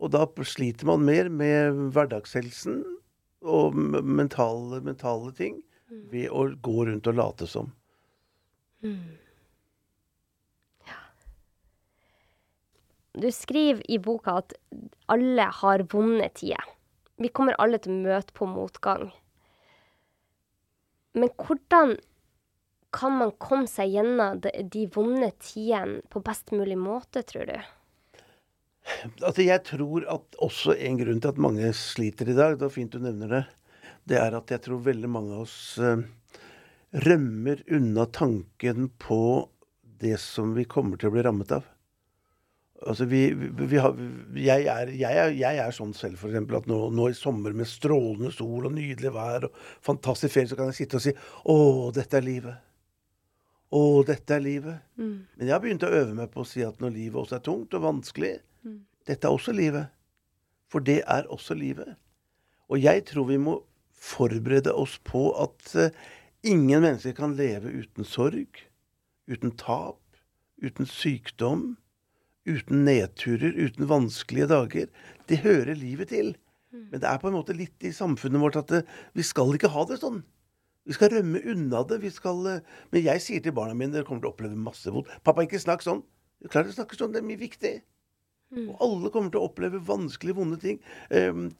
Og 0.00 0.10
da 0.14 0.24
sliter 0.48 0.88
man 0.88 1.04
mer 1.04 1.28
med 1.28 1.76
hverdagshelsen 1.94 2.80
og 3.44 3.76
mentale, 3.76 4.80
mentale 4.84 5.32
ting 5.36 5.60
ved 6.10 6.30
å 6.32 6.48
gå 6.64 6.86
rundt 6.88 7.08
og 7.10 7.18
late 7.18 7.48
som. 7.50 7.70
Du 13.20 13.28
skriver 13.34 13.82
i 13.90 13.98
boka 14.00 14.38
at 14.40 14.54
alle 15.10 15.48
har 15.60 15.84
vonde 15.92 16.28
tider. 16.34 16.62
Vi 17.20 17.28
kommer 17.28 17.58
alle 17.60 17.80
til 17.82 17.92
å 17.92 18.04
møte 18.06 18.32
på 18.36 18.48
motgang. 18.48 19.10
Men 21.12 21.28
hvordan 21.36 21.98
kan 22.94 23.12
man 23.18 23.34
komme 23.42 23.68
seg 23.70 23.92
gjennom 23.92 24.40
de, 24.42 24.50
de 24.66 24.86
vonde 24.94 25.30
tidene 25.42 26.00
på 26.10 26.22
best 26.26 26.54
mulig 26.54 26.78
måte, 26.80 27.22
tror 27.26 27.50
du? 27.50 27.58
Altså, 29.20 29.42
jeg 29.44 29.62
tror 29.68 30.06
at 30.10 30.38
også 30.42 30.74
en 30.74 30.98
grunn 30.98 31.20
til 31.22 31.30
at 31.30 31.42
mange 31.42 31.72
sliter 31.76 32.30
i 32.30 32.38
dag, 32.38 32.56
det 32.56 32.66
var 32.66 32.74
fint 32.74 32.94
du 32.94 33.02
nevner 33.02 33.34
det, 33.36 33.44
det 34.10 34.18
er 34.18 34.34
at 34.38 34.50
jeg 34.50 34.64
tror 34.64 34.80
veldig 34.86 35.10
mange 35.12 35.36
av 35.36 35.44
oss 35.44 35.58
eh, 35.78 36.02
rømmer 36.90 37.62
unna 37.70 38.06
tanken 38.06 38.88
på 38.98 39.48
det 40.00 40.16
som 40.20 40.54
vi 40.56 40.64
kommer 40.64 40.98
til 40.98 41.10
å 41.10 41.14
bli 41.14 41.22
rammet 41.26 41.52
av. 41.54 41.68
Altså, 42.80 43.04
vi, 43.04 43.26
vi, 43.36 43.66
vi 43.68 43.76
har, 43.76 43.96
jeg, 44.40 44.64
er, 44.72 44.90
jeg, 44.96 45.16
er, 45.22 45.34
jeg 45.36 45.60
er 45.60 45.74
sånn 45.76 45.92
selv, 45.96 46.16
for 46.22 46.32
eksempel, 46.32 46.56
at 46.62 46.68
nå, 46.70 46.78
nå 46.96 47.10
i 47.10 47.16
sommer 47.16 47.52
med 47.56 47.68
strålende 47.68 48.32
sol 48.32 48.70
og 48.70 48.72
nydelig 48.72 49.12
vær 49.12 49.50
og 49.50 49.62
fantastisk 49.84 50.32
ferie, 50.32 50.48
så 50.48 50.56
kan 50.56 50.70
jeg 50.72 50.78
sitte 50.80 50.96
og 50.96 51.04
si 51.04 51.12
Å, 51.12 51.56
dette 51.94 52.16
er 52.16 52.24
livet. 52.24 52.66
Å, 53.76 53.82
dette 54.08 54.34
er 54.34 54.42
livet. 54.42 54.86
Men 55.36 55.44
jeg 55.44 55.54
har 55.54 55.60
begynt 55.62 55.84
å 55.86 55.92
øve 55.92 56.16
meg 56.16 56.32
på 56.32 56.40
å 56.42 56.48
si 56.48 56.64
at 56.64 56.80
når 56.80 56.96
livet 56.96 57.20
også 57.20 57.36
er 57.36 57.44
tungt 57.46 57.76
og 57.76 57.84
vanskelig, 57.84 58.38
dette 59.06 59.28
er 59.28 59.36
også 59.36 59.52
livet. 59.54 59.92
For 60.72 60.80
det 60.86 61.02
er 61.04 61.28
også 61.28 61.54
livet. 61.58 61.98
Og 62.70 62.80
jeg 62.80 63.04
tror 63.10 63.28
vi 63.28 63.38
må 63.42 63.58
forberede 64.00 64.72
oss 64.72 64.96
på 65.04 65.28
at 65.42 65.74
eh, 65.76 65.92
ingen 66.46 66.82
mennesker 66.84 67.14
kan 67.16 67.36
leve 67.38 67.72
uten 67.82 68.06
sorg, 68.06 68.62
uten 69.30 69.54
tap, 69.60 70.00
uten 70.62 70.88
sykdom, 70.88 71.74
uten 72.48 72.84
nedturer, 72.86 73.54
uten 73.56 73.88
vanskelige 73.90 74.50
dager. 74.50 74.90
Det 75.28 75.42
hører 75.44 75.76
livet 75.78 76.12
til. 76.14 76.34
Men 76.70 77.02
det 77.02 77.08
er 77.08 77.18
på 77.18 77.30
en 77.30 77.36
måte 77.36 77.56
litt 77.56 77.82
i 77.82 77.92
samfunnet 77.94 78.42
vårt 78.42 78.58
at 78.60 78.70
det, 78.70 78.84
vi 79.18 79.24
skal 79.26 79.56
ikke 79.56 79.72
ha 79.74 79.84
det 79.90 79.98
sånn. 80.02 80.20
Vi 80.86 80.96
skal 80.96 81.12
rømme 81.12 81.42
unna 81.52 81.82
det. 81.86 82.00
Vi 82.02 82.10
skal, 82.14 82.40
eh, 82.46 82.62
men 82.90 83.04
jeg 83.04 83.22
sier 83.22 83.42
til 83.42 83.54
barna 83.54 83.74
mine 83.76 83.92
dere 83.94 84.06
kommer 84.06 84.22
til 84.22 84.30
å 84.30 84.34
oppleve 84.34 84.56
masse 84.58 84.90
vondt. 84.90 85.10
Pappa, 85.26 85.44
ikke 85.44 85.60
snakk 85.60 85.84
sånn. 85.84 86.02
Klart 86.48 86.70
du 86.70 86.72
snakker 86.72 86.96
sånn. 86.96 87.12
Det 87.12 87.20
er 87.20 87.26
mye 87.26 87.40
viktig. 87.40 87.74
Og 88.50 88.80
alle 88.82 89.10
kommer 89.14 89.30
til 89.30 89.38
å 89.40 89.46
oppleve 89.46 89.78
vanskelige, 89.86 90.36
vonde 90.40 90.58
ting. 90.62 90.80
Um, 91.14 91.50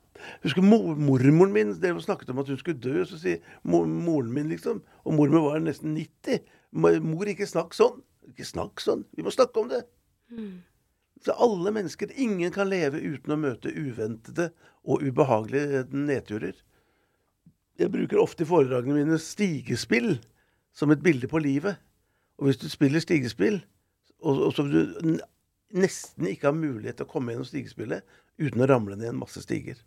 husker 0.42 0.64
mor, 0.64 0.96
mormoren 0.98 1.54
min 1.54 1.74
dere 1.80 2.02
snakket 2.02 2.32
om 2.32 2.40
at 2.42 2.50
hun 2.50 2.58
skulle 2.58 2.82
dø. 2.82 3.04
Så 3.06 3.20
sier 3.20 3.44
mor, 3.62 3.86
moren 3.86 4.32
min, 4.34 4.50
liksom 4.50 4.82
Og 5.04 5.14
mormor 5.14 5.46
var 5.46 5.62
nesten 5.62 5.94
90. 5.94 6.42
Mor, 6.72 7.30
ikke 7.30 7.46
snakk 7.46 7.76
sånn. 7.78 8.02
Ikke 8.32 8.46
snakk 8.48 8.82
sånn. 8.82 9.06
Vi 9.14 9.26
må 9.26 9.30
snakke 9.34 9.62
om 9.62 9.70
det. 9.70 9.84
Så 11.24 11.36
alle 11.36 11.72
mennesker 11.74 12.10
Ingen 12.16 12.52
kan 12.54 12.70
leve 12.70 12.98
uten 12.98 13.34
å 13.34 13.38
møte 13.38 13.72
uventede 13.74 14.50
og 14.82 15.02
ubehagelige 15.04 15.86
nedturer. 15.92 16.56
Jeg 17.80 17.92
bruker 17.92 18.20
ofte 18.20 18.44
i 18.44 18.48
foredragene 18.48 18.98
mine 18.98 19.18
stigespill 19.20 20.18
som 20.76 20.90
et 20.90 21.02
bilde 21.02 21.28
på 21.28 21.38
livet. 21.38 21.78
Og 22.40 22.48
hvis 22.48 22.60
du 22.60 22.68
spiller 22.72 23.00
stigespill, 23.00 23.60
og, 24.20 24.40
og 24.48 24.52
som 24.56 24.68
du 24.72 25.20
nesten 25.76 26.28
ikke 26.30 26.50
har 26.50 26.56
mulighet 26.56 27.00
til 27.00 27.06
å 27.08 27.10
komme 27.10 27.34
gjennom 27.34 27.48
stigespillet 27.48 28.18
uten 28.40 28.64
å 28.64 28.68
ramle 28.70 28.96
ned 28.98 29.12
en 29.12 29.20
masse 29.20 29.42
stiger. 29.44 29.78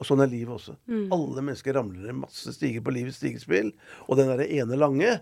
Og 0.00 0.08
sånn 0.08 0.22
er 0.24 0.30
livet 0.30 0.54
også. 0.54 0.76
Alle 1.12 1.44
mennesker 1.44 1.76
ramler 1.76 2.06
ned 2.06 2.20
masse 2.22 2.54
stiger 2.56 2.84
på 2.84 2.94
livets 2.94 3.18
stigespill. 3.20 3.72
Og 4.08 4.16
den 4.18 4.30
derre 4.32 4.48
ene 4.48 4.78
lange 4.78 5.18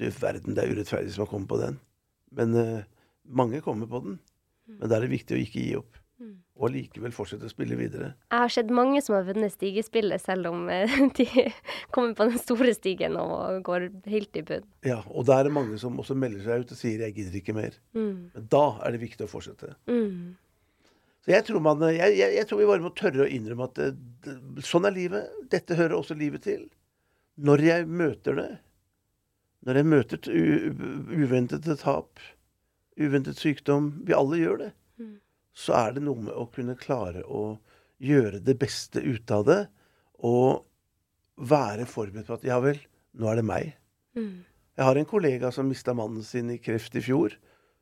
Du 0.00 0.06
verden, 0.16 0.54
det 0.56 0.62
er 0.64 0.70
urettferdig 0.72 1.12
som 1.12 1.26
har 1.26 1.28
kommet 1.28 1.50
på 1.50 1.58
den. 1.60 1.74
Men 2.32 2.54
uh, 2.56 2.86
mange 3.28 3.60
kommer 3.60 3.86
på 3.90 4.00
den. 4.06 4.14
Men 4.64 4.88
da 4.88 4.96
er 4.96 5.04
det 5.04 5.12
viktig 5.12 5.36
å 5.36 5.40
ikke 5.42 5.60
gi 5.60 5.74
opp. 5.76 5.99
Og 6.60 6.68
likevel 6.74 7.12
fortsette 7.16 7.48
å 7.48 7.52
spille 7.52 7.76
videre. 7.78 8.10
Jeg 8.30 8.42
har 8.42 8.52
sett 8.52 8.68
mange 8.76 9.00
som 9.02 9.14
har 9.16 9.24
vunnet 9.24 9.52
stigespillet, 9.54 10.20
selv 10.20 10.50
om 10.50 10.68
eh, 10.68 10.90
de 11.16 11.26
kommer 11.94 12.12
på 12.18 12.26
den 12.28 12.38
store 12.42 12.74
stigen 12.76 13.16
og 13.16 13.62
går 13.64 13.88
helt 14.12 14.36
i 14.36 14.42
bunn. 14.42 14.66
Ja, 14.84 14.98
Og 15.08 15.24
da 15.30 15.38
er 15.40 15.48
det 15.48 15.54
mange 15.56 15.78
som 15.80 15.96
også 15.98 16.14
melder 16.18 16.44
seg 16.44 16.66
ut 16.66 16.72
og 16.76 16.80
sier 16.82 17.00
'jeg 17.00 17.14
gidder 17.16 17.40
ikke 17.40 17.56
mer'. 17.56 17.78
Men 17.94 18.48
da 18.52 18.64
er 18.84 18.92
det 18.92 19.00
viktig 19.00 19.24
å 19.24 19.32
fortsette. 19.32 19.74
Mm. 19.88 20.36
Så 21.24 21.32
jeg 21.34 21.44
tror, 21.44 21.60
man, 21.60 21.80
jeg, 21.92 22.16
jeg, 22.16 22.34
jeg 22.36 22.46
tror 22.48 22.58
vi 22.58 22.66
bare 22.66 22.80
må 22.84 22.90
tørre 22.96 23.24
å 23.26 23.28
innrømme 23.28 23.64
at 23.68 23.74
det, 23.76 23.88
det, 24.24 24.64
sånn 24.64 24.86
er 24.88 24.94
livet. 24.96 25.28
Dette 25.52 25.76
hører 25.76 25.96
også 25.98 26.14
livet 26.16 26.42
til. 26.46 26.62
Når 27.36 27.60
jeg 27.64 27.86
møter 27.88 28.34
det, 28.36 28.50
når 29.68 29.74
jeg 29.76 29.86
møter 29.86 30.18
u- 30.32 31.20
uventede 31.20 31.76
tap, 31.76 32.20
uventet 32.96 33.36
sykdom 33.36 33.90
Vi 34.08 34.12
alle 34.16 34.36
gjør 34.40 34.58
det. 34.64 34.70
Så 35.60 35.74
er 35.76 35.94
det 35.96 36.02
noe 36.06 36.24
med 36.24 36.32
å 36.32 36.46
kunne 36.54 36.78
klare 36.80 37.22
å 37.28 37.58
gjøre 38.00 38.40
det 38.40 38.56
beste 38.62 39.02
ut 39.04 39.30
av 39.34 39.44
det. 39.48 39.60
Og 40.24 40.64
være 41.50 41.86
forberedt 41.88 42.28
på 42.30 42.38
at 42.38 42.46
ja 42.48 42.58
vel, 42.64 42.80
nå 43.16 43.28
er 43.28 43.40
det 43.40 43.46
meg. 43.48 43.74
Jeg 44.16 44.86
har 44.88 44.96
en 44.96 45.08
kollega 45.08 45.50
som 45.52 45.68
mista 45.68 45.92
mannen 45.96 46.24
sin 46.24 46.50
i 46.52 46.58
kreft 46.60 46.96
i 46.96 47.02
fjor, 47.04 47.34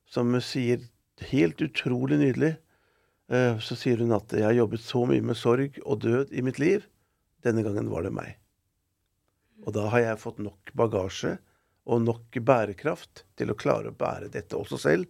som 0.09 0.35
sier 0.43 0.83
helt 1.31 1.62
utrolig 1.62 2.19
nydelig 2.19 2.57
Eh, 3.29 3.59
Så 3.61 3.77
sier 3.77 4.01
hun 4.01 4.14
at 4.17 4.33
jeg 4.33 4.47
har 4.47 4.57
jobbet 4.57 4.81
så 4.81 5.05
mye 5.09 5.25
med 5.25 5.37
sorg 5.37 5.77
og 5.85 6.01
død 6.01 6.33
i 6.33 6.45
mitt 6.45 6.59
liv. 6.59 6.87
Denne 7.45 7.62
gangen 7.67 7.91
var 7.93 8.07
det 8.07 8.14
meg. 8.17 8.38
Og 9.67 9.75
da 9.77 9.88
har 9.93 10.01
jeg 10.01 10.23
fått 10.23 10.41
nok 10.41 10.73
bagasje 10.79 11.35
og 11.88 12.03
nok 12.07 12.38
bærekraft 12.41 13.27
til 13.37 13.53
å 13.53 13.57
klare 13.59 13.93
å 13.93 13.97
bære 13.97 14.31
dette 14.33 14.57
også 14.57 14.79
selv. 14.81 15.09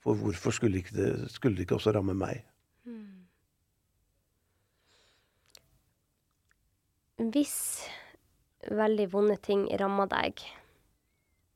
For 0.00 0.16
hvorfor 0.16 0.54
skulle 0.56 0.80
ikke 0.80 0.96
det, 0.96 1.10
skulle 1.32 1.58
det 1.58 1.66
ikke 1.66 1.76
også 1.76 1.92
ramme 1.92 2.14
meg? 2.16 2.44
Hvis 7.20 7.84
veldig 8.64 9.06
vonde 9.12 9.36
ting 9.44 9.66
rammer 9.80 10.08
deg 10.08 10.40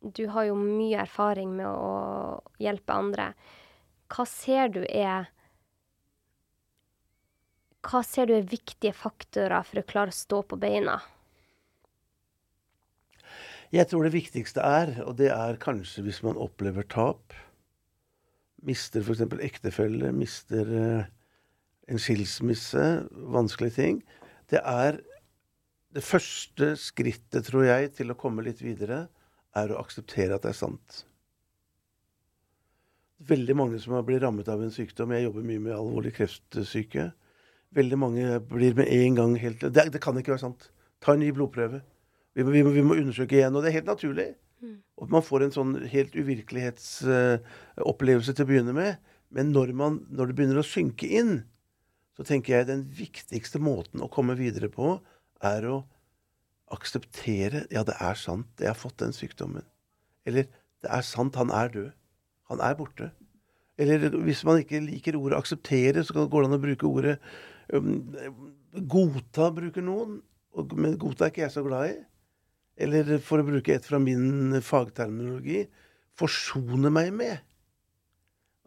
Du 0.05 0.27
har 0.29 0.51
jo 0.51 0.59
mye 0.61 0.99
erfaring 1.01 1.55
med 1.57 1.69
å 1.69 2.43
hjelpe 2.61 2.93
andre. 2.93 3.31
Hva 4.13 4.27
ser 4.29 4.69
du 4.75 4.83
er 4.85 5.31
Hva 7.85 8.03
ser 8.05 8.29
du 8.29 8.35
er 8.37 8.45
viktige 8.49 8.93
faktorer 8.97 9.65
for 9.65 9.81
å 9.81 9.89
klare 9.89 10.13
å 10.13 10.19
stå 10.19 10.43
på 10.49 10.61
beina? 10.61 10.99
Jeg 13.73 13.89
tror 13.91 14.05
det 14.07 14.15
viktigste 14.15 14.63
er, 14.63 14.93
og 15.03 15.17
det 15.19 15.33
er 15.35 15.57
kanskje 15.61 16.05
hvis 16.07 16.21
man 16.23 16.39
opplever 16.39 16.85
tap, 16.87 17.33
mister 18.65 19.05
f.eks. 19.05 19.25
ektefelle, 19.45 20.13
mister 20.17 20.71
eh, 20.81 21.09
en 21.89 22.01
skilsmisse, 22.01 22.85
vanskelige 23.35 23.77
ting, 23.77 23.99
det 24.51 24.61
er 24.65 25.01
det 25.95 26.03
første 26.03 26.75
skrittet, 26.81 27.47
tror 27.47 27.69
jeg, 27.69 27.93
til 27.99 28.11
å 28.11 28.19
komme 28.19 28.45
litt 28.45 28.63
videre, 28.65 29.07
er 29.55 29.71
å 29.71 29.79
akseptere 29.79 30.35
at 30.35 30.43
det 30.43 30.51
er 30.51 30.59
sant. 30.59 31.05
Veldig 33.25 33.55
mange 33.57 33.79
som 33.81 33.95
blitt 34.05 34.25
rammet 34.25 34.49
av 34.51 34.61
en 34.61 34.73
sykdom 34.75 35.15
Jeg 35.15 35.29
jobber 35.29 35.45
mye 35.47 35.63
med 35.63 35.77
alvorlig 35.77 36.13
kreftsyke. 36.17 37.13
Veldig 37.75 37.99
mange 37.99 38.41
blir 38.51 38.75
med 38.77 38.91
en 38.91 39.15
gang 39.17 39.37
helt 39.41 39.63
Det, 39.63 39.87
det 39.95 40.03
kan 40.03 40.19
ikke 40.19 40.35
være 40.35 40.43
sant. 40.43 40.67
Ta 41.01 41.15
en 41.15 41.23
ny 41.23 41.31
blodprøve. 41.33 41.81
Vi 42.35 42.43
må, 42.43 42.51
vi, 42.51 42.65
må, 42.67 42.75
vi 42.75 42.83
må 42.83 42.99
undersøke 42.99 43.39
igjen. 43.39 43.55
Og 43.55 43.63
det 43.63 43.71
er 43.71 43.79
helt 43.79 43.93
naturlig. 43.93 44.27
Og 45.01 45.11
man 45.13 45.23
får 45.25 45.41
en 45.45 45.55
sånn 45.55 45.73
helt 45.91 46.15
uvirkelighetsopplevelse 46.17 48.33
til 48.35 48.45
å 48.45 48.51
begynne 48.51 48.75
med. 48.77 48.93
Men 49.35 49.47
når, 49.55 49.69
man, 49.77 49.93
når 50.15 50.25
det 50.31 50.37
begynner 50.39 50.61
å 50.63 50.67
synke 50.67 51.07
inn, 51.11 51.35
så 52.15 52.23
tenker 52.27 52.55
jeg 52.55 52.71
den 52.71 52.85
viktigste 52.95 53.59
måten 53.63 54.03
å 54.05 54.13
komme 54.13 54.35
videre 54.39 54.69
på, 54.71 55.01
er 55.45 55.67
å 55.67 55.85
akseptere 56.75 57.67
Ja, 57.75 57.83
det 57.87 57.97
er 58.01 58.15
sant, 58.19 58.49
jeg 58.59 58.69
har 58.71 58.79
fått 58.79 58.99
den 59.03 59.13
sykdommen. 59.15 59.65
Eller 60.27 60.45
Det 60.85 60.91
er 60.93 61.05
sant, 61.07 61.37
han 61.41 61.51
er 61.51 61.69
død. 61.73 61.93
Han 62.53 62.61
er 62.61 62.75
borte. 62.77 63.07
Eller 63.81 64.13
hvis 64.23 64.45
man 64.45 64.59
ikke 64.61 64.83
liker 64.85 65.17
ordet 65.17 65.39
akseptere, 65.39 66.05
så 66.05 66.27
går 66.29 66.45
det 66.45 66.49
an 66.51 66.59
å 66.59 66.63
bruke 66.63 66.87
ordet 66.87 67.15
um, 67.73 68.13
godta, 68.93 69.49
bruker 69.55 69.83
noen. 69.83 70.21
Men 70.77 70.99
godta 71.01 71.25
er 71.25 71.31
ikke 71.33 71.47
jeg 71.47 71.55
så 71.55 71.65
glad 71.65 71.89
i. 71.89 71.95
Eller 72.75 73.19
for 73.23 73.41
å 73.41 73.47
bruke 73.47 73.75
et 73.75 73.87
fra 73.87 74.01
min 74.03 74.55
fagterminologi 74.65 75.65
forsone 76.19 76.91
meg 76.95 77.13
med. 77.15 77.43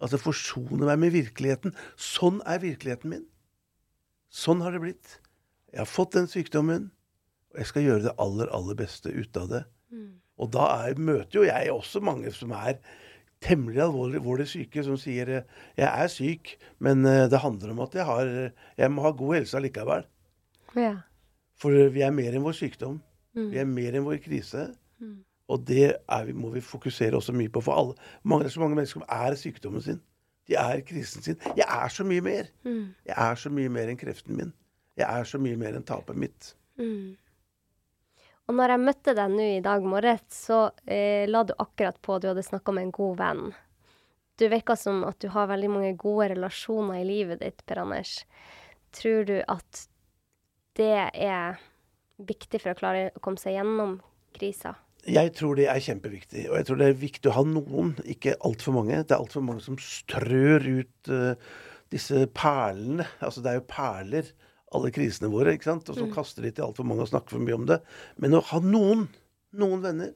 Altså 0.03 0.19
forsone 0.21 0.85
meg 0.87 0.99
med 1.01 1.15
virkeligheten. 1.15 1.73
Sånn 1.99 2.39
er 2.47 2.61
virkeligheten 2.63 3.11
min. 3.15 3.25
Sånn 4.33 4.61
har 4.63 4.75
det 4.75 4.83
blitt. 4.83 5.17
Jeg 5.71 5.81
har 5.83 5.89
fått 5.89 6.15
den 6.15 6.29
sykdommen, 6.31 6.89
og 7.51 7.59
jeg 7.61 7.71
skal 7.71 7.85
gjøre 7.85 8.05
det 8.07 8.15
aller, 8.21 8.51
aller 8.55 8.77
beste 8.79 9.11
ut 9.11 9.39
av 9.39 9.51
det. 9.51 9.63
Mm. 9.91 10.13
Og 10.37 10.51
da 10.53 10.69
er, 10.85 10.99
møter 11.01 11.39
jo 11.39 11.47
jeg 11.47 11.73
også 11.73 12.03
mange 12.03 12.31
som 12.35 12.53
er 12.55 12.79
temmelig 13.43 13.81
alvorlig, 13.83 14.47
syke, 14.49 14.83
som 14.85 14.97
sier 14.99 15.29
jeg 15.77 15.87
er 15.87 16.07
syk, 16.09 16.55
men 16.83 17.05
eh, 17.05 17.27
det 17.29 17.41
handler 17.43 17.73
om 17.73 17.83
at 17.85 17.97
jeg, 17.97 18.05
har, 18.07 18.31
jeg 18.79 18.93
må 18.93 19.05
ha 19.05 19.11
god 19.17 19.35
helse 19.37 19.59
allikevel. 19.59 20.07
Ja. 20.77 20.93
For 21.57 21.73
vi 21.93 22.03
er 22.05 22.13
mer 22.13 22.35
enn 22.37 22.45
vår 22.45 22.57
sykdom. 22.57 22.99
Mm. 23.37 23.49
Vi 23.53 23.61
er 23.61 23.69
mer 23.69 23.97
enn 23.97 24.05
vår 24.07 24.19
krise. 24.23 24.67
Mm. 24.99 25.17
Og 25.47 25.63
det 25.67 25.93
vi, 26.27 26.35
må 26.35 26.51
vi 26.51 26.63
fokusere 26.63 27.15
også 27.15 27.35
mye 27.37 27.51
på. 27.53 27.63
For 27.63 27.77
alle, 27.77 28.09
mange, 28.27 28.49
så 28.51 28.63
mange 28.63 28.75
mennesker 28.75 28.99
som 28.99 29.07
er 29.07 29.37
sykdommen 29.39 29.83
sin. 29.83 30.01
De 30.47 30.55
er 30.59 30.81
krisen 30.87 31.23
sin. 31.23 31.39
Jeg 31.55 31.67
er 31.67 31.91
så 31.91 32.03
mye 32.07 32.23
mer. 32.23 32.49
Mm. 32.67 32.95
Jeg 33.05 33.15
er 33.15 33.39
så 33.39 33.51
mye 33.53 33.71
mer 33.71 33.91
enn 33.91 33.99
kreften 33.99 34.39
min. 34.39 34.51
Jeg 34.97 35.07
er 35.07 35.27
så 35.29 35.39
mye 35.41 35.59
mer 35.59 35.77
enn 35.77 35.85
tapet 35.87 36.19
mitt. 36.19 36.53
Mm. 36.79 37.15
Og 38.47 38.55
når 38.55 38.73
jeg 38.73 38.83
møtte 38.87 39.15
deg 39.17 39.31
nå 39.33 39.45
i 39.57 39.63
dag 39.63 39.83
morges, 39.83 40.23
så 40.31 40.59
eh, 40.87 41.27
la 41.27 41.43
du 41.43 41.53
akkurat 41.59 41.97
på 42.01 42.15
at 42.15 42.23
du 42.23 42.29
hadde 42.31 42.45
snakka 42.47 42.75
med 42.75 42.87
en 42.87 42.93
god 42.95 43.17
venn. 43.19 43.43
Du 44.39 44.45
virka 44.47 44.77
som 44.79 45.01
at 45.03 45.19
du 45.19 45.27
har 45.33 45.49
veldig 45.49 45.69
mange 45.73 45.95
gode 45.99 46.29
relasjoner 46.31 47.01
i 47.01 47.07
livet 47.07 47.41
ditt, 47.43 47.63
Per 47.67 47.81
Anders. 47.83 48.21
Tror 48.95 49.27
du 49.27 49.35
at 49.41 49.83
det 50.79 51.09
er 51.11 51.59
viktig 52.17 52.61
for 52.63 52.73
å 52.73 52.77
klare 52.77 53.07
å 53.13 53.23
komme 53.23 53.41
seg 53.41 53.57
gjennom 53.57 53.97
krisa? 54.35 54.75
Jeg 55.07 55.31
tror 55.37 55.55
det 55.55 55.69
er 55.71 55.83
kjempeviktig. 55.83 56.47
Og 56.49 56.57
jeg 56.57 56.67
tror 56.67 56.79
det 56.81 56.89
er 56.89 56.99
viktig 56.99 57.31
å 57.31 57.37
ha 57.37 57.43
noen, 57.47 57.93
ikke 58.09 58.35
altfor 58.47 58.75
mange. 58.75 58.99
Det 59.07 59.15
er 59.15 59.21
altfor 59.21 59.45
mange 59.45 59.63
som 59.63 59.77
strør 59.79 60.65
ut 60.65 61.11
uh, 61.13 61.55
disse 61.93 62.25
perlene. 62.35 63.05
Altså 63.23 63.43
det 63.43 63.53
er 63.53 63.59
jo 63.61 63.67
perler, 63.69 64.31
alle 64.75 64.91
krisene 64.91 65.31
våre, 65.31 65.53
ikke 65.55 65.69
sant. 65.69 65.91
Og 65.93 65.99
så 65.99 66.07
mm. 66.09 66.13
kaster 66.15 66.47
de 66.47 66.51
til 66.57 66.65
altfor 66.67 66.87
mange 66.89 67.05
og 67.05 67.11
snakker 67.11 67.37
for 67.37 67.45
mye 67.45 67.59
om 67.59 67.67
det. 67.69 67.79
Men 68.19 68.35
å 68.35 68.43
ha 68.49 68.59
noen, 68.63 69.05
noen 69.55 69.85
venner 69.85 70.11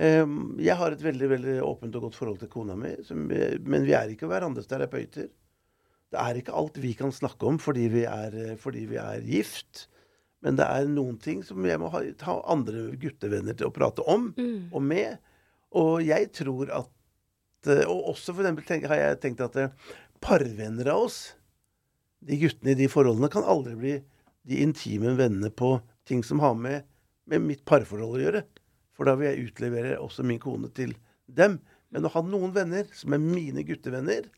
um, 0.00 0.54
Jeg 0.64 0.78
har 0.80 0.94
et 0.94 1.04
veldig 1.04 1.28
veldig 1.34 1.58
åpent 1.66 1.98
og 1.98 2.06
godt 2.06 2.16
forhold 2.16 2.40
til 2.40 2.52
kona 2.52 2.78
mi, 2.78 2.94
som, 3.04 3.26
men 3.26 3.84
vi 3.84 3.96
er 3.98 4.14
ikke 4.14 4.30
hverandres 4.30 4.70
terapeuter. 4.70 5.28
Det 6.14 6.22
er 6.22 6.40
ikke 6.40 6.56
alt 6.56 6.80
vi 6.80 6.94
kan 6.96 7.12
snakke 7.12 7.50
om 7.50 7.60
fordi 7.60 7.90
vi 7.92 8.06
er, 8.08 8.56
fordi 8.62 8.86
vi 8.88 9.02
er 9.02 9.20
gift. 9.26 9.88
Men 10.44 10.58
det 10.58 10.66
er 10.68 10.90
noen 10.90 11.16
ting 11.22 11.40
som 11.46 11.64
jeg 11.66 11.80
må 11.80 11.88
ha, 11.92 12.02
ta 12.20 12.36
andre 12.52 12.90
guttevenner 13.00 13.56
til 13.56 13.70
å 13.70 13.74
prate 13.74 14.04
om 14.06 14.28
mm. 14.36 14.74
og 14.74 14.84
med. 14.84 15.16
Og 15.76 16.02
jeg 16.04 16.30
tror 16.36 16.70
at 16.74 17.70
eh, 17.72 17.84
Og 17.88 18.12
også 18.12 18.34
for 18.34 18.44
eksempel 18.44 18.86
har 18.90 19.00
jeg 19.00 19.22
tenkt 19.24 19.42
at 19.44 19.56
eh, 19.60 19.72
parvenner 20.22 20.92
av 20.92 21.06
oss, 21.08 21.20
de 22.26 22.38
guttene 22.40 22.74
i 22.74 22.78
de 22.78 22.88
forholdene, 22.90 23.30
kan 23.32 23.46
aldri 23.46 23.74
bli 23.78 23.96
de 24.46 24.60
intime 24.62 25.16
vennene 25.18 25.50
på 25.50 25.76
ting 26.06 26.22
som 26.24 26.40
har 26.40 26.54
med, 26.58 26.86
med 27.26 27.42
mitt 27.42 27.64
parforhold 27.68 28.18
å 28.18 28.22
gjøre. 28.22 28.44
For 28.96 29.08
da 29.08 29.16
vil 29.18 29.28
jeg 29.28 29.50
utlevere 29.50 29.98
også 30.00 30.24
min 30.26 30.40
kone 30.42 30.70
til 30.74 30.94
dem. 31.26 31.58
Men 31.92 32.06
å 32.06 32.12
ha 32.14 32.22
noen 32.24 32.54
venner 32.54 32.88
som 32.96 33.14
er 33.14 33.22
mine 33.22 33.64
guttevenner, 33.66 34.28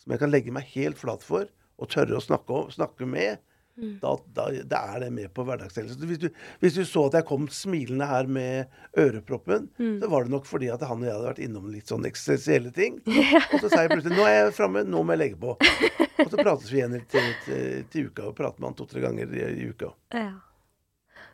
som 0.00 0.14
jeg 0.14 0.22
kan 0.22 0.32
legge 0.32 0.54
meg 0.54 0.70
helt 0.74 0.98
flat 0.98 1.24
for 1.24 1.46
og 1.82 1.90
tørre 1.90 2.18
å 2.18 2.22
snakke, 2.22 2.66
snakke 2.74 3.06
med, 3.08 3.40
Mm. 3.80 3.94
Da, 4.02 4.10
da, 4.36 4.46
da, 4.68 4.78
er 4.94 5.00
det 5.00 5.08
med 5.16 5.30
på 5.32 5.46
hverdagshelsen. 5.48 6.04
Hvis, 6.04 6.26
hvis, 6.60 6.74
du 6.76 6.84
så 6.84 7.06
at 7.08 7.16
jeg 7.16 7.26
kom 7.28 7.46
smilende 7.48 8.04
her 8.04 8.28
med 8.28 8.68
øreproppen, 9.00 9.70
mm. 9.78 9.96
så 10.02 10.10
var 10.12 10.26
det 10.26 10.34
nok 10.34 10.46
fordi 10.48 10.68
at 10.74 10.84
han 10.84 11.00
og 11.00 11.08
jeg 11.08 11.16
hadde 11.16 11.30
vært 11.30 11.42
innom 11.46 11.70
litt 11.72 11.88
sånn 11.88 12.04
eksistensielle 12.08 12.72
ting. 12.76 13.00
og 13.52 13.56
så 13.56 13.72
sa 13.72 13.82
jeg 13.84 13.94
plutselig 13.94 14.18
'Nå 14.18 14.28
er 14.28 14.36
jeg 14.36 14.54
framme. 14.60 14.84
Nå 14.84 15.02
må 15.02 15.16
jeg 15.16 15.22
legge 15.24 15.40
på'. 15.40 15.56
og 15.56 16.28
så 16.28 16.36
prates 16.36 16.68
vi 16.68 16.82
igjen 16.82 17.00
til, 17.08 17.28
til, 17.46 17.84
til 17.92 18.08
uka, 18.12 18.28
og 18.28 18.36
prater 18.36 18.60
med 18.60 18.70
han 18.70 18.80
to-tre 18.82 19.04
ganger 19.04 19.32
i, 19.32 19.44
i, 19.64 19.68
uka. 19.72 19.92
Ja. 20.12 20.32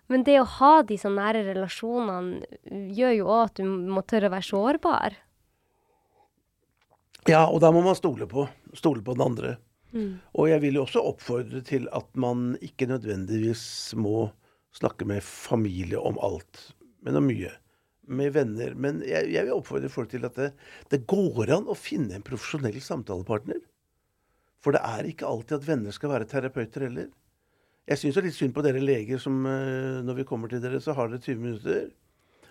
Men 0.09 0.23
det 0.25 0.39
å 0.41 0.49
ha 0.49 0.75
de 0.87 0.97
så 0.97 1.11
nære 1.13 1.43
relasjonene 1.51 2.87
gjør 2.97 3.17
jo 3.19 3.27
òg 3.29 3.43
at 3.51 3.59
du 3.59 3.67
må 3.67 4.07
tørre 4.07 4.31
å 4.31 4.37
være 4.39 4.47
sårbar. 4.47 5.19
Ja, 7.29 7.43
og 7.51 7.61
da 7.61 7.69
må 7.75 7.83
man 7.85 7.99
stole 7.99 8.31
på, 8.31 8.47
stole 8.79 9.03
på 9.05 9.19
den 9.19 9.27
andre. 9.27 9.59
Mm. 9.93 10.19
Og 10.37 10.51
jeg 10.51 10.63
vil 10.65 10.79
jo 10.79 10.85
også 10.85 11.05
oppfordre 11.11 11.63
til 11.67 11.89
at 11.97 12.09
man 12.21 12.53
ikke 12.65 12.89
nødvendigvis 12.91 13.95
må 13.97 14.29
snakke 14.77 15.09
med 15.09 15.25
familie 15.25 16.01
om 16.01 16.19
alt, 16.23 16.69
men 17.05 17.19
om 17.21 17.27
mye. 17.29 17.53
Med 18.09 18.33
venner. 18.33 18.73
Men 18.75 19.03
jeg, 19.05 19.29
jeg 19.35 19.45
vil 19.45 19.57
oppfordre 19.57 19.91
folk 19.93 20.11
til 20.13 20.25
at 20.29 20.37
det, 20.39 20.53
det, 20.93 21.05
går 21.09 21.53
an 21.59 21.69
å 21.69 21.77
finne 21.77 22.17
en 22.17 22.25
profesjonell 22.25 22.81
samtalepartner. 22.85 23.61
For 24.65 24.75
det 24.75 24.81
er 24.85 25.09
ikke 25.09 25.29
alltid 25.29 25.59
at 25.59 25.69
venner 25.69 25.95
skal 25.95 26.15
være 26.15 26.29
terapeuter 26.29 26.89
heller. 26.89 27.11
Jeg 27.89 28.01
syns 28.01 28.19
litt 28.21 28.37
synd 28.37 28.53
på 28.57 28.65
dere 28.65 28.81
leger 28.83 29.21
som 29.23 29.37
eh, 29.49 30.01
når 30.05 30.21
vi 30.21 30.29
kommer 30.29 30.51
til 30.51 30.61
dere, 30.61 30.81
så 30.85 30.97
har 30.97 31.09
dere 31.09 31.25
20 31.25 31.45
minutter 31.45 31.87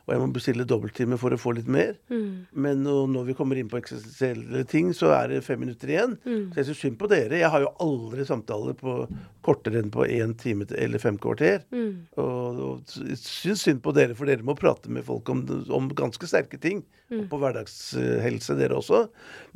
og 0.07 0.13
jeg 0.13 0.21
må 0.21 0.27
bestille 0.31 0.63
dobbelttime 0.63 1.17
for 1.19 1.35
å 1.35 1.39
få 1.39 1.51
litt 1.57 1.67
mer. 1.67 1.97
Mm. 2.07 2.47
Men 2.55 2.85
når 2.87 3.25
vi 3.27 3.33
kommer 3.35 3.59
inn 3.59 3.67
på 3.67 3.75
eksistensielle 3.81 4.61
ting, 4.71 4.93
så 4.95 5.09
er 5.11 5.33
det 5.33 5.41
fem 5.43 5.59
minutter 5.59 5.91
igjen. 5.91 6.13
Mm. 6.23 6.45
Så 6.53 6.61
jeg 6.61 6.67
syns 6.69 6.83
synd 6.85 6.95
på 7.01 7.09
dere. 7.11 7.41
Jeg 7.41 7.51
har 7.51 7.65
jo 7.65 7.73
aldri 7.83 8.23
samtaler 8.29 8.77
på 8.79 9.01
kortere 9.43 9.81
enn 9.81 9.91
på 9.91 10.05
én 10.07 10.31
time 10.39 10.63
eller 10.79 11.03
fem 11.03 11.17
kvarter. 11.19 11.65
Mm. 11.75 12.07
Og, 12.23 12.61
og 12.69 12.93
syns 13.19 13.65
synd 13.65 13.83
på 13.83 13.91
dere, 13.97 14.15
for 14.15 14.31
dere 14.31 14.47
må 14.47 14.55
prate 14.55 14.87
med 14.95 15.03
folk 15.09 15.27
om, 15.33 15.43
om 15.75 15.91
ganske 15.99 16.31
sterke 16.31 16.59
ting. 16.63 16.85
Og 17.11 17.25
mm. 17.25 17.27
på 17.33 17.41
hverdagshelse, 17.43 18.55
dere 18.61 18.79
også. 18.79 19.03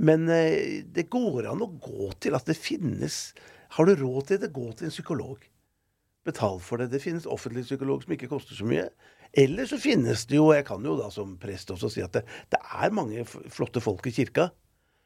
Men 0.03 0.27
eh, 0.35 0.83
det 0.83 1.07
går 1.15 1.47
an 1.53 1.63
å 1.63 1.71
gå 1.79 2.11
til 2.19 2.35
at 2.35 2.51
det 2.51 2.59
finnes 2.59 3.21
Har 3.77 3.87
du 3.87 3.95
råd 3.95 4.27
til 4.27 4.43
det, 4.43 4.51
gå 4.51 4.67
til 4.75 4.89
en 4.89 4.91
psykolog. 4.91 5.47
Betal 6.27 6.59
for 6.59 6.77
det. 6.77 6.91
Det 6.91 6.99
finnes 7.01 7.23
offentlig 7.25 7.63
psykolog 7.65 8.03
som 8.03 8.11
ikke 8.19 8.29
koster 8.29 8.57
så 8.59 8.67
mye. 8.67 8.89
Eller 9.33 9.69
så 9.69 9.79
finnes 9.79 10.25
det 10.27 10.35
jo, 10.35 10.49
jeg 10.51 10.65
kan 10.67 10.83
jo 10.83 10.97
da 10.99 11.07
som 11.13 11.37
prest 11.39 11.71
også 11.71 11.89
si 11.93 12.03
at 12.03 12.17
det, 12.17 12.25
det 12.51 12.59
er 12.59 12.95
mange 12.95 13.23
flotte 13.25 13.83
folk 13.83 14.09
i 14.09 14.15
kirka. 14.15 14.49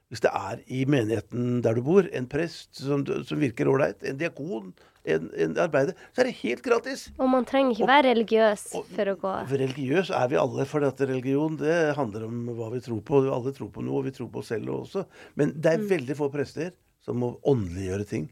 Hvis 0.10 0.22
det 0.22 0.32
er 0.38 0.60
i 0.70 0.84
menigheten 0.90 1.62
der 1.66 1.78
du 1.78 1.82
bor, 1.86 2.06
en 2.14 2.28
prest 2.30 2.78
som, 2.78 3.06
som 3.06 3.42
virker 3.42 3.70
ålreit, 3.70 4.04
en 4.06 4.20
diakon, 4.20 4.74
en, 5.06 5.28
en, 5.38 5.54
arbeider, 5.62 5.98
så 6.14 6.22
er 6.22 6.30
det 6.30 6.38
helt 6.40 6.64
gratis. 6.66 7.08
Og 7.18 7.30
man 7.30 7.46
trenger 7.46 7.76
ikke 7.76 7.86
og, 7.86 7.92
være 7.92 8.12
religiøs 8.14 8.64
og, 8.78 8.88
for 8.96 9.12
å 9.12 9.16
gå 9.22 9.34
Religiøs 9.52 10.12
er 10.18 10.32
vi 10.32 10.40
alle, 10.42 10.66
for 10.70 10.86
at 10.88 11.02
religion 11.06 11.58
det 11.60 11.78
handler 11.98 12.26
om 12.30 12.50
hva 12.58 12.72
vi 12.74 12.82
tror 12.86 13.04
på. 13.06 13.22
Alle 13.34 13.54
tror 13.54 13.70
på 13.74 13.86
noe, 13.86 14.02
og 14.02 14.10
vi 14.10 14.16
tror 14.16 14.32
på 14.34 14.42
oss 14.42 14.50
selv 14.54 14.74
også. 14.80 15.06
Men 15.42 15.54
det 15.58 15.74
er 15.74 15.84
mm. 15.84 15.88
veldig 15.94 16.18
få 16.22 16.32
prester 16.34 16.74
som 17.06 17.22
må 17.22 17.36
åndeliggjøre 17.46 18.10
ting. 18.10 18.30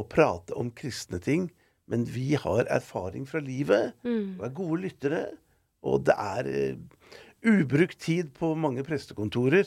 Og 0.00 0.08
prate 0.12 0.56
om 0.56 0.72
kristne 0.76 1.20
ting 1.22 1.50
men 1.90 2.04
vi 2.08 2.34
har 2.38 2.68
erfaring 2.70 3.24
fra 3.28 3.42
livet 3.42 3.92
mm. 4.06 4.38
og 4.38 4.44
er 4.46 4.54
gode 4.56 4.80
lyttere. 4.84 5.22
Og 5.82 6.04
det 6.06 6.14
er 6.14 6.48
uh, 6.48 7.08
ubrukt 7.42 7.98
tid 8.00 8.30
på 8.36 8.52
mange 8.54 8.84
prestekontorer. 8.86 9.66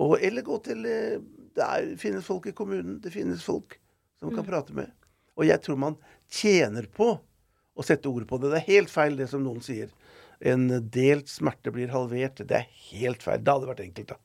Og, 0.00 0.16
eller 0.24 0.46
gå 0.46 0.56
til 0.64 0.86
uh, 0.86 1.20
Det 1.50 1.66
er, 1.66 1.90
finnes 2.00 2.24
folk 2.24 2.48
i 2.48 2.56
kommunen. 2.56 3.00
Det 3.04 3.12
finnes 3.12 3.44
folk 3.44 3.76
som 4.20 4.30
mm. 4.30 4.36
kan 4.38 4.48
prate 4.48 4.76
med. 4.76 4.92
Og 5.36 5.46
jeg 5.48 5.60
tror 5.64 5.78
man 5.80 5.98
tjener 6.30 6.88
på 6.94 7.12
å 7.74 7.86
sette 7.86 8.08
ord 8.10 8.26
på 8.28 8.38
det. 8.40 8.52
Det 8.52 8.60
er 8.60 8.72
helt 8.72 8.92
feil 8.92 9.18
det 9.18 9.28
som 9.32 9.44
noen 9.44 9.62
sier. 9.64 9.92
En 10.40 10.68
delt 10.92 11.28
smerte 11.28 11.72
blir 11.74 11.92
halvert. 11.92 12.40
Det 12.40 12.56
er 12.56 12.68
helt 12.90 13.24
feil. 13.24 13.42
Det 13.44 13.52
hadde 13.52 13.68
vært 13.68 13.84
enkelt, 13.84 14.14
da. 14.14 14.20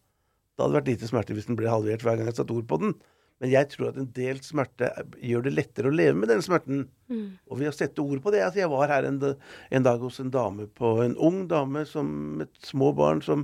Det 0.55 0.63
hadde 0.63 0.77
vært 0.77 0.89
lite 0.93 1.09
smerte 1.09 1.35
hvis 1.35 1.49
den 1.49 1.57
ble 1.59 1.67
halvert 1.67 2.03
hver 2.05 2.19
gang 2.19 2.29
jeg 2.29 2.37
satte 2.37 2.55
ord 2.55 2.67
på 2.69 2.79
den. 2.79 2.95
Men 3.43 3.51
jeg 3.51 3.67
tror 3.73 3.89
at 3.89 3.99
en 3.99 4.07
delt 4.15 4.45
smerte 4.47 4.89
gjør 5.19 5.45
det 5.45 5.55
lettere 5.57 5.91
å 5.91 5.95
leve 5.95 6.15
med 6.17 6.31
den 6.31 6.43
smerten. 6.45 6.85
Mm. 7.11 7.35
Og 7.51 7.59
ved 7.59 7.69
å 7.71 7.75
sette 7.75 8.03
ord 8.03 8.21
på 8.23 8.31
det 8.33 8.41
altså 8.45 8.61
Jeg 8.63 8.71
var 8.71 8.89
her 8.89 9.07
en, 9.09 9.19
en, 9.21 9.85
dag 9.85 10.01
hos 10.01 10.21
en 10.23 10.31
dame 10.33 10.65
på 10.71 10.95
En 11.03 11.17
ung 11.21 11.43
dame 11.51 11.83
som, 11.89 12.07
med 12.39 12.49
små 12.63 12.93
barn 12.95 13.21
som 13.25 13.43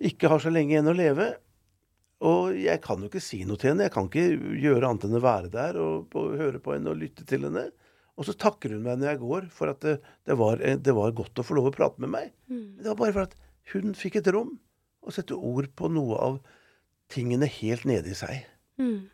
ikke 0.00 0.30
har 0.32 0.40
så 0.40 0.52
lenge 0.52 0.72
igjen 0.72 0.88
å 0.88 0.96
leve. 0.96 1.26
Og 2.24 2.54
jeg 2.56 2.80
kan 2.84 3.02
jo 3.02 3.10
ikke 3.10 3.22
si 3.24 3.42
noe 3.48 3.60
til 3.60 3.72
henne. 3.72 3.88
Jeg 3.88 3.94
kan 3.96 4.08
ikke 4.08 4.56
gjøre 4.62 4.88
annet 4.88 5.06
enn 5.08 5.18
å 5.18 5.24
være 5.24 5.52
der 5.52 5.80
og, 5.80 6.14
og 6.16 6.38
høre 6.40 6.62
på 6.62 6.76
henne 6.76 6.92
og 6.92 7.02
lytte 7.02 7.26
til 7.28 7.44
henne. 7.48 7.66
Og 8.20 8.26
så 8.28 8.36
takker 8.36 8.74
hun 8.74 8.84
meg 8.84 9.00
når 9.00 9.14
jeg 9.14 9.20
går, 9.22 9.46
for 9.56 9.72
at 9.72 9.84
det, 9.84 9.96
det, 10.28 10.36
var, 10.36 10.60
det 10.60 10.94
var, 10.96 11.14
godt 11.16 11.40
å 11.40 11.44
få 11.46 11.56
lov 11.56 11.70
å 11.70 11.74
prate 11.74 12.04
med 12.04 12.12
meg. 12.12 12.32
Mm. 12.52 12.80
Det 12.82 12.90
var 12.92 12.98
bare 13.00 13.16
for 13.16 13.28
at 13.28 13.36
hun 13.72 13.96
fikk 13.96 14.20
et 14.20 14.32
rom 14.36 14.58
å 15.00 15.14
sette 15.14 15.36
ord 15.36 15.70
på 15.76 15.88
noe 15.92 16.18
av 16.20 16.40
tingene 17.10 17.48
helt 17.48 17.86
nede 17.88 18.12
i 18.12 18.18
seg. 18.18 18.44
Mm. 18.80 19.10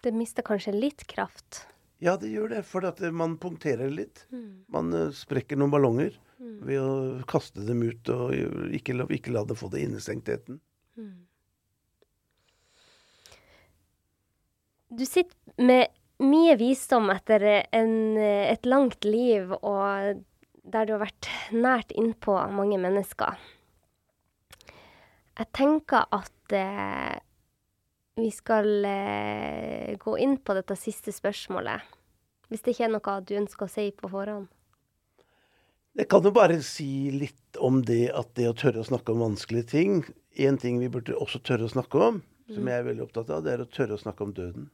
Det 0.00 0.12
mister 0.16 0.42
kanskje 0.46 0.72
litt 0.72 1.02
kraft? 1.10 1.64
Ja, 2.00 2.14
det 2.16 2.30
gjør 2.32 2.48
det. 2.54 2.62
For 2.64 2.86
eh, 2.88 3.10
man 3.12 3.34
punkterer 3.42 3.90
litt. 3.92 4.22
Mm. 4.32 4.64
Man 4.72 4.92
eh, 4.96 5.10
sprekker 5.12 5.58
noen 5.60 5.74
ballonger 5.74 6.16
Mm. 6.40 6.54
ved 6.64 6.78
å 6.80 6.92
kaste 7.28 7.60
dem 7.68 7.82
ut 7.84 8.08
og 8.14 8.30
ikke, 8.72 8.94
la- 8.96 9.04
ikke 9.12 9.28
la 9.34 9.42
dem 9.44 9.58
få 9.60 9.68
det 9.74 9.82
innestengtheten. 9.84 10.56
Mm. 10.96 11.26
Du 14.88 15.04
sitter 15.06 15.36
med 15.60 15.92
mye 16.24 16.56
visdom 16.56 17.10
etter 17.12 17.44
en, 17.76 17.92
et 18.16 18.64
langt 18.66 19.04
liv, 19.04 19.52
og 19.60 20.22
der 20.64 20.88
du 20.88 20.94
har 20.96 21.04
vært 21.04 21.28
nært 21.52 21.92
innpå 21.92 22.34
mange 22.56 22.80
mennesker. 22.80 23.36
Jeg 25.40 25.48
tenker 25.56 26.08
at 26.12 26.56
eh, 26.56 27.20
vi 28.18 28.30
skal 28.34 28.84
eh, 28.84 29.96
gå 29.98 30.16
inn 30.18 30.38
på 30.42 30.54
dette 30.56 30.76
siste 30.78 31.12
spørsmålet. 31.14 31.84
Hvis 32.50 32.64
det 32.64 32.74
ikke 32.74 32.88
er 32.88 32.94
noe 32.94 33.20
du 33.26 33.36
ønsker 33.38 33.66
å 33.66 33.70
si 33.70 33.90
på 33.94 34.10
forhånd. 34.10 34.48
Jeg 35.98 36.06
kan 36.10 36.22
jo 36.22 36.32
bare 36.34 36.60
si 36.62 37.10
litt 37.10 37.58
om 37.58 37.80
det 37.86 38.12
at 38.14 38.30
det 38.38 38.46
å 38.50 38.56
tørre 38.56 38.82
å 38.82 38.86
snakke 38.86 39.10
om 39.10 39.24
vanskelige 39.24 39.66
ting 39.72 39.96
En 40.38 40.54
ting 40.62 40.76
vi 40.78 40.86
burde 40.88 41.16
også 41.18 41.40
tørre 41.42 41.66
å 41.66 41.72
snakke 41.72 41.98
om, 41.98 42.20
som 42.46 42.68
jeg 42.70 42.78
er 42.78 42.86
veldig 42.86 43.02
opptatt 43.02 43.32
av, 43.34 43.42
det 43.42 43.50
er 43.52 43.64
å 43.64 43.66
tørre 43.66 43.96
å 43.96 44.00
snakke 44.00 44.22
om 44.22 44.30
døden. 44.32 44.68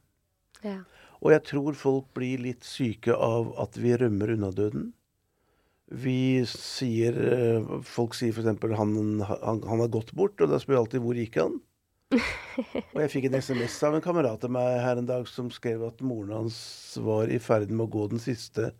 Ja. 0.61 0.83
Og 1.25 1.33
jeg 1.33 1.43
tror 1.49 1.79
folk 1.81 2.11
blir 2.15 2.43
litt 2.45 2.67
syke 2.69 3.17
av 3.17 3.55
at 3.63 3.79
vi 3.81 3.95
rømmer 3.97 4.35
unna 4.35 4.51
døden. 4.53 4.91
Vi 5.87 6.45
sier 6.51 7.17
eh, 7.17 7.73
Folk 7.87 8.17
sier 8.19 8.37
f.eks. 8.37 8.53
Han, 8.77 8.95
han, 9.25 9.65
han 9.65 9.83
har 9.83 9.91
gått 9.97 10.13
bort, 10.19 10.37
og 10.45 10.53
da 10.53 10.61
spør 10.61 10.77
jeg 10.77 10.83
alltid 10.85 11.05
hvor 11.07 11.21
gikk 11.23 11.41
han? 11.41 11.57
Og 12.17 12.99
jeg 13.03 13.13
fikk 13.13 13.29
en 13.29 13.39
SMS 13.39 13.77
av 13.87 13.97
en 13.97 14.05
kamerat 14.05 14.45
av 14.47 14.53
meg 14.53 14.81
her 14.83 15.01
en 15.01 15.09
dag 15.09 15.29
som 15.31 15.51
skrev 15.53 15.85
at 15.87 16.03
moren 16.05 16.35
hans 16.35 16.59
var 17.03 17.31
i 17.33 17.39
ferd 17.43 17.73
med 17.73 17.87
å 17.87 17.93
gå 17.93 18.07
den 18.13 18.23
siste 18.23 18.73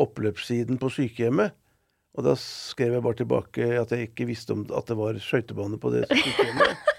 oppløpssiden 0.00 0.80
på 0.80 0.90
sykehjemmet. 0.92 1.54
Og 2.14 2.26
da 2.26 2.34
skrev 2.38 2.94
jeg 2.94 3.04
bare 3.04 3.18
tilbake 3.18 3.70
at 3.80 3.94
jeg 3.94 4.10
ikke 4.10 4.28
visste 4.28 4.54
om 4.54 4.62
at 4.70 4.90
det 4.90 4.96
var 4.98 5.18
skøytebane 5.18 5.80
på 5.82 5.90
det 5.94 6.04
sykehjemmet. 6.12 6.92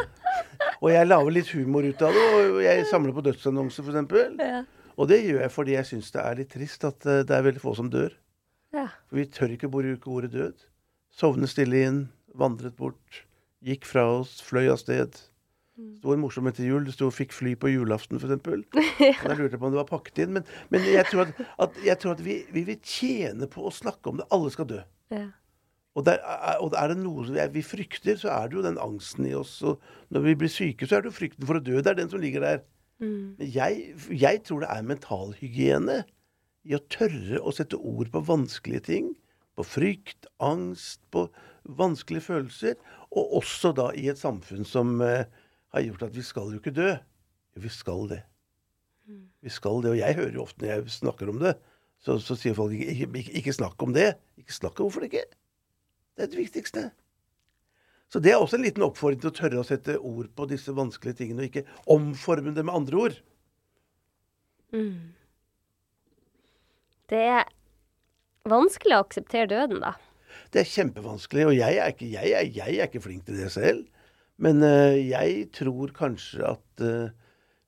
og 0.82 0.88
jeg 0.90 1.10
lager 1.10 1.36
litt 1.36 1.52
humor 1.54 1.86
ut 1.86 2.02
av 2.02 2.16
det, 2.16 2.26
og 2.40 2.58
jeg 2.64 2.88
samler 2.90 3.14
på 3.14 3.24
dødsannonser 3.28 3.86
f.eks. 3.86 4.42
Ja. 4.42 4.64
Og 4.98 5.06
det 5.10 5.20
gjør 5.22 5.44
jeg 5.44 5.54
fordi 5.54 5.76
jeg 5.76 5.90
syns 5.92 6.10
det 6.14 6.24
er 6.24 6.40
litt 6.40 6.50
trist 6.50 6.86
at 6.88 7.06
eh, 7.06 7.22
det 7.26 7.36
er 7.36 7.46
veldig 7.46 7.62
få 7.62 7.76
som 7.78 7.90
dør. 7.92 8.10
ja. 8.74 8.88
For 9.06 9.20
vi 9.20 9.28
tør 9.30 9.54
ikke 9.54 9.70
bruke 9.70 10.10
ordet 10.10 10.34
død. 10.34 10.66
Sovne 11.14 11.46
stille 11.50 11.84
inn, 11.86 12.00
vandret 12.34 12.74
bort, 12.78 13.22
gikk 13.64 13.86
fra 13.88 14.04
oss, 14.20 14.38
fløy 14.44 14.68
av 14.72 14.78
sted. 14.82 15.16
Stor 16.00 16.18
morsomhet 16.18 16.56
til 16.58 16.66
jul. 16.72 16.86
Det 16.88 16.92
sto 16.96 17.06
'fikk 17.14 17.30
fly 17.32 17.52
på 17.54 17.70
julaften', 17.70 18.18
f.eks. 18.18 18.42
Lurte 19.38 19.52
jeg 19.54 19.60
på 19.60 19.66
om 19.68 19.74
det 19.74 19.78
var 19.78 19.86
pakket 19.86 20.24
inn. 20.24 20.32
Men, 20.34 20.46
men 20.74 20.82
jeg 20.82 21.06
tror 21.06 21.28
at, 21.28 21.42
at, 21.62 21.76
jeg 21.86 21.98
tror 22.02 22.16
at 22.16 22.22
vi, 22.24 22.40
vi 22.50 22.64
vil 22.66 22.80
tjene 22.82 23.46
på 23.46 23.62
å 23.62 23.70
snakke 23.70 24.10
om 24.10 24.18
det. 24.18 24.26
Alle 24.34 24.50
skal 24.50 24.66
dø. 24.66 24.80
ja. 25.14 25.28
Og, 25.98 26.04
der, 26.06 26.18
er- 26.22 26.60
og 26.62 26.74
er 26.78 26.92
det 26.92 26.98
noe 27.00 27.24
vi, 27.26 27.40
vi 27.56 27.62
frykter, 27.66 28.14
så 28.20 28.28
er 28.30 28.48
det 28.50 28.54
jo 28.58 28.62
den 28.62 28.76
angsten 28.78 29.26
i 29.26 29.32
oss. 29.34 29.56
Og 29.66 29.80
når 30.14 30.20
vi 30.28 30.34
blir 30.38 30.50
syke, 30.52 30.86
så 30.86 30.98
er 30.98 31.02
det 31.02 31.10
jo 31.10 31.16
frykten 31.16 31.46
for 31.48 31.58
å 31.58 31.62
dø. 31.64 31.80
Det 31.82 31.90
er 31.90 31.96
den 31.98 32.10
som 32.12 32.20
ligger 32.22 32.44
der. 32.44 32.60
Mm. 33.02 33.34
Men 33.38 33.50
jeg, 33.50 33.94
jeg 34.14 34.42
tror 34.46 34.62
det 34.62 34.68
er 34.70 34.86
mentalhygiene 34.86 35.96
i 36.68 36.76
å 36.78 36.82
tørre 36.92 37.40
å 37.42 37.50
sette 37.54 37.78
ord 37.80 38.12
på 38.14 38.22
vanskelige 38.28 38.84
ting. 38.90 39.08
På 39.58 39.66
frykt, 39.66 40.28
angst, 40.38 41.00
på 41.10 41.24
vanskelige 41.68 42.24
følelser. 42.24 42.78
Og 43.10 43.38
også 43.42 43.72
da 43.76 43.90
i 43.96 44.08
et 44.10 44.20
samfunn 44.20 44.66
som 44.68 44.98
eh, 45.04 45.28
har 45.74 45.86
gjort 45.86 46.08
at 46.08 46.16
vi 46.16 46.24
skal 46.26 46.52
jo 46.52 46.62
ikke 46.62 46.74
dø. 46.76 46.92
Vi 47.58 47.70
skal 47.72 48.08
det. 48.10 48.22
Vi 49.40 49.50
skal 49.52 49.82
det. 49.82 49.92
Og 49.94 49.98
jeg 49.98 50.16
hører 50.18 50.36
jo 50.36 50.44
ofte 50.44 50.64
når 50.64 50.72
jeg 50.72 50.96
snakker 50.98 51.30
om 51.32 51.40
det, 51.42 51.56
så, 51.98 52.18
så 52.22 52.36
sier 52.38 52.54
folk 52.54 52.74
ikke, 52.76 53.08
ikke, 53.08 53.34
ikke, 53.40 53.56
snakk 53.56 53.82
om 53.82 53.94
det. 53.96 54.12
Ikke 54.38 54.54
snakk 54.54 54.78
om 54.78 54.88
hvorfor 54.88 55.06
ikke. 55.08 55.24
Det 56.16 56.26
er 56.26 56.32
det 56.32 56.40
viktigste. 56.40 56.88
Så 58.08 58.20
det 58.24 58.32
er 58.32 58.40
også 58.40 58.56
en 58.56 58.64
liten 58.64 58.84
oppfordring 58.86 59.20
til 59.20 59.32
å 59.32 59.36
tørre 59.36 59.60
å 59.60 59.66
sette 59.66 59.98
ord 59.98 60.30
på 60.36 60.46
disse 60.48 60.72
vanskelige 60.72 61.20
tingene, 61.20 61.44
og 61.44 61.50
ikke 61.50 61.66
omforme 61.92 62.54
det 62.56 62.64
med 62.64 62.78
andre 62.78 63.02
ord. 63.02 63.18
Mm. 64.72 65.12
Det 67.12 67.20
er 67.34 67.50
vanskelig 68.48 68.96
å 68.96 69.02
akseptere 69.04 69.50
døden, 69.50 69.82
da. 69.84 69.92
Det 70.52 70.62
er 70.62 70.70
kjempevanskelig, 70.72 71.46
og 71.50 71.56
jeg 71.56 71.78
er 71.78 71.92
ikke, 71.92 72.10
jeg 72.12 72.34
er, 72.34 72.50
jeg 72.56 72.76
er 72.78 72.88
ikke 72.88 73.04
flink 73.04 73.26
til 73.26 73.36
det 73.40 73.50
selv. 73.52 73.84
Men 74.38 74.62
uh, 74.62 74.94
jeg 74.96 75.48
tror 75.54 75.92
kanskje 75.96 76.44
at 76.46 76.84
uh, 76.84 77.10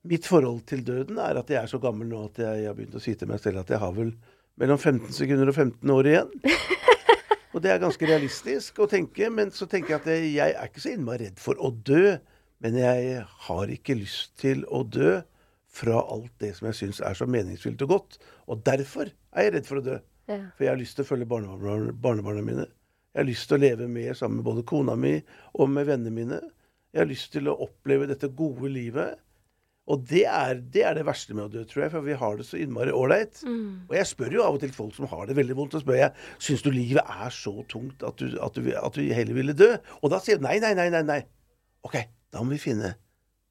mitt 0.07 0.25
forhold 0.27 0.63
til 0.69 0.85
døden 0.87 1.19
er 1.21 1.37
at 1.41 1.49
jeg 1.51 1.61
er 1.61 1.69
så 1.69 1.79
gammel 1.81 2.09
nå 2.09 2.25
at 2.29 2.41
jeg 2.41 2.69
har 2.69 2.77
begynt 2.77 2.97
å 2.97 3.03
si 3.03 3.13
til 3.17 3.29
meg 3.29 3.41
selv 3.43 3.61
at 3.61 3.69
jeg 3.69 3.81
har 3.81 3.93
vel 3.93 4.15
mellom 4.61 4.79
15 4.79 5.13
sekunder 5.13 5.51
og 5.51 5.57
15 5.57 5.93
år 5.93 6.09
igjen. 6.09 6.35
Og 7.53 7.59
det 7.63 7.73
er 7.73 7.81
ganske 7.83 8.07
realistisk 8.07 8.79
å 8.79 8.87
tenke, 8.87 9.27
men 9.33 9.51
så 9.51 9.67
tenker 9.67 9.97
jeg 9.97 9.99
at 9.99 10.11
jeg, 10.13 10.29
jeg 10.37 10.55
er 10.55 10.69
ikke 10.69 10.83
så 10.83 10.93
innmari 10.93 11.27
redd 11.27 11.41
for 11.43 11.59
å 11.59 11.73
dø. 11.75 12.15
Men 12.63 12.77
jeg 12.77 13.25
har 13.47 13.73
ikke 13.73 13.97
lyst 13.97 14.37
til 14.39 14.63
å 14.71 14.85
dø 14.87 15.17
fra 15.71 15.99
alt 16.13 16.31
det 16.43 16.53
som 16.57 16.69
jeg 16.69 16.77
syns 16.77 17.01
er 17.03 17.17
så 17.17 17.27
meningsfylt 17.27 17.81
og 17.83 17.91
godt. 17.95 18.17
Og 18.47 18.63
derfor 18.63 19.09
er 19.09 19.47
jeg 19.47 19.55
redd 19.57 19.67
for 19.67 19.81
å 19.81 19.85
dø. 19.85 19.97
Ja. 20.31 20.39
For 20.57 20.67
jeg 20.67 20.73
har 20.73 20.79
lyst 20.79 20.97
til 20.97 21.05
å 21.05 21.09
følge 21.09 21.27
barnebarna, 21.29 21.95
barnebarna 22.03 22.45
mine. 22.45 22.67
Jeg 23.11 23.19
har 23.23 23.27
lyst 23.27 23.49
til 23.49 23.59
å 23.59 23.63
leve 23.65 23.89
mer 23.91 24.15
sammen 24.17 24.39
med 24.39 24.47
både 24.47 24.63
kona 24.67 24.95
mi 24.99 25.17
og 25.59 25.71
med 25.71 25.89
vennene 25.89 26.15
mine. 26.15 26.39
Jeg 26.91 27.03
har 27.03 27.09
lyst 27.09 27.33
til 27.35 27.49
å 27.51 27.57
oppleve 27.67 28.07
dette 28.07 28.31
gode 28.35 28.71
livet. 28.71 29.19
Og 29.91 30.03
det 30.07 30.23
er, 30.29 30.59
det 30.71 30.83
er 30.87 30.95
det 30.95 31.03
verste 31.07 31.35
med 31.35 31.47
å 31.47 31.51
dø, 31.51 31.65
tror 31.67 31.85
jeg, 31.85 31.91
for 31.91 32.05
vi 32.05 32.15
har 32.15 32.37
det 32.39 32.45
så 32.47 32.59
innmari 32.61 32.93
ålreit. 32.95 33.41
Mm. 33.43 33.89
Og 33.89 33.95
jeg 33.97 34.07
spør 34.07 34.35
jo 34.37 34.43
av 34.45 34.55
og 34.55 34.63
til 34.63 34.73
folk 34.75 34.95
som 34.95 35.09
har 35.11 35.27
det 35.27 35.35
veldig 35.39 35.57
vondt, 35.57 35.75
så 35.75 35.83
spør 35.83 35.99
jeg 35.99 36.27
syns 36.37 36.63
du 36.63 36.71
livet 36.71 37.11
er 37.11 37.35
så 37.35 37.53
tungt 37.71 38.05
at 38.07 38.21
du, 38.21 38.37
at, 38.37 38.55
du, 38.55 38.71
at 38.77 38.95
du 38.95 39.01
heller 39.11 39.39
ville 39.39 39.57
dø. 39.57 39.73
Og 39.99 40.13
da 40.13 40.21
sier 40.23 40.39
de 40.39 40.47
nei, 40.47 40.59
nei, 40.63 40.71
nei, 40.77 40.87
nei. 40.93 41.03
nei. 41.09 41.21
OK, 41.87 41.97
da 42.31 42.43
må 42.45 42.55
vi 42.55 42.61
finne 42.61 42.93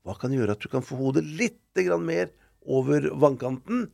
hva 0.07 0.15
kan 0.17 0.33
gjøre 0.33 0.55
at 0.57 0.63
du 0.63 0.71
kan 0.73 0.85
få 0.87 0.97
hodet 0.97 1.27
litt 1.27 1.61
grann 1.77 2.07
mer 2.07 2.31
over 2.65 3.11
vannkanten, 3.21 3.89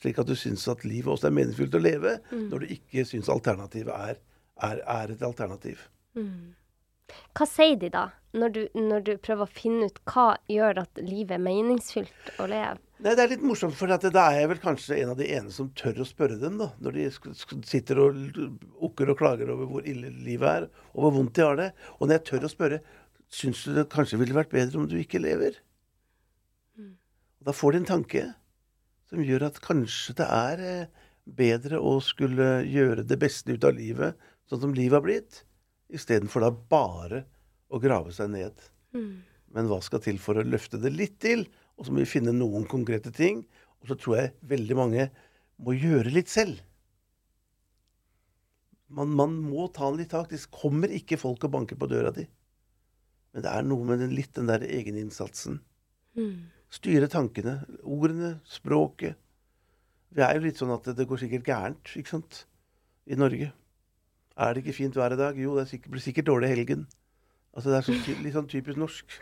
slik 0.00 0.18
at 0.18 0.28
du 0.28 0.34
syns 0.38 0.64
at 0.70 0.84
livet 0.86 1.12
også 1.12 1.28
er 1.28 1.36
meningsfylt 1.36 1.76
å 1.76 1.82
leve, 1.82 2.16
når 2.32 2.64
du 2.64 2.74
ikke 2.76 3.04
syns 3.08 3.30
alternativet 3.32 3.92
er, 3.92 4.18
er, 4.62 4.82
er 4.82 5.14
et 5.14 5.24
alternativ. 5.26 5.86
Mm. 6.18 6.54
Hva 7.36 7.46
sier 7.48 7.76
de 7.80 7.90
da, 7.92 8.06
når 8.36 8.54
du, 8.54 8.60
når 8.78 9.04
du 9.04 9.12
prøver 9.20 9.44
å 9.44 9.52
finne 9.52 9.88
ut 9.90 9.98
hva 10.08 10.32
gjør 10.50 10.82
at 10.84 11.00
livet 11.04 11.36
er 11.36 11.44
meningsfylt 11.44 12.32
å 12.40 12.48
leve? 12.48 12.80
Nei, 13.02 13.14
Det 13.16 13.24
er 13.24 13.32
litt 13.32 13.44
morsomt, 13.44 13.74
for 13.76 13.90
da 13.90 14.24
er 14.30 14.38
jeg 14.38 14.50
vel 14.52 14.62
kanskje 14.62 14.98
en 15.00 15.12
av 15.12 15.18
de 15.18 15.26
ene 15.34 15.52
som 15.52 15.72
tør 15.76 16.04
å 16.04 16.06
spørre 16.06 16.38
dem, 16.40 16.60
da. 16.60 16.70
Når 16.80 16.98
de 16.98 17.06
sitter 17.66 17.98
og 18.00 18.20
okker 18.88 19.12
og 19.12 19.18
klager 19.18 19.50
over 19.52 19.68
hvor 19.68 19.88
ille 19.88 20.12
livet 20.22 20.48
er, 20.48 20.68
og 20.94 21.04
hvor 21.04 21.16
vondt 21.18 21.34
de 21.36 21.44
har 21.44 21.58
det. 21.58 21.70
Og 21.98 22.06
når 22.06 22.20
jeg 22.20 22.28
tør 22.30 22.48
å 22.48 22.52
spørre 22.56 22.82
Syns 23.32 23.62
du 23.64 23.72
det 23.72 23.86
kanskje 23.88 24.18
ville 24.20 24.36
vært 24.36 24.50
bedre 24.52 24.76
om 24.76 24.84
du 24.84 24.98
ikke 25.00 25.16
lever? 25.22 25.54
Mm. 26.76 26.98
da 27.48 27.54
får 27.56 27.72
de 27.72 27.78
en 27.80 27.86
tanke 27.88 28.24
som 29.12 29.22
gjør 29.24 29.46
at 29.50 29.60
kanskje 29.60 30.16
det 30.16 30.26
er 30.32 30.64
eh, 30.64 31.00
bedre 31.38 31.80
å 31.84 31.98
skulle 32.02 32.62
gjøre 32.64 33.04
det 33.06 33.18
beste 33.20 33.54
ut 33.54 33.66
av 33.68 33.76
livet, 33.76 34.16
sånn 34.48 34.62
som 34.64 34.76
livet 34.76 34.96
har 34.98 35.04
blitt, 35.04 35.42
istedenfor 35.92 36.46
da 36.46 36.50
bare 36.72 37.24
å 37.72 37.80
grave 37.82 38.14
seg 38.16 38.32
ned. 38.32 38.64
Men 39.52 39.68
hva 39.68 39.82
skal 39.84 40.00
til 40.04 40.20
for 40.20 40.40
å 40.40 40.46
løfte 40.46 40.80
det 40.80 40.94
litt 40.94 41.18
til? 41.20 41.44
Og 41.76 41.86
så 41.86 41.92
må 41.92 42.02
vi 42.02 42.08
finne 42.08 42.32
noen 42.36 42.64
konkrete 42.68 43.12
ting. 43.14 43.44
Og 43.82 43.90
så 43.90 43.98
tror 44.00 44.18
jeg 44.18 44.34
veldig 44.48 44.76
mange 44.78 45.08
må 45.62 45.74
gjøre 45.76 46.12
litt 46.14 46.32
selv. 46.32 46.60
Man, 48.92 49.12
man 49.16 49.36
må 49.40 49.68
ta 49.72 49.88
litt 49.92 50.12
tak. 50.12 50.30
Det 50.32 50.40
kommer 50.52 50.92
ikke 50.92 51.20
folk 51.20 51.44
og 51.48 51.52
banker 51.54 51.78
på 51.80 51.88
døra 51.90 52.12
di. 52.16 52.24
Men 53.32 53.44
det 53.44 53.52
er 53.52 53.68
noe 53.68 53.88
med 53.88 54.02
den, 54.04 54.16
litt 54.16 54.34
den 54.36 54.48
der 54.50 54.64
egeninnsatsen. 54.64 55.60
Mm. 56.16 56.48
Styre 56.72 57.08
tankene, 57.12 57.58
ordene, 57.84 58.36
språket. 58.48 59.18
Vi 60.12 60.22
er 60.24 60.36
jo 60.38 60.44
litt 60.46 60.60
sånn 60.60 60.72
at 60.72 60.86
det, 60.88 60.94
det 61.00 61.06
går 61.08 61.20
sikkert 61.20 61.48
gærent, 61.48 61.92
ikke 62.00 62.14
sant, 62.14 62.42
i 63.08 63.16
Norge. 63.18 63.50
Er 64.40 64.54
det 64.56 64.62
ikke 64.64 64.76
fint 64.78 64.96
vær 64.96 65.12
i 65.12 65.18
dag? 65.20 65.36
Jo, 65.40 65.54
det 65.58 65.66
er 65.66 65.70
sikkert, 65.74 65.92
blir 65.92 66.04
sikkert 66.04 66.28
dårlig 66.30 66.48
i 66.48 66.54
helgen. 66.54 66.86
Altså 67.52 67.68
Det 67.68 67.78
er 67.78 67.84
så, 67.84 68.16
litt 68.24 68.36
sånn 68.36 68.48
typisk 68.48 68.80
norsk. 68.80 69.16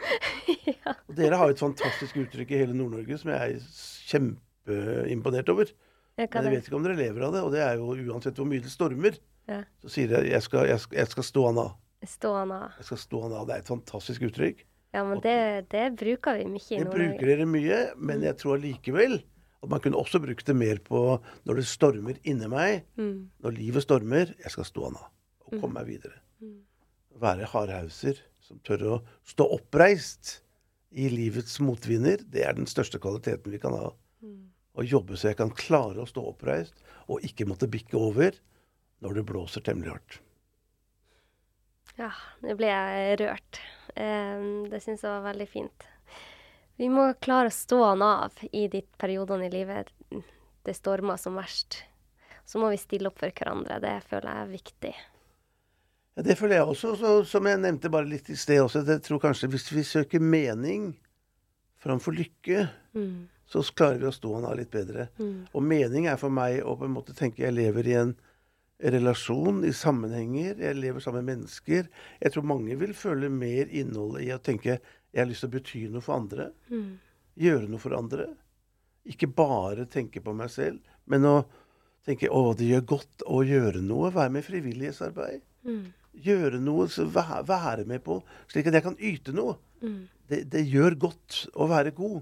Og 1.11 1.15
dere 1.19 1.39
har 1.41 1.51
jo 1.51 1.57
et 1.57 1.63
fantastisk 1.63 2.21
uttrykk 2.23 2.53
i 2.55 2.61
hele 2.63 2.77
Nord-Norge 2.79 3.19
som 3.19 3.33
jeg 3.33 3.57
er 3.57 3.65
kjempeimponert 4.13 5.51
over. 5.51 5.73
Men 6.21 6.47
jeg 6.47 6.55
vet 6.55 6.69
ikke 6.69 6.79
om 6.79 6.87
dere 6.87 6.99
lever 6.99 7.27
av 7.27 7.35
det. 7.35 7.43
Og 7.47 7.51
det 7.55 7.63
er 7.65 7.81
jo 7.81 7.95
uansett 8.13 8.39
hvor 8.39 8.47
mye 8.47 8.63
det 8.63 8.71
stormer, 8.71 9.19
Ja. 9.51 9.65
så 9.83 9.91
sier 9.91 10.11
dere 10.11 10.29
jeg 10.31 10.39
jeg, 10.53 10.83
jeg 10.95 11.11
skal, 11.11 11.27
stå 11.27 11.47
han 11.49 11.59
av. 11.59 11.73
stå 12.07 12.33
han 12.37 12.53
av. 12.55 12.77
Jeg 12.79 12.87
skal 12.91 13.01
stå 13.03 13.23
han 13.25 13.35
av. 13.35 13.47
Det 13.49 13.55
er 13.57 13.65
et 13.65 13.73
fantastisk 13.73 14.27
uttrykk. 14.31 14.63
Ja, 14.95 15.05
men 15.07 15.21
det, 15.23 15.37
det 15.71 15.85
bruker 16.01 16.41
vi 16.41 16.49
mye 16.51 16.65
i 16.75 16.81
Nord-Norge. 16.81 16.95
bruker 16.97 17.31
dere 17.31 17.47
mye, 17.47 17.79
men 17.97 18.25
jeg 18.27 18.39
tror 18.41 18.57
allikevel 18.57 19.21
at 19.61 19.69
man 19.71 19.83
kunne 19.85 20.01
også 20.01 20.19
brukt 20.25 20.49
det 20.49 20.57
mer 20.57 20.81
på 20.83 21.03
når 21.47 21.61
det 21.61 21.67
stormer 21.69 22.19
inni 22.27 22.49
meg. 22.51 22.87
Mm. 22.99 23.31
Når 23.45 23.57
livet 23.59 23.85
stormer, 23.85 24.33
jeg 24.41 24.55
skal 24.55 24.67
stå 24.67 24.89
anna 24.89 25.07
og 25.47 25.57
komme 25.57 25.77
meg 25.77 25.91
videre. 25.93 26.19
Mm. 26.43 26.61
Være 27.21 27.49
hardhauser 27.53 28.23
som 28.43 28.59
tør 28.67 28.87
å 28.89 29.01
stå 29.29 29.47
oppreist 29.59 30.39
i 30.91 31.11
livets 31.13 31.61
motvinder. 31.63 32.25
Det 32.27 32.43
er 32.47 32.57
den 32.57 32.67
største 32.71 32.99
kvaliteten 33.03 33.53
vi 33.53 33.61
kan 33.63 33.77
ha. 33.77 33.93
Å 34.81 34.87
jobbe 34.87 35.19
så 35.19 35.31
jeg 35.31 35.39
kan 35.41 35.53
klare 35.53 36.03
å 36.03 36.09
stå 36.09 36.23
oppreist 36.31 36.79
og 37.11 37.25
ikke 37.27 37.47
måtte 37.51 37.69
bikke 37.71 37.99
over 37.99 38.37
når 39.05 39.19
det 39.19 39.25
blåser 39.29 39.65
temmelig 39.67 39.93
hardt. 39.93 40.19
Ja, 41.99 42.11
nå 42.45 42.55
ble 42.57 42.71
jeg 42.71 43.17
rørt. 43.21 43.61
Eh, 43.97 44.43
det 44.71 44.81
syns 44.85 45.03
jeg 45.03 45.11
var 45.11 45.25
veldig 45.33 45.49
fint. 45.49 45.87
Vi 46.81 46.89
må 46.89 47.11
klare 47.21 47.51
å 47.51 47.55
stå 47.55 47.79
han 47.85 48.03
av 48.03 48.33
i 48.53 48.67
de 48.73 48.81
periodene 48.99 49.47
i 49.51 49.53
livet 49.53 49.91
det 50.65 50.75
stormer 50.77 51.17
som 51.21 51.37
verst. 51.37 51.83
Så 52.49 52.59
må 52.61 52.71
vi 52.73 52.79
stille 52.81 53.11
opp 53.11 53.19
for 53.21 53.31
hverandre. 53.31 53.77
Det 53.83 53.95
føler 54.09 54.31
jeg 54.31 54.45
er 54.47 54.55
viktig. 54.55 54.95
Ja, 56.17 56.23
Det 56.27 56.39
føler 56.39 56.57
jeg 56.57 56.67
også. 56.73 56.95
Så, 56.99 57.13
som 57.29 57.47
jeg 57.47 57.61
nevnte 57.63 57.91
bare 57.93 58.09
litt 58.09 58.31
i 58.33 58.37
sted 58.37 58.61
også. 58.65 58.83
Jeg 58.89 59.03
tror 59.07 59.21
kanskje 59.23 59.51
hvis 59.53 59.69
vi 59.73 59.85
søker 59.87 60.21
mening 60.21 60.95
framfor 61.81 62.13
lykke, 62.17 62.69
Mm. 62.95 63.29
så 63.47 63.63
klarer 63.75 63.99
vi 64.01 64.07
å 64.09 64.13
stå 64.13 64.35
han 64.35 64.45
av 64.45 64.57
litt 64.59 64.71
bedre. 64.71 65.09
Mm. 65.19 65.47
Og 65.55 65.63
mening 65.63 66.07
er 66.07 66.17
for 66.17 66.29
meg 66.31 66.61
å 66.65 66.77
på 66.77 66.85
en 66.85 66.93
måte 66.95 67.15
tenke 67.17 67.39
jeg 67.45 67.55
lever 67.55 67.87
i 67.87 67.95
en 67.95 68.17
relasjon, 68.81 69.65
i 69.65 69.73
sammenhenger. 69.77 70.57
Jeg 70.63 70.79
lever 70.79 71.03
sammen 71.05 71.25
med 71.25 71.37
mennesker. 71.37 71.89
Jeg 72.21 72.33
tror 72.33 72.47
mange 72.49 72.77
vil 72.81 72.95
føle 72.97 73.29
mer 73.33 73.69
innhold 73.69 74.21
i 74.23 74.31
å 74.35 74.41
tenke 74.43 74.79
jeg 75.11 75.25
har 75.25 75.29
lyst 75.29 75.43
til 75.45 75.51
å 75.51 75.55
bety 75.57 75.81
noe 75.91 76.05
for 76.05 76.17
andre. 76.21 76.51
Mm. 76.71 76.91
Gjøre 77.41 77.71
noe 77.71 77.83
for 77.83 77.97
andre. 77.99 78.29
Ikke 79.11 79.31
bare 79.33 79.89
tenke 79.91 80.23
på 80.23 80.35
meg 80.37 80.53
selv, 80.55 80.79
men 81.11 81.27
å 81.27 81.37
tenke 82.07 82.31
å, 82.31 82.53
det 82.57 82.69
gjør 82.69 82.85
godt 82.95 83.25
å 83.27 83.41
gjøre 83.47 83.83
noe. 83.83 84.13
Være 84.15 84.35
med 84.37 84.45
i 84.45 84.49
frivillighetsarbeid. 84.49 85.43
Mm. 85.67 85.83
Gjøre 86.27 86.61
noe, 86.63 86.87
være 87.11 87.87
med 87.89 88.05
på, 88.07 88.21
slik 88.51 88.71
at 88.71 88.79
jeg 88.79 88.87
kan 88.87 88.99
yte 88.99 89.35
noe. 89.35 89.57
Mm. 89.83 90.05
Det, 90.31 90.45
det 90.53 90.63
gjør 90.69 90.99
godt 91.09 91.41
å 91.59 91.67
være 91.71 91.95
god. 91.97 92.21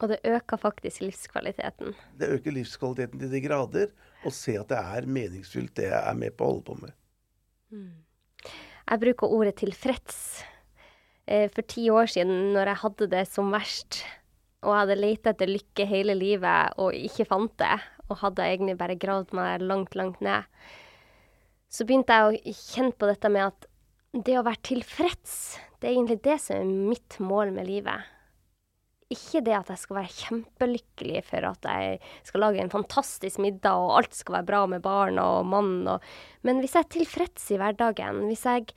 Og 0.00 0.08
det 0.08 0.20
øker 0.24 0.60
faktisk 0.60 1.02
livskvaliteten. 1.04 1.96
Det 2.16 2.30
øker 2.36 2.54
livskvaliteten 2.56 3.20
til 3.20 3.34
de 3.34 3.42
grader. 3.44 3.90
Å 4.26 4.30
se 4.34 4.56
at 4.60 4.68
det 4.68 4.78
er 4.78 5.08
meningsfylt, 5.08 5.72
det 5.78 5.88
jeg 5.88 5.98
er 6.00 6.16
med 6.18 6.36
på 6.36 6.44
å 6.44 6.52
holde 6.52 6.66
på 6.66 6.76
med. 6.82 6.94
Jeg 8.90 9.00
bruker 9.04 9.32
ordet 9.32 9.56
tilfreds. 9.62 10.42
Eh, 11.26 11.48
For 11.54 11.62
ti 11.62 11.86
år 11.90 12.10
siden, 12.10 12.52
når 12.56 12.72
jeg 12.72 12.82
hadde 12.82 13.10
det 13.14 13.24
som 13.30 13.52
verst, 13.54 14.02
og 14.66 14.76
hadde 14.76 14.98
lett 14.98 15.26
etter 15.30 15.48
lykke 15.48 15.86
hele 15.88 16.16
livet 16.18 16.76
og 16.76 16.92
ikke 16.92 17.28
fant 17.30 17.54
det, 17.62 17.78
og 18.10 18.20
hadde 18.20 18.44
egentlig 18.44 18.76
bare 18.76 18.98
gravd 19.00 19.32
meg 19.38 19.62
langt, 19.64 19.94
langt 19.96 20.20
ned, 20.20 20.44
så 21.70 21.86
begynte 21.86 22.12
jeg 22.12 22.26
å 22.26 22.54
kjenne 22.58 22.98
på 22.98 23.08
dette 23.08 23.30
med 23.30 23.46
at 23.46 23.68
det 24.26 24.34
å 24.36 24.44
være 24.44 24.66
tilfreds, 24.66 25.36
det 25.78 25.86
er 25.86 25.94
egentlig 25.94 26.18
det 26.26 26.36
som 26.42 26.58
er 26.58 26.66
mitt 26.90 27.16
mål 27.22 27.54
med 27.54 27.68
livet. 27.70 28.02
Ikke 29.10 29.40
det 29.42 29.56
at 29.56 29.70
jeg 29.72 29.82
skal 29.82 29.96
være 29.98 30.14
kjempelykkelig 30.14 31.22
for 31.26 31.46
at 31.48 31.66
jeg 31.66 31.96
skal 32.28 32.44
lage 32.44 32.62
en 32.62 32.70
fantastisk 32.70 33.40
middag, 33.42 33.74
og 33.74 33.96
alt 33.98 34.14
skal 34.14 34.36
være 34.38 34.48
bra 34.52 34.60
med 34.70 34.84
barna 34.84 35.24
og 35.40 35.48
mannen, 35.50 35.88
og 35.96 36.46
Men 36.46 36.60
hvis 36.62 36.76
jeg 36.76 36.86
er 36.86 36.94
tilfreds 36.94 37.48
i 37.50 37.58
hverdagen, 37.58 38.22
hvis 38.30 38.44
jeg 38.46 38.70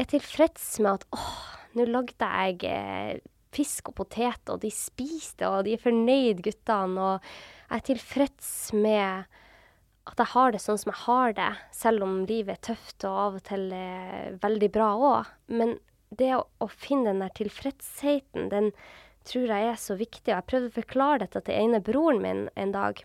er 0.00 0.08
tilfreds 0.08 0.78
med 0.80 0.92
at 0.96 1.04
åh, 1.12 1.34
nå 1.76 1.84
lagde 1.86 2.30
jeg 2.30 2.64
eh, 2.64 3.20
fisk 3.54 3.90
og 3.92 3.98
potet, 4.00 4.48
og 4.48 4.62
de 4.62 4.70
spiste, 4.72 5.46
og 5.46 5.66
de 5.66 5.74
er 5.76 5.82
fornøyd, 5.82 6.40
guttene, 6.46 7.04
og 7.04 7.28
jeg 7.68 7.76
er 7.76 7.86
tilfreds 7.90 8.50
med 8.74 9.28
at 10.10 10.18
jeg 10.18 10.32
har 10.32 10.54
det 10.54 10.62
sånn 10.62 10.80
som 10.80 10.90
jeg 10.90 11.02
har 11.04 11.36
det, 11.36 11.50
selv 11.76 12.06
om 12.06 12.16
livet 12.26 12.56
er 12.56 12.64
tøft 12.72 13.04
og 13.06 13.20
av 13.26 13.38
og 13.38 13.44
til 13.46 13.68
er 13.76 14.34
veldig 14.42 14.70
bra 14.74 14.88
òg. 14.96 15.30
Men 15.52 15.76
det 16.10 16.32
å, 16.34 16.42
å 16.58 16.66
finne 16.72 17.12
den 17.12 17.22
der 17.22 17.34
tilfredsheten, 17.38 18.48
den 18.50 18.72
tror 19.30 19.52
jeg 19.52 19.70
er 19.70 19.78
så 19.80 19.96
viktig. 19.98 20.28
Og 20.28 20.36
jeg 20.36 20.48
prøvde 20.50 20.70
å 20.72 20.78
forklare 20.80 21.22
dette 21.24 21.44
til 21.46 21.56
ene 21.56 21.82
broren 21.84 22.22
min 22.24 22.42
en 22.58 22.74
dag. 22.74 23.02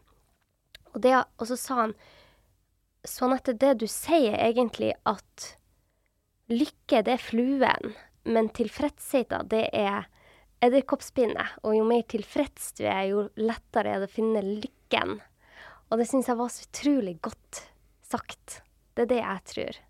Og, 0.94 1.00
det, 1.04 1.14
og 1.16 1.50
så 1.50 1.60
sa 1.60 1.80
han 1.84 1.96
sånn 3.06 3.36
at 3.36 3.52
det 3.62 3.76
du 3.82 3.88
sier 3.92 4.38
egentlig 4.40 4.94
at 5.06 5.52
lykke, 6.50 7.04
det 7.06 7.16
er 7.16 7.22
fluen, 7.22 7.96
men 8.26 8.50
tilfredsheten, 8.54 9.50
det 9.52 9.68
er 9.74 10.08
edderkoppspinnet. 10.66 11.60
Og 11.66 11.78
jo 11.78 11.88
mer 11.88 12.06
tilfreds 12.10 12.74
du 12.80 12.86
er, 12.88 13.04
jo 13.12 13.26
lettere 13.38 13.96
er 13.96 14.04
det 14.04 14.10
å 14.10 14.16
finne 14.16 14.44
lykken. 14.46 15.20
Og 15.90 16.02
det 16.02 16.08
syns 16.10 16.30
jeg 16.32 16.40
var 16.40 16.54
så 16.54 16.66
utrolig 16.66 17.18
godt 17.26 17.66
sagt. 18.06 18.62
Det 18.96 19.06
er 19.06 19.12
det 19.12 19.22
jeg 19.22 19.44
tror. 19.52 19.82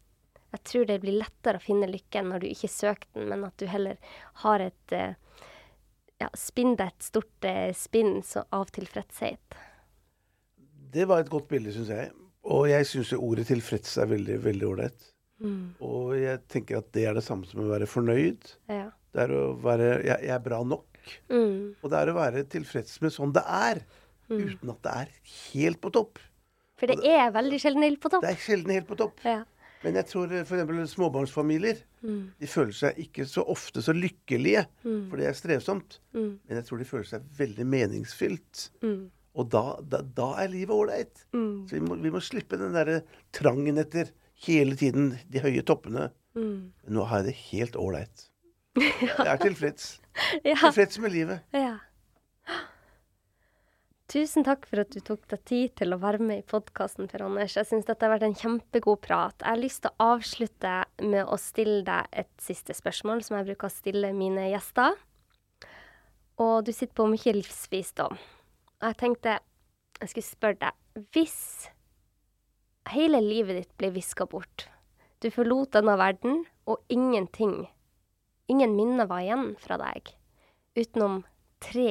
Jeg 0.56 0.64
tror 0.70 0.88
det 0.88 1.02
blir 1.04 1.20
lettere 1.20 1.60
å 1.60 1.64
finne 1.64 1.88
lykken 1.90 2.32
når 2.32 2.44
du 2.44 2.50
ikke 2.50 2.72
søker 2.72 3.08
den, 3.16 3.28
men 3.32 3.46
at 3.48 3.56
du 3.60 3.68
heller 3.68 4.00
har 4.44 4.64
et 4.64 4.96
eh, 4.96 5.16
ja, 6.22 6.30
Spinn 6.38 6.78
deg 6.80 6.94
et 6.94 7.08
stort 7.08 7.48
eh, 7.48 7.72
spinn 7.76 8.22
så, 8.24 8.46
av 8.56 8.70
tilfredshet. 8.76 9.58
Det 10.96 11.08
var 11.10 11.24
et 11.24 11.32
godt 11.32 11.50
bilde, 11.52 11.74
syns 11.76 11.92
jeg. 11.92 12.14
Og 12.46 12.70
jeg 12.70 12.86
syns 12.88 13.12
ordet 13.18 13.48
'tilfreds' 13.50 13.98
er 14.02 14.12
veldig 14.12 14.38
veldig 14.44 14.68
ålreit. 14.70 15.12
Og 15.84 16.14
jeg 16.16 16.42
tenker 16.52 16.80
at 16.80 16.92
det 16.96 17.08
er 17.10 17.18
det 17.18 17.26
samme 17.26 17.48
som 17.50 17.64
å 17.64 17.72
være 17.72 17.90
fornøyd. 17.90 18.54
Ja. 18.72 18.90
Det 19.16 19.26
er 19.26 19.34
å 19.36 19.44
være 19.60 19.90
jeg, 20.06 20.20
jeg 20.28 20.36
er 20.36 20.44
bra 20.44 20.62
nok. 20.64 21.02
Mm. 21.30 21.76
Og 21.82 21.92
det 21.92 22.00
er 22.00 22.12
å 22.12 22.18
være 22.18 22.46
tilfreds 22.52 23.02
med 23.04 23.14
sånn 23.16 23.34
det 23.36 23.44
er. 23.44 23.84
Uten 24.26 24.72
at 24.74 24.80
det 24.86 24.94
er 25.04 25.12
helt 25.52 25.82
på 25.84 25.92
topp. 25.94 26.22
For 26.80 26.92
det 26.92 27.06
er 27.08 27.30
veldig 27.32 27.60
sjelden 27.62 27.86
helt 27.86 28.02
på 28.04 28.12
topp. 28.12 28.26
Det 28.26 28.34
er 28.34 28.42
sjelden 28.42 28.74
helt 28.76 28.88
på 28.90 28.98
topp. 29.00 29.22
Ja. 29.24 29.44
Men 29.86 30.00
jeg 30.00 30.10
tror 30.10 30.32
f.eks. 30.42 30.96
småbarnsfamilier 30.96 31.84
de 32.02 32.50
føler 32.50 32.74
seg 32.74 32.98
ikke 33.02 33.26
så 33.30 33.44
ofte 33.54 33.84
så 33.86 33.94
lykkelige, 33.94 34.66
for 34.82 35.22
det 35.22 35.30
er 35.30 35.38
strevsomt. 35.38 36.00
Mm. 36.18 36.32
Men 36.42 36.60
jeg 36.60 36.68
tror 36.68 36.82
de 36.82 36.88
føler 36.90 37.08
seg 37.10 37.28
veldig 37.38 37.68
meningsfylt. 37.70 38.66
Mm. 38.86 39.04
Og 39.36 39.50
da, 39.52 39.64
da, 39.84 40.02
da 40.18 40.30
er 40.42 40.54
livet 40.54 40.74
ålreit. 40.76 41.26
Mm. 41.36 41.66
Så 41.68 41.78
vi 41.78 41.82
må, 41.86 41.98
vi 42.02 42.14
må 42.14 42.22
slippe 42.24 42.60
den 42.62 42.76
derre 42.76 43.02
trangen 43.36 43.82
etter 43.82 44.14
hele 44.46 44.78
tiden 44.80 45.14
de 45.32 45.44
høye 45.44 45.66
toppene. 45.68 46.10
Mm. 46.38 46.72
Nå 46.96 47.10
har 47.10 47.24
jeg 47.24 47.30
det 47.30 47.38
helt 47.52 47.78
ålreit. 47.80 48.30
Jeg 48.82 49.30
er 49.32 49.40
tilfreds. 49.40 49.84
Ja. 50.44 50.58
Tilfreds 50.60 51.00
med 51.00 51.14
livet. 51.14 51.46
ja. 51.56 51.78
Tusen 54.06 54.46
takk 54.46 54.68
for 54.70 54.84
at 54.84 54.92
du 54.94 55.00
tok 55.02 55.24
deg 55.32 55.42
tid 55.50 55.72
til 55.80 55.96
å 55.96 55.98
være 55.98 56.22
med 56.22 56.44
i 56.44 56.46
podkasten, 56.46 57.08
Per 57.10 57.24
Anders. 57.26 57.56
Jeg 57.58 57.66
syns 57.66 57.88
dette 57.88 58.06
har 58.06 58.12
vært 58.14 58.28
en 58.28 58.38
kjempegod 58.38 59.00
prat. 59.02 59.34
Jeg 59.42 59.50
har 59.50 59.58
lyst 59.58 59.82
til 59.82 59.96
å 59.96 60.10
avslutte 60.14 60.74
med 61.02 61.26
å 61.26 61.38
stille 61.42 61.80
deg 61.88 62.12
et 62.14 62.30
siste 62.42 62.76
spørsmål, 62.78 63.24
som 63.26 63.40
jeg 63.40 63.48
bruker 63.48 63.66
å 63.66 63.74
stille 63.74 64.12
mine 64.14 64.44
gjester. 64.52 64.94
Og 66.38 66.68
du 66.68 66.70
sitter 66.70 66.94
på 67.00 67.08
mye 67.10 67.34
livsvisdom. 67.40 68.20
Og 68.78 68.86
jeg 68.92 69.00
tenkte 69.02 69.40
jeg 69.96 70.12
skulle 70.12 70.28
spørre 70.28 70.60
deg 70.60 71.08
Hvis 71.16 71.40
hele 72.92 73.24
livet 73.24 73.58
ditt 73.58 73.74
ble 73.80 73.90
viska 73.96 74.28
bort, 74.30 74.68
du 75.24 75.32
forlot 75.34 75.74
denne 75.74 75.98
verden, 75.98 76.44
og 76.70 76.84
ingenting, 76.94 77.66
ingen 78.52 78.78
minner 78.78 79.10
var 79.10 79.26
igjen 79.26 79.56
fra 79.58 79.80
deg, 79.82 80.14
utenom 80.78 81.24
tre 81.64 81.90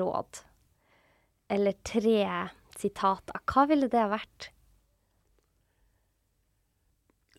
råd 0.00 0.44
eller 1.52 1.76
tre 1.86 2.48
sitater, 2.78 3.40
hva 3.48 3.66
ville 3.70 3.88
det 3.92 4.04
vært? 4.10 4.50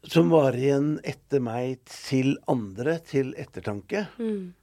Som 0.05 0.29
var 0.29 0.53
igjen 0.57 0.99
etter 1.07 1.41
meg 1.41 1.81
til 1.89 2.35
andre, 2.51 2.99
til 3.01 3.33
ettertanke. 3.41 4.05
Mm. 4.21 4.53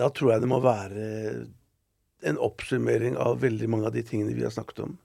Da 0.00 0.08
tror 0.10 0.32
jeg 0.32 0.42
det 0.42 0.50
må 0.50 0.58
være 0.64 1.06
en 2.26 2.38
oppsummering 2.42 3.18
av 3.20 3.40
veldig 3.42 3.68
mange 3.70 3.86
av 3.90 3.94
de 3.94 4.02
tingene 4.06 4.34
vi 4.34 4.42
har 4.46 4.54
snakket 4.54 4.82
om. 4.86 4.96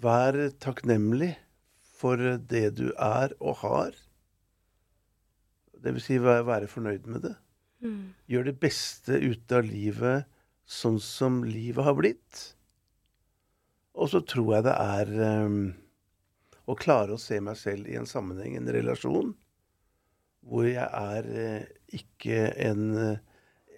Vær 0.00 0.38
takknemlig 0.62 1.34
for 2.00 2.16
det 2.38 2.66
du 2.78 2.88
er 2.94 3.34
og 3.40 3.60
har. 3.64 3.96
Det 5.80 5.92
vil 5.96 6.04
si 6.04 6.16
være 6.20 6.68
fornøyd 6.70 7.08
med 7.10 7.26
det. 7.28 7.36
Mm. 7.80 8.12
Gjør 8.28 8.48
det 8.50 8.56
beste 8.60 9.16
ut 9.20 9.52
av 9.56 9.64
livet 9.66 10.28
sånn 10.70 11.00
som 11.02 11.40
livet 11.46 11.86
har 11.86 11.96
blitt. 11.98 12.40
Og 13.98 14.12
så 14.12 14.20
tror 14.22 14.54
jeg 14.56 14.66
det 14.68 14.76
er 14.76 15.12
um, 15.46 15.62
å 16.70 16.76
klare 16.78 17.16
å 17.16 17.20
se 17.20 17.40
meg 17.42 17.58
selv 17.58 17.88
i 17.90 17.96
en 17.98 18.08
sammenheng, 18.08 18.56
en 18.56 18.70
relasjon, 18.70 19.32
hvor 20.46 20.68
jeg 20.68 20.86
er 20.86 21.30
uh, 21.34 21.72
ikke 21.96 22.46
en 22.68 22.86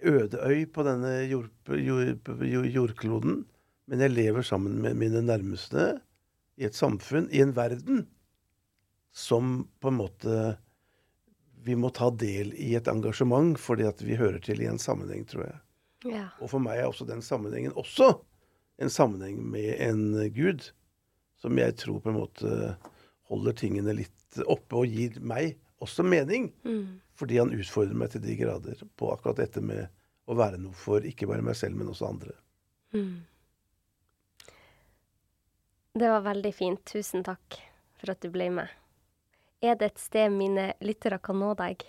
ødeøy 0.03 0.61
øde 0.61 0.71
på 0.75 0.83
denne 0.85 1.11
jord, 1.31 1.49
jord, 1.79 2.29
jord, 2.43 2.67
jordkloden, 2.67 3.43
men 3.87 4.03
jeg 4.03 4.13
lever 4.13 4.45
sammen 4.45 4.79
med 4.83 4.97
mine 4.99 5.23
nærmeste 5.23 5.93
i 6.59 6.67
et 6.67 6.77
samfunn, 6.77 7.29
i 7.31 7.41
en 7.43 7.55
verden, 7.55 8.05
som 9.13 9.65
på 9.81 9.91
en 9.91 9.99
måte 9.99 10.37
vi 11.63 11.75
må 11.79 11.89
ta 11.95 12.09
del 12.11 12.53
i 12.59 12.73
et 12.77 12.89
engasjement 12.91 13.57
fordi 13.59 13.87
at 13.87 14.01
vi 14.03 14.17
hører 14.19 14.41
til 14.43 14.61
i 14.63 14.69
en 14.69 14.81
sammenheng, 14.81 15.25
tror 15.29 15.45
jeg. 15.47 15.59
Ja. 16.13 16.27
Og 16.43 16.51
for 16.51 16.63
meg 16.63 16.81
er 16.81 16.89
også 16.89 17.07
den 17.07 17.23
sammenhengen 17.23 17.75
også 17.79 18.11
en 18.81 18.91
sammenheng 18.91 19.39
med 19.53 19.77
en 19.79 20.31
gud, 20.35 20.71
som 21.39 21.57
jeg 21.59 21.77
tror 21.79 22.01
på 22.03 22.11
en 22.11 22.19
måte 22.19 22.75
holder 23.31 23.55
tingene 23.57 23.95
litt 23.95 24.39
oppe 24.49 24.81
og 24.81 24.89
gir 24.89 25.19
meg 25.23 25.55
også 25.83 26.03
mening. 26.03 26.51
Mm. 26.65 26.99
Fordi 27.15 27.37
han 27.39 27.53
utfordrer 27.53 27.97
meg 27.97 28.13
til 28.13 28.23
de 28.23 28.35
grader 28.39 28.79
på 28.99 29.11
akkurat 29.13 29.43
dette 29.43 29.61
med 29.63 29.85
å 30.25 30.37
være 30.39 30.59
noe 30.61 30.75
for 30.77 31.05
ikke 31.05 31.27
bare 31.29 31.45
meg 31.45 31.57
selv, 31.59 31.77
men 31.77 31.91
også 31.91 32.07
andre. 32.09 32.35
Mm. 32.95 33.21
Det 35.93 36.09
var 36.09 36.23
veldig 36.25 36.53
fint. 36.55 36.81
Tusen 36.89 37.25
takk 37.25 37.59
for 37.99 38.13
at 38.15 38.23
du 38.23 38.31
ble 38.33 38.49
med. 38.55 38.71
Er 39.63 39.77
det 39.79 39.93
et 39.93 40.01
sted 40.01 40.31
mine 40.33 40.73
lyttere 40.83 41.21
kan 41.23 41.37
nå 41.39 41.53
deg? 41.55 41.85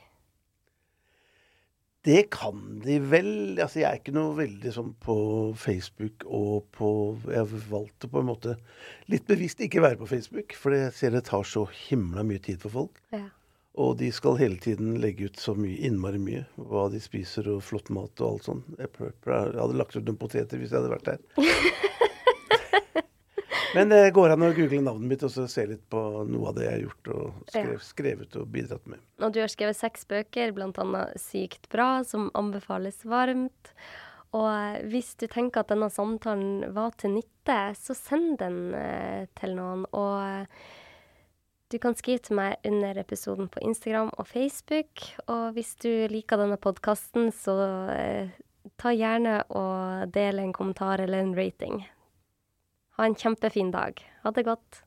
Det 2.05 2.27
kan 2.31 2.59
de 2.85 2.99
vel. 3.01 3.31
Altså, 3.57 3.81
jeg 3.81 3.89
er 3.89 3.99
ikke 3.99 4.15
noe 4.15 4.35
veldig 4.37 4.73
sånn 4.77 4.91
på 5.03 5.17
Facebook 5.59 6.27
og 6.29 6.67
på 6.77 6.91
Jeg 7.33 7.41
har 7.41 7.65
valgt 7.71 8.05
å 8.05 8.11
på 8.13 8.21
en 8.21 8.29
måte 8.29 8.59
litt 9.11 9.25
bevisst 9.27 9.63
ikke 9.65 9.83
være 9.83 9.99
på 10.03 10.11
Facebook, 10.11 10.55
for 10.59 10.77
jeg 10.77 10.93
ser 10.95 11.17
det 11.17 11.25
tar 11.31 11.49
så 11.49 11.65
himla 11.89 12.23
mye 12.29 12.43
tid 12.45 12.61
for 12.63 12.77
folk. 12.77 13.01
Ja. 13.17 13.25
Og 13.81 13.97
de 13.99 14.13
skal 14.15 14.39
hele 14.39 14.61
tiden 14.63 15.01
legge 15.03 15.33
ut 15.33 15.41
så 15.41 15.57
mye, 15.59 15.81
innmari 15.89 16.21
mye, 16.23 16.45
hva 16.61 16.87
de 16.93 17.01
spiser 17.03 17.49
og 17.51 17.65
flott 17.67 17.91
mat 17.91 18.21
og 18.21 18.37
alt 18.37 18.47
sånn. 18.53 18.63
Jeg, 18.79 18.93
jeg 19.01 19.57
hadde 19.57 19.81
lagt 19.81 19.97
ut 19.97 20.05
noen 20.05 20.21
poteter 20.21 20.61
hvis 20.61 20.71
jeg 20.71 20.79
hadde 20.79 20.95
vært 20.95 21.11
der. 21.11 21.19
Men 23.75 23.91
det 23.93 24.15
går 24.15 24.35
an 24.35 24.47
å 24.47 24.53
google 24.55 24.81
navnet 24.87 25.11
mitt 25.11 25.25
og 25.27 25.33
så 25.35 25.47
se 25.51 25.67
litt 25.69 25.83
på 25.93 26.01
noe 26.29 26.51
av 26.51 26.57
det 26.59 26.67
jeg 26.67 26.75
har 26.77 26.85
gjort 26.85 27.11
og 27.15 27.51
skrev, 27.51 27.75
skrevet 27.83 28.39
og 28.41 28.49
bidratt 28.55 28.87
med. 28.91 29.03
Og 29.21 29.35
du 29.35 29.41
har 29.43 29.53
skrevet 29.53 29.79
seks 29.79 30.07
bøker, 30.11 30.55
bl.a. 30.57 31.05
Sykt 31.21 31.69
bra, 31.73 31.89
som 32.07 32.31
anbefales 32.39 33.03
varmt. 33.09 33.75
Og 34.35 34.49
eh, 34.51 34.81
hvis 34.91 35.13
du 35.21 35.27
tenker 35.31 35.63
at 35.63 35.71
denne 35.71 35.91
samtalen 35.93 36.73
var 36.75 36.97
til 36.99 37.17
nytte, 37.19 37.59
så 37.79 37.97
send 37.99 38.39
den 38.43 38.75
eh, 38.79 39.27
til 39.39 39.55
noen. 39.59 39.85
Og 39.95 40.17
eh, 40.23 40.65
du 41.75 41.79
kan 41.83 41.97
skrive 41.99 42.23
til 42.23 42.39
meg 42.39 42.67
under 42.67 42.99
episoden 43.01 43.49
på 43.51 43.63
Instagram 43.67 44.13
og 44.19 44.29
Facebook. 44.31 45.07
Og 45.27 45.55
hvis 45.57 45.75
du 45.83 45.91
liker 46.11 46.39
denne 46.39 46.59
podkasten, 46.61 47.31
så 47.35 47.57
eh, 47.95 48.35
ta 48.81 48.93
gjerne 48.95 49.41
og 49.55 50.13
del 50.15 50.43
en 50.43 50.55
kommentar 50.57 51.03
eller 51.05 51.23
en 51.23 51.35
rating. 51.37 51.83
Ha 52.97 53.07
en 53.07 53.15
kjempefin 53.15 53.71
dag. 53.75 53.99
Ha 54.23 54.31
det 54.31 54.45
godt. 54.47 54.85